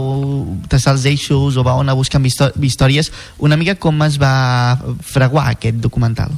[0.69, 3.09] traçar els eixos o vau anar buscant histò- històries.
[3.39, 6.29] Una mica com es va fraguar aquest documental?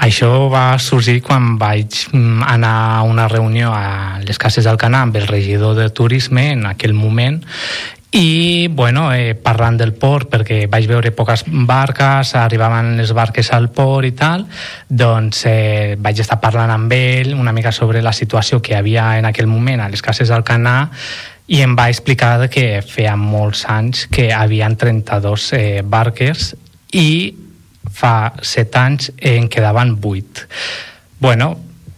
[0.00, 5.02] Això va sorgir quan vaig mm, anar a una reunió a les Cases del Canà
[5.04, 7.42] amb el regidor de turisme en aquell moment
[8.12, 13.68] i bueno, eh, parlant del port perquè vaig veure poques barques arribaven les barques al
[13.70, 14.42] port i tal
[14.88, 19.28] doncs eh, vaig estar parlant amb ell una mica sobre la situació que havia en
[19.30, 20.88] aquell moment a les cases del Canà
[21.54, 26.56] i em va explicar que feia molts anys que havien 32 eh, barques
[26.90, 27.36] i
[27.94, 30.48] fa 7 anys en quedaven 8
[31.20, 31.52] bueno,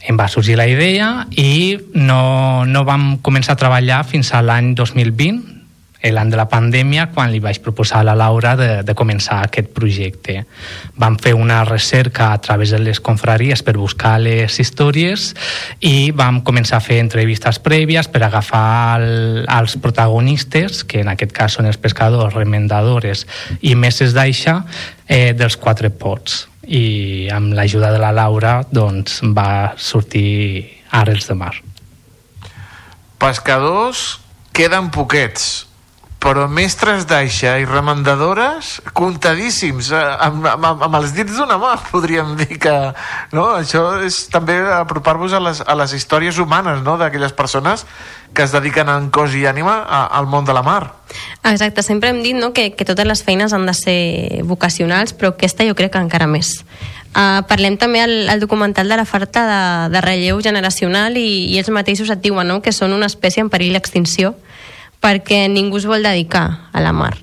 [0.05, 4.75] em va sorgir la idea i no, no vam començar a treballar fins a l'any
[4.77, 5.52] 2020
[6.11, 9.71] l'any de la pandèmia quan li vaig proposar a la Laura de, de començar aquest
[9.77, 10.43] projecte.
[10.99, 15.31] Vam fer una recerca a través de les confraries per buscar les històries
[15.79, 21.35] i vam començar a fer entrevistes prèvies per agafar el, els protagonistes, que en aquest
[21.37, 23.27] cas són els pescadors, remendadores
[23.61, 24.63] i meses d'aixa,
[25.07, 26.49] eh, dels quatre ports.
[26.63, 31.55] I amb l'ajuda de la Laura doncs, va sortir Arrels de Mar.
[33.23, 34.21] Pescadors
[34.53, 35.67] queden poquets,
[36.23, 42.37] però mestres d'aixa i remendadores comptadíssims, eh, amb, amb, amb els dits d'una mà, podríem
[42.39, 42.75] dir que
[43.35, 43.49] no?
[43.59, 46.97] això és també apropar-vos a, les, a les històries humanes no?
[47.01, 47.87] d'aquelles persones
[48.33, 50.95] que es dediquen en cos i ànima a, al món de la mar.
[51.43, 54.01] Exacte, sempre hem dit no, que, que totes les feines han de ser
[54.49, 56.61] vocacionals, però aquesta jo crec que encara més.
[57.13, 61.59] Uh, parlem també al, al documental de la falta de, de relleu generacional i, i
[61.61, 64.33] ells mateixos et diuen no, que són una espècie en perill d'extinció
[65.03, 67.17] perquè ningú es vol dedicar a la mar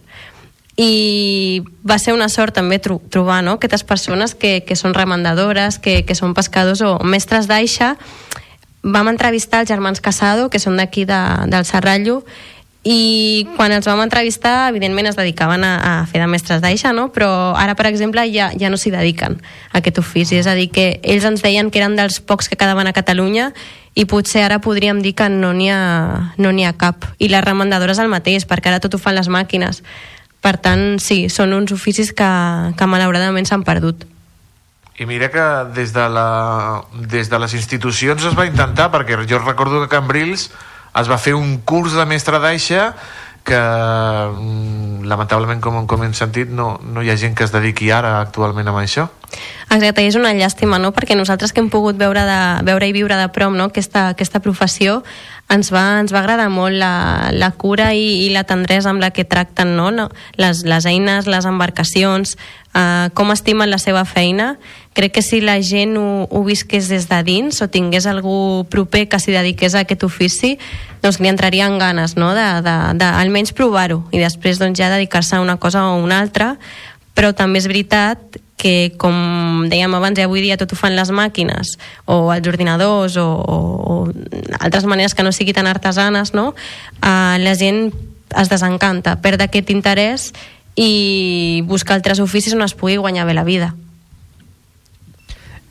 [0.80, 3.58] i va ser una sort també tro trobar no?
[3.58, 7.98] aquestes persones que, que són remendadores, que, que són pescadors o mestres d'aixa
[8.84, 11.20] vam entrevistar els germans Casado que són d'aquí de,
[11.52, 12.22] del Serrallo
[12.88, 17.10] i quan els vam entrevistar evidentment es dedicaven a, a fer de mestres d'aixa no?
[17.12, 19.36] però ara per exemple ja, ja no s'hi dediquen
[19.74, 22.56] a aquest ofici és a dir que ells ens deien que eren dels pocs que
[22.56, 23.52] quedaven a Catalunya
[23.96, 27.06] i potser ara podríem dir que no n'hi ha, no ha cap.
[27.20, 29.84] I les remendadores el mateix perquè ara tot ho fan les màquines.
[30.42, 32.30] Per tant sí, són uns oficis que,
[32.78, 34.06] que malauradament s'han perdut.
[35.00, 35.44] I mira que
[35.76, 40.00] des de, la, des de les institucions es va intentar, perquè jo recordo que a
[40.00, 40.50] Cambrils
[41.00, 42.94] es va fer un curs de mestre d'aixa
[43.50, 47.92] que mm, lamentablement com, com hem sentit no, no hi ha gent que es dediqui
[47.92, 49.10] ara actualment a això
[49.70, 50.90] Exacte, és una llàstima, no?
[50.96, 53.70] perquè nosaltres que hem pogut veure, de, veure i viure de prom no?
[53.70, 55.04] aquesta, aquesta professió
[55.50, 59.10] ens va, ens va agradar molt la, la cura i, i la tendresa amb la
[59.12, 59.90] que tracten no?
[60.38, 62.36] Les, les eines, les embarcacions,
[62.78, 64.54] eh, com estimen la seva feina.
[64.94, 69.08] Crec que si la gent ho, ho visqués des de dins o tingués algú proper
[69.10, 70.58] que s'hi dediqués a aquest ofici,
[71.02, 72.34] doncs li entrarien ganes no?
[72.38, 76.20] de, de, de almenys provar-ho i després doncs, ja dedicar-se a una cosa o una
[76.22, 76.56] altra,
[77.18, 79.16] però també és veritat que com
[79.72, 83.58] dèiem abans, ja avui dia tot ho fan les màquines o els ordinadors o, o,
[83.80, 83.96] o
[84.60, 86.52] altres maneres que no sigui tan artesanes, no?
[87.00, 87.88] Uh, la gent
[88.36, 90.34] es desencanta, perd aquest interès
[90.76, 93.72] i busca altres oficis on es pugui guanyar bé la vida.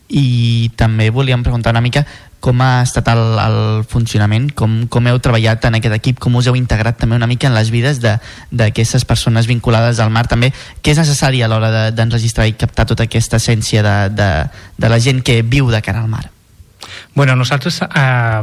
[0.09, 2.07] I també volíem preguntar una mica
[2.41, 3.59] com ha estat el, el
[3.91, 7.49] funcionament, com, com heu treballat en aquest equip, com us heu integrat també una mica
[7.51, 10.53] en les vides d'aquestes persones vinculades al mar, també
[10.83, 14.33] què és necessari a l'hora d'enregistrar de, i captar tota aquesta essència de, de,
[14.79, 16.29] de la gent que viu de cara al mar?
[17.15, 18.43] Bueno, nosaltres, eh,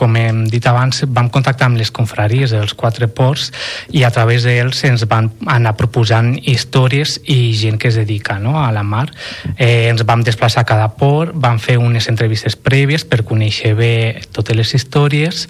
[0.00, 3.50] com hem dit abans, vam contactar amb les confraries dels quatre ports
[3.92, 8.56] i a través d'ells ens van anar proposant històries i gent que es dedica no,
[8.62, 9.10] a la mar.
[9.56, 13.92] Eh, ens vam desplaçar a cada port, vam fer unes entrevistes prèvies per conèixer bé
[14.32, 15.44] totes les històries.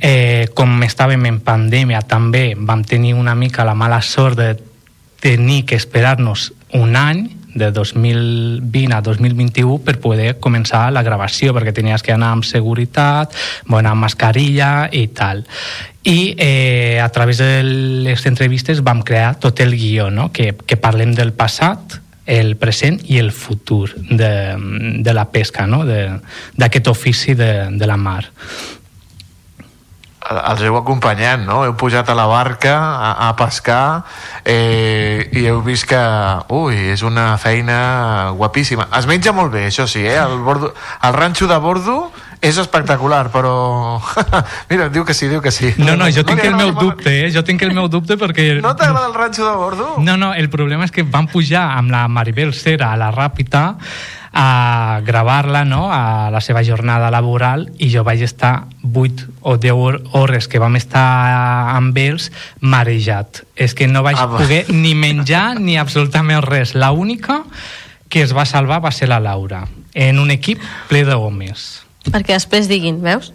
[0.00, 4.50] Eh, com estàvem en pandèmia, també vam tenir una mica la mala sort de
[5.22, 11.74] tenir que esperar-nos un any de 2020 a 2021 per poder començar la gravació perquè
[11.76, 13.34] tenies que anar amb seguretat
[13.66, 15.44] bueno, amb mascarilla i tal
[16.02, 20.30] i eh, a través de les entrevistes vam crear tot el guió no?
[20.32, 24.54] que, que parlem del passat el present i el futur de,
[25.02, 25.82] de la pesca, no?
[25.84, 28.22] d'aquest ofici de, de la mar
[30.30, 31.62] els heu acompanyat, no?
[31.66, 34.04] Heu pujat a la barca a, a pescar
[34.44, 36.02] eh, i heu vist que,
[36.54, 38.88] ui, és una feina guapíssima.
[38.98, 40.18] Es menja molt bé, això sí, eh?
[40.22, 40.72] El, bordo,
[41.02, 41.98] el ranxo de bordo
[42.42, 44.00] és espectacular, però...
[44.70, 45.70] Mira, diu que sí, diu que sí.
[45.78, 47.28] No, no, jo tinc el meu dubte, eh?
[47.30, 48.48] Jo tinc el meu dubte perquè...
[48.64, 49.92] No t'agrada el ranxo de bordo?
[50.02, 53.76] No, no, el problema és que vam pujar amb la Maribel Cera a la Ràpita
[54.32, 55.90] a gravar-la no?
[55.92, 60.78] a la seva jornada laboral i jo vaig estar 8 o 10 hores que vam
[60.80, 61.04] estar
[61.76, 63.44] amb ells marejat.
[63.54, 66.74] És que no vaig Ah, poder ni menjar ni absolutament res.
[66.74, 67.42] La única
[68.08, 71.81] que es va salvar va ser la Laura, en un equip ple de homes.
[72.10, 73.32] Perquè després diguin, veus?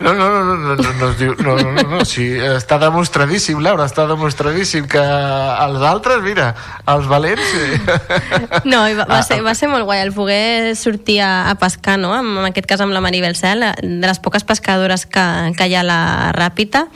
[0.00, 2.80] No, no, no, no, no, no, no, es diu, no, no, no, no, sí, està
[2.82, 6.48] demostradíssim, Laura, està demostradíssim que els altres, mira,
[6.90, 7.52] els valents...
[7.54, 7.78] Eh,
[8.72, 11.54] No, i va, Ah, va, ser, va ser molt guai el poder sortir a, a
[11.60, 12.10] pescar, no?
[12.18, 15.24] En, en aquest cas amb la Maribel Cel, de les poques pescadores que,
[15.54, 16.00] que hi ha a la
[16.34, 16.88] Ràpita,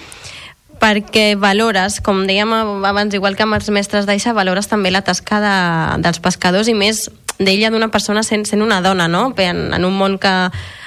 [0.83, 2.51] perquè valores, com dèiem
[2.83, 5.57] abans, igual que amb els mestres d'Aixa, valores també la tasca de,
[6.03, 7.07] dels pescadors i més
[7.39, 9.33] d'ella d'una persona sent, sent una dona, no?
[9.39, 10.35] En, en un món que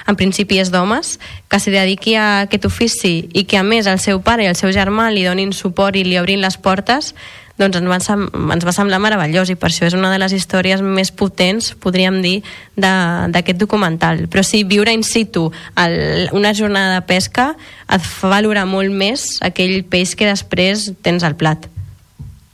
[0.06, 1.16] en principi és d'homes,
[1.48, 4.58] que s'hi dediqui a aquest ofici i que a més el seu pare i el
[4.58, 7.12] seu germà li donin suport i li obrin les portes,
[7.60, 7.98] doncs ens va,
[8.54, 12.20] ens va semblar meravellós i per això és una de les històries més potents, podríem
[12.24, 12.40] dir,
[12.76, 14.26] d'aquest documental.
[14.32, 17.52] Però sí, viure in situ el, una jornada de pesca
[17.92, 21.71] et fa valorar molt més aquell peix que després tens al plat.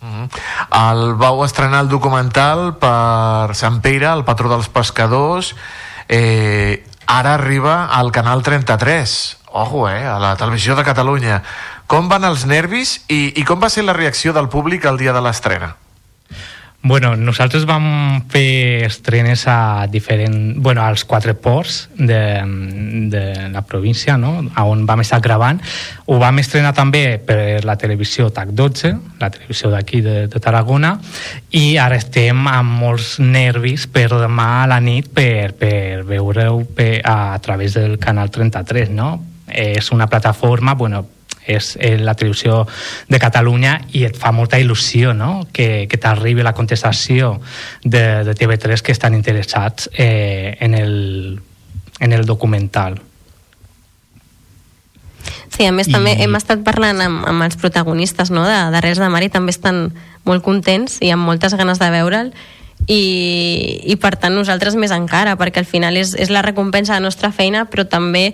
[0.02, 5.54] El vau estrenar el documental per Sant Pere, el patró dels pescadors,
[6.08, 11.42] eh, ara arriba al Canal 33, ojo, eh, a la televisió de Catalunya.
[11.88, 15.16] Com van els nervis i, i com va ser la reacció del públic el dia
[15.16, 15.74] de l'estrena?
[16.80, 22.20] Bueno, nosaltres vam fer estrenes a diferent, bueno, als quatre ports de,
[23.10, 24.46] de la província, no?
[24.54, 25.58] a on vam estar gravant.
[26.06, 30.94] Ho vam estrenar també per la televisió TAC12, la televisió d'aquí de, de Tarragona,
[31.50, 36.62] i ara estem amb molts nervis per demà a la nit per, per veure-ho
[37.02, 39.16] a, a través del canal 33, no?
[39.50, 41.02] És una plataforma, bueno,
[41.48, 42.62] és eh, la televisió
[43.08, 45.46] de Catalunya i et fa molta il·lusió no?
[45.52, 47.38] que, que t'arribi la contestació
[47.82, 51.40] de, de TV3 que estan interessats eh, en, el,
[52.00, 53.00] en el documental.
[55.48, 58.44] Sí, a més I- també hem estat parlant amb, amb els protagonistes no?
[58.46, 59.88] de, de Res de Mar i també estan
[60.28, 62.30] molt contents i amb moltes ganes de veure'l
[62.86, 63.00] i,
[63.90, 67.08] i per tant nosaltres més encara perquè al final és, és la recompensa de la
[67.08, 68.30] nostra feina però també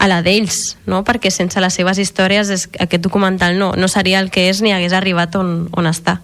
[0.00, 1.02] a la d'ells, no?
[1.04, 4.72] perquè sense les seves històries és, aquest documental no, no seria el que és ni
[4.72, 6.16] hagués arribat on, on està.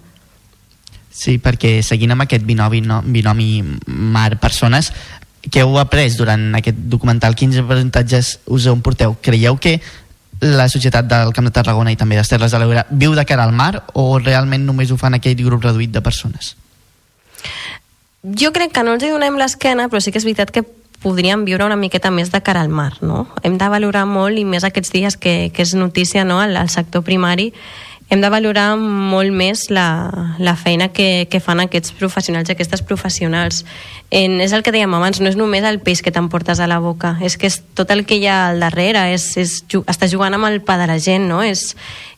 [1.13, 4.89] Sí, perquè seguint amb aquest binomi, no, binomi mar-persones,
[5.45, 7.37] què heu après durant aquest documental?
[7.37, 9.13] Quins avantatges us en porteu?
[9.21, 9.77] Creieu que
[10.41, 13.45] la societat del Camp de Tarragona i també les Terres de l'Ebre viu de cara
[13.45, 16.55] al mar o realment només ho fan aquell grup reduït de persones?
[18.37, 20.65] Jo crec que no els hi donem l'esquena, però sí que és veritat que
[21.03, 23.27] podríem viure una miqueta més de cara al mar, no?
[23.43, 26.39] Hem de valorar molt, i més aquests dies que, que és notícia no?
[26.41, 27.51] al, al sector primari,
[28.09, 32.81] hem de valorar molt més la, la feina que, que fan aquests professionals i aquestes
[32.87, 33.65] professionals.
[34.15, 36.79] En, és el que dèiem abans, no és només el peix que t'emportes a la
[36.79, 40.37] boca, és que és tot el que hi ha al darrere, és, és, estàs jugant
[40.37, 41.41] amb el pa de la gent, no?
[41.43, 41.73] És,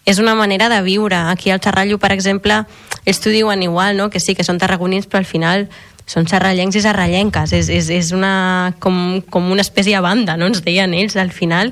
[0.06, 1.18] és una manera de viure.
[1.34, 2.62] Aquí al Xerrallo, per exemple,
[3.10, 4.12] ells t'ho diuen igual, no?
[4.14, 5.70] que sí, que són tarragonins, però al final
[6.10, 10.49] són serrallencs i serrallenques, és, és, és una, com, com una espècie de banda, no
[10.49, 11.69] ens deien ells al final.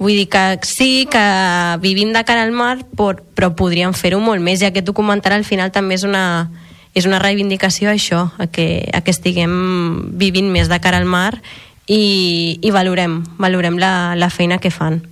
[0.00, 1.24] Vull dir que sí, que
[1.84, 5.44] vivim de cara al mar, però, però podríem fer-ho molt més, i aquest documental al
[5.44, 6.24] final també és una,
[6.96, 9.54] és una reivindicació a això, a que, a que estiguem
[10.16, 11.34] vivint més de cara al mar
[11.86, 15.02] i, i valorem, valorem la, la feina que fan.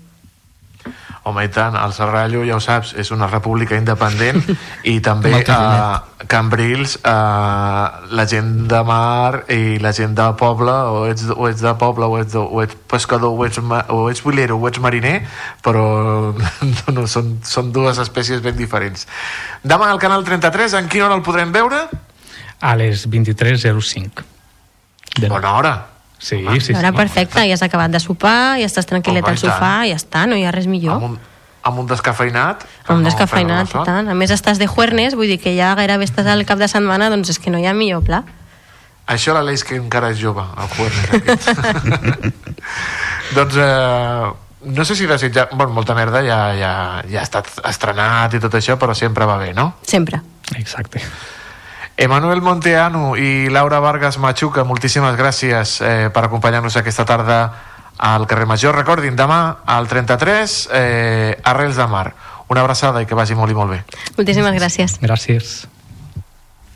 [1.22, 4.42] Home, i tant, el Serrallo, ja ho saps, és una república independent
[4.92, 7.84] i també a Cambrils eh,
[8.18, 12.10] la gent de mar i la gent de poble o ets, o ets de poble
[12.10, 15.20] o ets, de, o ets pescador o ets, o ets bolero o ets mariner
[15.62, 15.84] però
[16.34, 19.06] no, no, són, són dues espècies ben diferents
[19.62, 21.86] demà al canal 33 en quina hora el podrem veure?
[22.62, 24.26] A les 23.05.
[25.18, 25.28] De...
[25.28, 25.91] Bona hora.
[26.22, 26.96] Sí, Sí, sí, Ara sí.
[26.96, 30.22] perfecte, ja has acabat de sopar, ja estàs tranquil·let Home, al i sofà, ja està,
[30.30, 31.00] no hi ha res millor.
[31.00, 31.16] amb un,
[31.66, 34.12] amb un descafeinat Amb un no descafeinat perdre i tant.
[34.12, 37.10] A més, estàs de juernes, vull dir que ja gairebé estàs al cap de setmana,
[37.10, 38.22] doncs és que no hi ha millor pla.
[39.10, 41.50] Això l'Aleix que encara és jove, el Juernes aquest.
[43.36, 44.30] doncs eh,
[44.78, 45.48] no sé si desitjar...
[45.52, 46.72] Bueno, molta merda ja, ja,
[47.10, 49.72] ja ha estat estrenat i tot això, però sempre va bé, no?
[49.82, 50.22] Sempre.
[50.54, 51.02] Exacte.
[52.02, 57.36] Emanuel Monteanu i Laura Vargas Machuca, moltíssimes gràcies eh, per acompanyar-nos aquesta tarda
[58.02, 58.74] al carrer Major.
[58.74, 62.08] Recordin, demà al 33, eh, Arrels de Mar.
[62.50, 63.78] Una abraçada i que vagi molt i molt bé.
[64.16, 64.98] Moltíssimes gràcies.
[64.98, 65.54] Gràcies.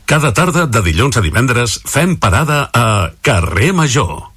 [0.07, 2.87] Cada tarda de dilluns a divendres fem parada a
[3.19, 4.36] Carrer Major.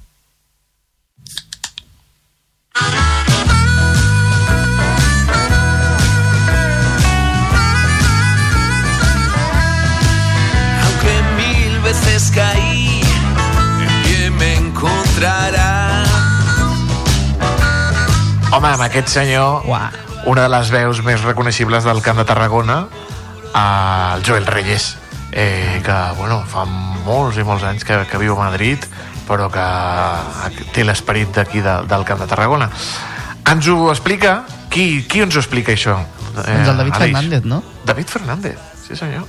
[18.61, 19.63] Home, amb aquest senyor,
[20.29, 22.75] una de les veus més reconeixibles del Camp de Tarragona,
[23.57, 24.99] el Joel Reyes,
[25.31, 28.83] eh, que bueno, fa molts i molts anys que, que viu a Madrid,
[29.25, 29.63] però que
[30.75, 32.67] té l'esperit d'aquí de, del Camp de Tarragona.
[33.49, 34.43] Ens ho explica?
[34.69, 35.95] Qui, qui ens ho explica, això?
[36.35, 37.15] Eh, Doncs el David Aleix.
[37.15, 37.63] Fernández, no?
[37.89, 39.25] David Fernández, sí senyor.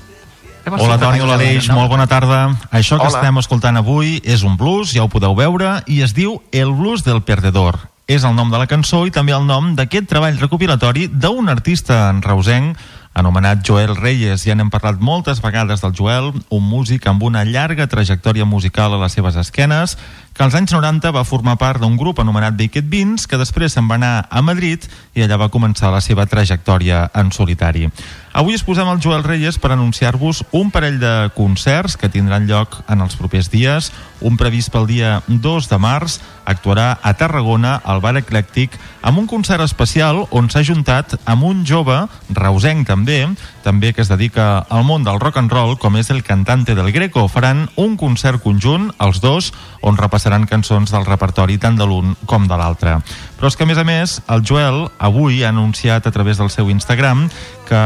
[0.67, 2.43] Hem Hola Toni, hola Aleix, molt bona tarda.
[2.69, 3.17] Això que Hola.
[3.17, 7.01] estem escoltant avui és un blues, ja ho podeu veure, i es diu El blues
[7.09, 7.81] del perdedor.
[8.11, 12.09] És el nom de la cançó i també el nom d'aquest treball recopilatori d'un artista
[12.11, 12.79] en reusenc
[13.15, 14.43] anomenat Joel Reyes.
[14.47, 19.03] Ja n'hem parlat moltes vegades del Joel, un músic amb una llarga trajectòria musical a
[19.05, 19.99] les seves esquenes,
[20.33, 23.89] que als anys 90 va formar part d'un grup anomenat Baked Beans, que després se'n
[23.89, 27.89] va anar a Madrid i allà va començar la seva trajectòria en solitari.
[28.33, 32.79] Avui es posem el Joel Reyes per anunciar-vos un parell de concerts que tindran lloc
[32.89, 33.91] en els propers dies.
[34.25, 36.17] Un previst pel dia 2 de març
[36.49, 41.61] actuarà a Tarragona, al Bar Eclèctic, amb un concert especial on s'ha juntat amb un
[41.69, 41.99] jove,
[42.33, 43.27] reusenc també,
[43.63, 46.91] també que es dedica al món del rock and roll, com és el cantante del
[46.91, 47.27] Greco.
[47.29, 49.53] Faran un concert conjunt, els dos,
[49.83, 52.99] on repassaran cançons del repertori tant de l'un com de l'altre.
[53.39, 56.51] Però és que, a més a més, el Joel avui ha anunciat a través del
[56.51, 57.29] seu Instagram
[57.67, 57.81] que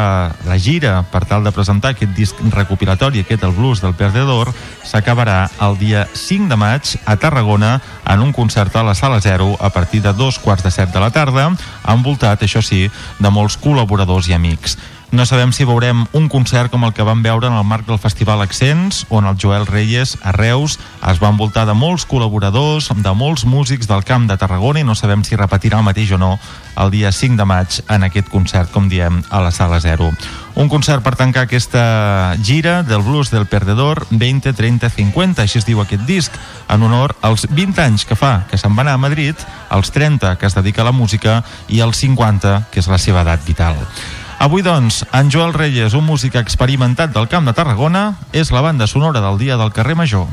[0.49, 4.51] la gira per tal de presentar aquest disc recopilatori, aquest El blues del perdedor,
[4.85, 9.57] s'acabarà el dia 5 de maig a Tarragona en un concert a la Sala Zero
[9.61, 11.53] a partir de dos quarts de set de la tarda,
[11.89, 14.77] envoltat, això sí, de molts col·laboradors i amics.
[15.15, 18.01] No sabem si veurem un concert com el que vam veure en el marc del
[18.03, 23.13] Festival Accents, on el Joel Reyes, a Reus, es va envoltar de molts col·laboradors, de
[23.15, 26.33] molts músics del Camp de Tarragona, i no sabem si repetirà el mateix o no
[26.77, 30.11] el dia 5 de maig en aquest concert, com diem, a la Sala Zero.
[30.59, 35.71] Un concert per tancar aquesta gira del blues del perdedor 20, 30, 50, així es
[35.71, 36.35] diu aquest disc,
[36.67, 39.39] en honor als 20 anys que fa que se'n va anar a Madrid,
[39.71, 43.23] als 30 que es dedica a la música i als 50 que és la seva
[43.23, 43.79] edat vital.
[44.39, 48.87] Avui, doncs, en Joel Reyes, un músic experimentat del Camp de Tarragona, és la banda
[48.87, 50.29] sonora del Dia del Carrer Major.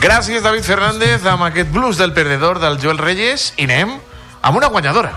[0.00, 3.94] Gràcies, David Fernández, amb aquest blues del perdedor del Joel Reyes, i anem
[4.42, 5.12] amb una guanyadora.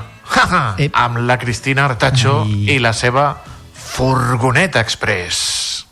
[0.94, 3.38] amb la Cristina Artacho i la seva
[3.74, 5.86] furgoneta express.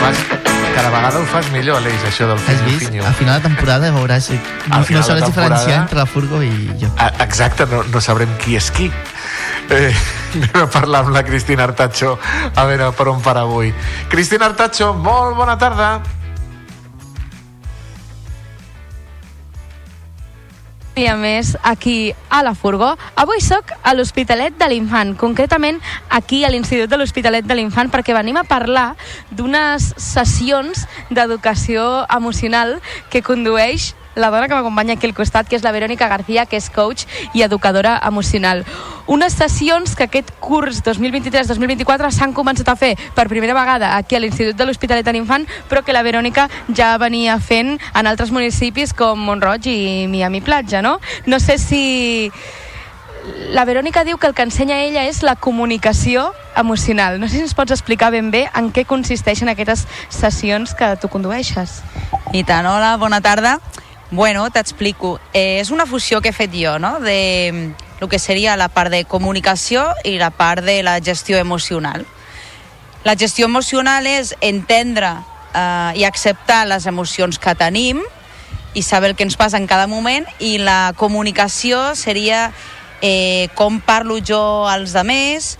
[0.00, 0.45] Fas,
[0.76, 2.86] cada vegada ho fas millor, Aleix, això del Has finyo vist?
[2.86, 3.06] finyo.
[3.08, 6.90] A final de temporada veuràs no, no sabràs temporada- diferenciar entre la furgo i jo.
[6.98, 8.90] Ah, Exacte, no, no sabrem qui és qui.
[9.70, 9.94] Eh,
[10.36, 12.18] anem a parlar amb la Cristina Artacho
[12.54, 13.72] a veure per on para avui.
[14.12, 16.00] Cristina Artacho, molt bona tarda.
[20.96, 22.94] Dia més aquí a la Furgó.
[23.20, 25.76] Avui sóc a l'Hospitalet de l'Infant, concretament
[26.08, 28.94] aquí a l'Institut de l'Hospitalet de l'Infant, perquè venim a parlar
[29.28, 32.78] d'unes sessions d'educació emocional
[33.12, 36.56] que condueix la dona que m'acompanya aquí al costat, que és la Verònica García, que
[36.56, 38.64] és coach i educadora emocional.
[39.06, 44.20] Unes sessions que aquest curs 2023-2024 s'han començat a fer per primera vegada aquí a
[44.20, 48.96] l'Institut de l'Hospitalet de l'Infant, però que la Verònica ja venia fent en altres municipis
[48.96, 50.98] com Montroig i Miami Platja, no?
[51.26, 52.32] No sé si...
[53.50, 57.18] La Verònica diu que el que ensenya ella és la comunicació emocional.
[57.18, 59.82] No sé si ens pots explicar ben bé en què consisteixen aquestes
[60.14, 61.80] sessions que tu condueixes.
[62.32, 63.58] I tant, hola, bona tarda.
[64.10, 65.18] Bueno, t'explico.
[65.32, 68.68] Eh, és una fusió que he fet jo, no?, de mm, el que seria la
[68.68, 72.06] part de comunicació i la part de la gestió emocional.
[73.04, 75.10] La gestió emocional és entendre
[75.54, 78.02] eh, i acceptar les emocions que tenim
[78.74, 82.52] i saber el que ens passa en cada moment i la comunicació seria
[83.00, 85.56] eh, com parlo jo als altres,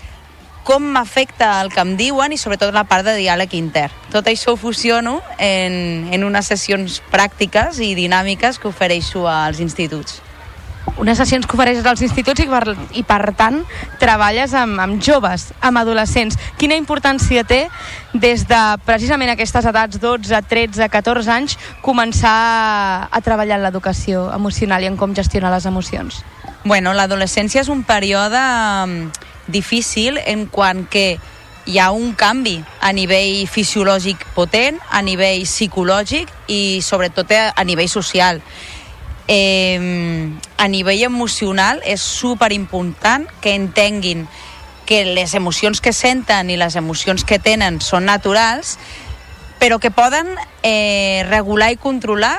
[0.67, 3.93] com m'afecta el que em diuen i sobretot la part de diàleg intern.
[4.11, 10.21] Tot això ho fusiono en, en unes sessions pràctiques i dinàmiques que ofereixo als instituts.
[10.97, 13.59] unes sessions que ofereixes als instituts i per, i per tant
[14.01, 16.35] treballes amb, amb joves, amb adolescents.
[16.57, 17.67] Quina importància té
[18.13, 24.83] des de precisament aquestes edats, 12, 13, 14 anys, començar a treballar en l'educació emocional
[24.83, 26.23] i en com gestionar les emocions?
[26.65, 28.41] Bueno, l'adolescència és un període
[29.47, 31.17] difícil en quant que
[31.67, 37.91] hi ha un canvi a nivell fisiològic potent, a nivell psicològic i sobretot a, nivell
[37.91, 38.39] social.
[39.27, 44.23] Eh, a nivell emocional és super important que entenguin
[44.87, 48.77] que les emocions que senten i les emocions que tenen són naturals,
[49.59, 50.31] però que poden
[50.63, 52.37] eh, regular i controlar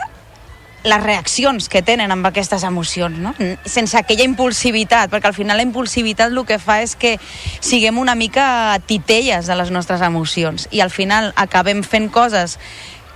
[0.85, 3.35] les reaccions que tenen amb aquestes emocions, no?
[3.67, 7.17] sense aquella impulsivitat, perquè al final la impulsivitat el que fa és que
[7.61, 12.59] siguem una mica titelles de les nostres emocions i al final acabem fent coses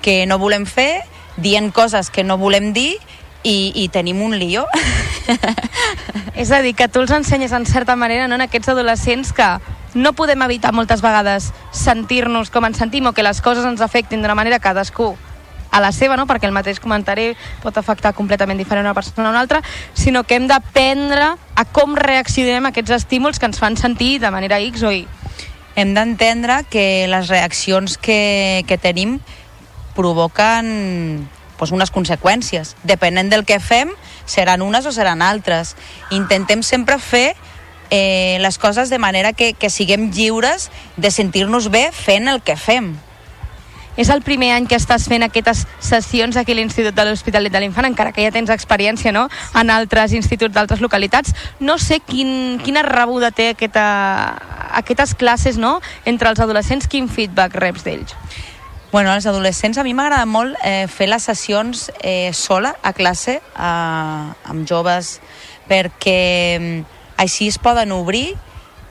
[0.02, 1.04] que no volem fer,
[1.36, 2.96] dient coses que no volem dir
[3.42, 4.66] i, i tenim un lío.
[6.34, 9.48] És a dir, que tu els ensenyes en certa manera no, en aquests adolescents que
[9.94, 14.22] no podem evitar moltes vegades sentir-nos com ens sentim o que les coses ens afectin
[14.22, 15.12] d'una manera cadascú
[15.72, 16.28] a la seva, no?
[16.28, 17.32] perquè el mateix comentari
[17.64, 19.62] pot afectar completament diferent una persona a una altra,
[19.96, 24.30] sinó que hem d'aprendre a com reaccionem a aquests estímuls que ens fan sentir de
[24.30, 25.06] manera X o Y.
[25.74, 29.16] Hem d'entendre que les reaccions que, que tenim
[29.96, 32.76] provoquen pues, unes conseqüències.
[32.84, 33.94] Depenent del que fem,
[34.28, 35.72] seran unes o seran altres.
[36.12, 37.32] Intentem sempre fer
[37.88, 42.56] eh, les coses de manera que, que siguem lliures de sentir-nos bé fent el que
[42.60, 42.92] fem.
[43.96, 47.60] És el primer any que estàs fent aquestes sessions aquí a l'Institut de l'Hospitalet de
[47.60, 49.26] l'Infant, encara que ja tens experiència no?
[49.58, 51.34] en altres instituts d'altres localitats.
[51.60, 53.84] No sé quin, quina rebuda té aquesta,
[54.80, 55.80] aquestes classes no?
[56.08, 58.16] entre els adolescents, quin feedback reps d'ells?
[58.92, 63.38] Bueno, als adolescents a mi m'agrada molt eh, fer les sessions eh, sola a classe
[63.38, 63.62] eh,
[64.52, 65.14] amb joves
[65.68, 66.82] perquè mm,
[67.24, 68.34] així es poden obrir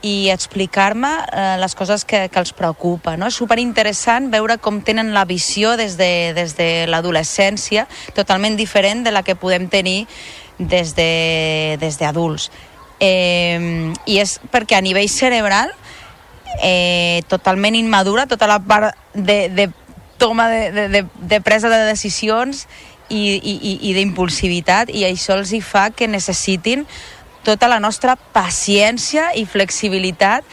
[0.01, 3.15] i explicar-me eh, les coses que, que els preocupa.
[3.17, 3.29] No?
[3.29, 7.87] És superinteressant veure com tenen la visió des de, des de l'adolescència,
[8.17, 10.07] totalment diferent de la que podem tenir
[10.57, 12.49] des de, des d'adults.
[13.01, 15.71] Eh, I és perquè a nivell cerebral
[16.61, 19.69] eh, totalment immadura tota la part de, de
[20.21, 22.67] toma de, de, de, de presa de decisions
[23.09, 26.85] i, i, i d'impulsivitat i això els hi fa que necessitin
[27.43, 30.45] tota la nostra paciència i flexibilitat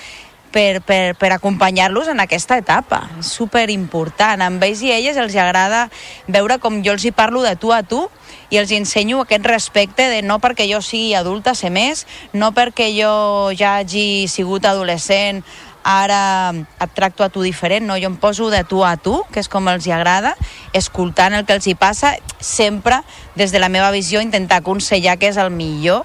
[0.53, 3.03] per, per, per acompanyar-los en aquesta etapa.
[3.21, 4.43] És superimportant.
[4.45, 5.87] Amb ells i elles els agrada
[6.27, 8.07] veure com jo els hi parlo de tu a tu
[8.51, 12.89] i els ensenyo aquest respecte de no perquè jo sigui adulta sé més, no perquè
[12.97, 15.45] jo ja hagi sigut adolescent
[15.89, 17.97] ara et tracto a tu diferent, no?
[17.97, 20.35] Jo em poso de tu a tu, que és com els hi agrada,
[20.77, 23.01] escoltant el que els hi passa, sempre
[23.37, 26.05] des de la meva visió intentar aconsellar que és el millor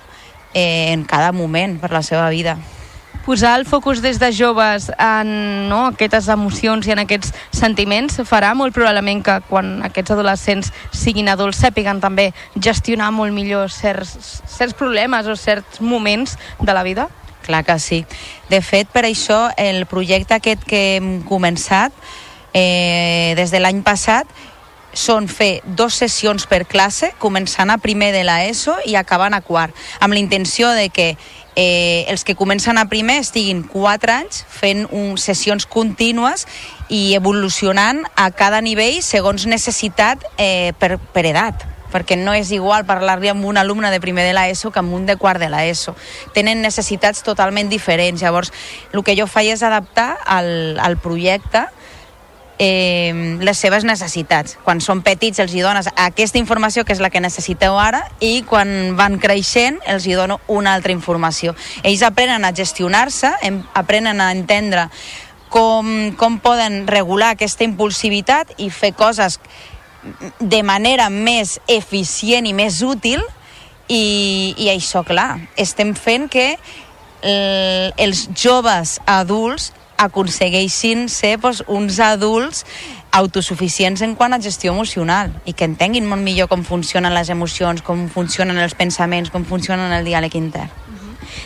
[0.53, 2.57] en cada moment per la seva vida
[3.25, 8.51] posar el focus des de joves en no, aquestes emocions i en aquests sentiments farà
[8.57, 14.75] molt probablement que quan aquests adolescents siguin adults sàpiguen també gestionar molt millor certs, certs
[14.75, 17.07] problemes o certs moments de la vida?
[17.43, 18.03] Clar que sí.
[18.49, 21.95] De fet, per això, el projecte aquest que hem començat
[22.53, 24.27] eh, des de l'any passat
[24.93, 29.75] són fer dos sessions per classe, començant a primer de l'ESO i acabant a quart,
[29.99, 31.15] amb la intenció de que
[31.55, 36.47] eh, els que comencen a primer estiguin 4 anys fent un, sessions contínues
[36.89, 42.87] i evolucionant a cada nivell segons necessitat eh, per, per edat perquè no és igual
[42.89, 45.93] parlar-li amb un alumne de primer de l'ESO que amb un de quart de l'ESO.
[46.33, 48.23] Tenen necessitats totalment diferents.
[48.23, 48.49] Llavors,
[48.91, 51.67] el que jo faig és adaptar al, al projecte
[52.59, 54.57] eh, les seves necessitats.
[54.63, 58.43] Quan són petits els hi dones aquesta informació que és la que necessiteu ara i
[58.47, 61.55] quan van creixent els hi dono una altra informació.
[61.83, 63.33] Ells aprenen a gestionar-se,
[63.73, 64.87] aprenen a entendre
[65.53, 69.39] com, com poden regular aquesta impulsivitat i fer coses
[70.39, 73.21] de manera més eficient i més útil
[73.87, 76.57] i, i això, clar, estem fent que
[77.23, 79.71] els joves adults
[80.03, 82.63] aconsegueixin ser doncs, uns adults
[83.13, 87.83] autosuficients en quant a gestió emocional i que entenguin molt millor com funcionen les emocions,
[87.85, 90.71] com funcionen els pensaments, com funcionen el diàleg intern.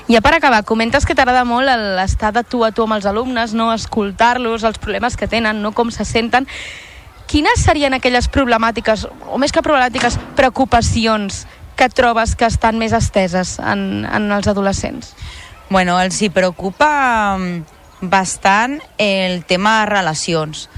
[0.07, 3.07] I ja per acabar, comentes que t'agrada molt l'estar de tu a tu amb els
[3.09, 6.47] alumnes, no escoltar-los, els problemes que tenen, no com se senten.
[7.27, 11.43] Quines serien aquelles problemàtiques, o més que problemàtiques, preocupacions
[11.75, 15.11] que trobes que estan més esteses en, en els adolescents?
[15.69, 17.35] Bueno, els hi preocupa
[18.01, 20.69] bastant el tema de relacions.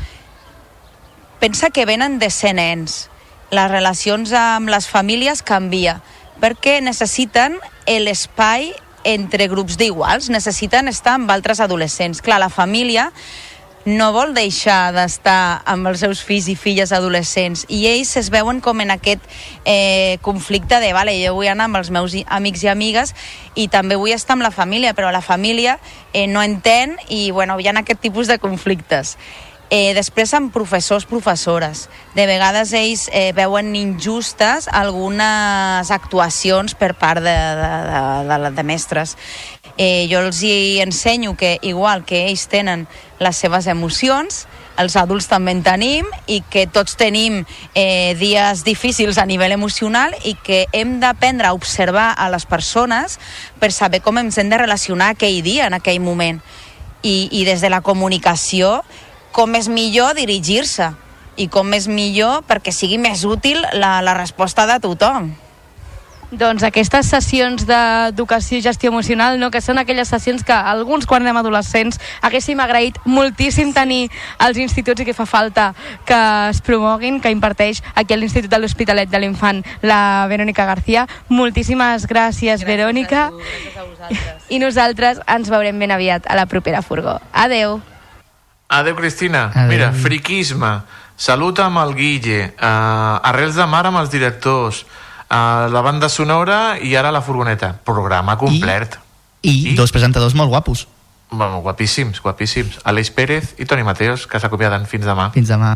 [1.40, 3.10] Pensa que venen de ser nens.
[3.52, 6.00] Les relacions amb les famílies canvia
[6.40, 8.72] perquè necessiten l'espai
[9.04, 12.22] entre grups d'iguals, necessiten estar amb altres adolescents.
[12.22, 13.10] Clar, la família
[13.86, 18.60] no vol deixar d'estar amb els seus fills i filles adolescents i ells es veuen
[18.62, 19.24] com en aquest
[19.64, 23.16] eh, conflicte de, vale, jo vull anar amb els meus amics i amigues
[23.56, 25.80] i també vull estar amb la família, però la família
[26.14, 29.16] eh, no entén i bueno, hi ha aquest tipus de conflictes.
[29.70, 31.84] Eh, després amb professors, professores.
[32.16, 38.66] De vegades ells eh, veuen injustes algunes actuacions per part de, de, de, de, de
[38.66, 39.14] mestres
[39.80, 42.84] eh, jo els hi ensenyo que igual que ells tenen
[43.24, 44.44] les seves emocions,
[44.80, 47.42] els adults també en tenim i que tots tenim
[47.74, 53.18] eh, dies difícils a nivell emocional i que hem d'aprendre a observar a les persones
[53.60, 56.44] per saber com ens hem de relacionar aquell dia, en aquell moment.
[57.02, 58.82] I, i des de la comunicació,
[59.32, 60.92] com és millor dirigir-se
[61.40, 65.32] i com és millor perquè sigui més útil la, la resposta de tothom.
[66.32, 71.24] Doncs aquestes sessions d'educació i gestió emocional, no, que són aquelles sessions que alguns quan
[71.26, 75.72] anem adolescents haguéssim agraït moltíssim tenir als instituts i que fa falta
[76.06, 76.20] que
[76.52, 81.08] es promoguin, que imparteix aquí a l'Institut de l'Hospitalet de l'Infant la Verònica García.
[81.30, 83.26] Moltíssimes gràcies, gràcies Verònica.
[83.26, 84.46] A tu, gràcies a vosaltres.
[84.50, 87.20] I nosaltres ens veurem ben aviat a la propera furgó.
[87.34, 87.80] Adeu.
[88.70, 89.50] Adéu, Cristina.
[89.50, 89.70] Adéu.
[89.74, 90.82] Mira, friquisme,
[91.18, 94.86] salut amb el Guille, uh, arrels de mar amb els directors,
[95.30, 97.74] uh, la banda sonora i ara la furgoneta.
[97.86, 99.00] Programa complet.
[99.42, 100.88] I, I dos presentadors molt guapos.
[101.32, 102.80] Bueno, guapíssims, guapíssims.
[102.84, 105.30] Aleix Pérez i Toni Mateos, que s'acomiaden fins demà.
[105.36, 105.76] Fins demà.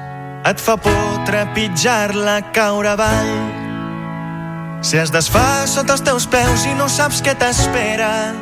[0.45, 3.33] et fa por trepitjar-la caure avall.
[4.81, 8.33] Si es desfà sota els teus peus i no saps què t'espera,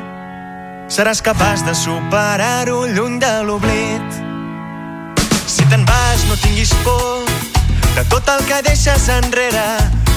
[0.88, 4.20] seràs capaç de superar-ho lluny de l'oblit.
[5.50, 7.28] Si te'n vas, no tinguis por
[7.98, 9.68] de tot el que deixes enrere.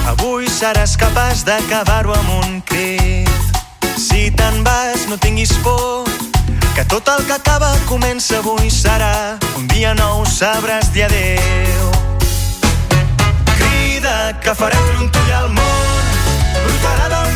[0.07, 3.59] Avui seràs capaç d'acabar-ho amb un crit.
[3.97, 6.07] Si te'n vas, no tinguis por
[6.75, 11.91] que tot el que acaba comença avui serà un dia nou sabràs dir adeu
[13.51, 16.09] crida que farem trontollar el món
[16.65, 17.32] brotarà del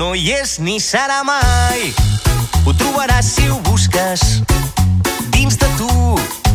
[0.00, 1.90] no hi és ni serà mai.
[2.64, 4.22] Ho trobaràs si ho busques
[5.34, 5.90] dins de tu,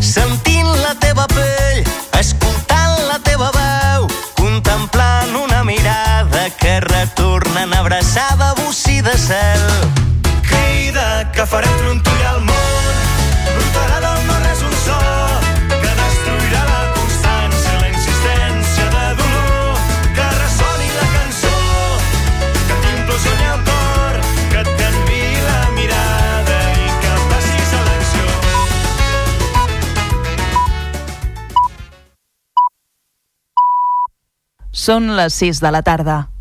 [0.01, 1.83] sentint la teva pell,
[2.17, 4.07] escoltant la teva veu,
[4.39, 9.69] contemplant una mirada que retorna en abraçada bocí de cel.
[10.49, 12.84] Crida que farem trontollar el món
[34.85, 36.34] Són les 6 de la tarda.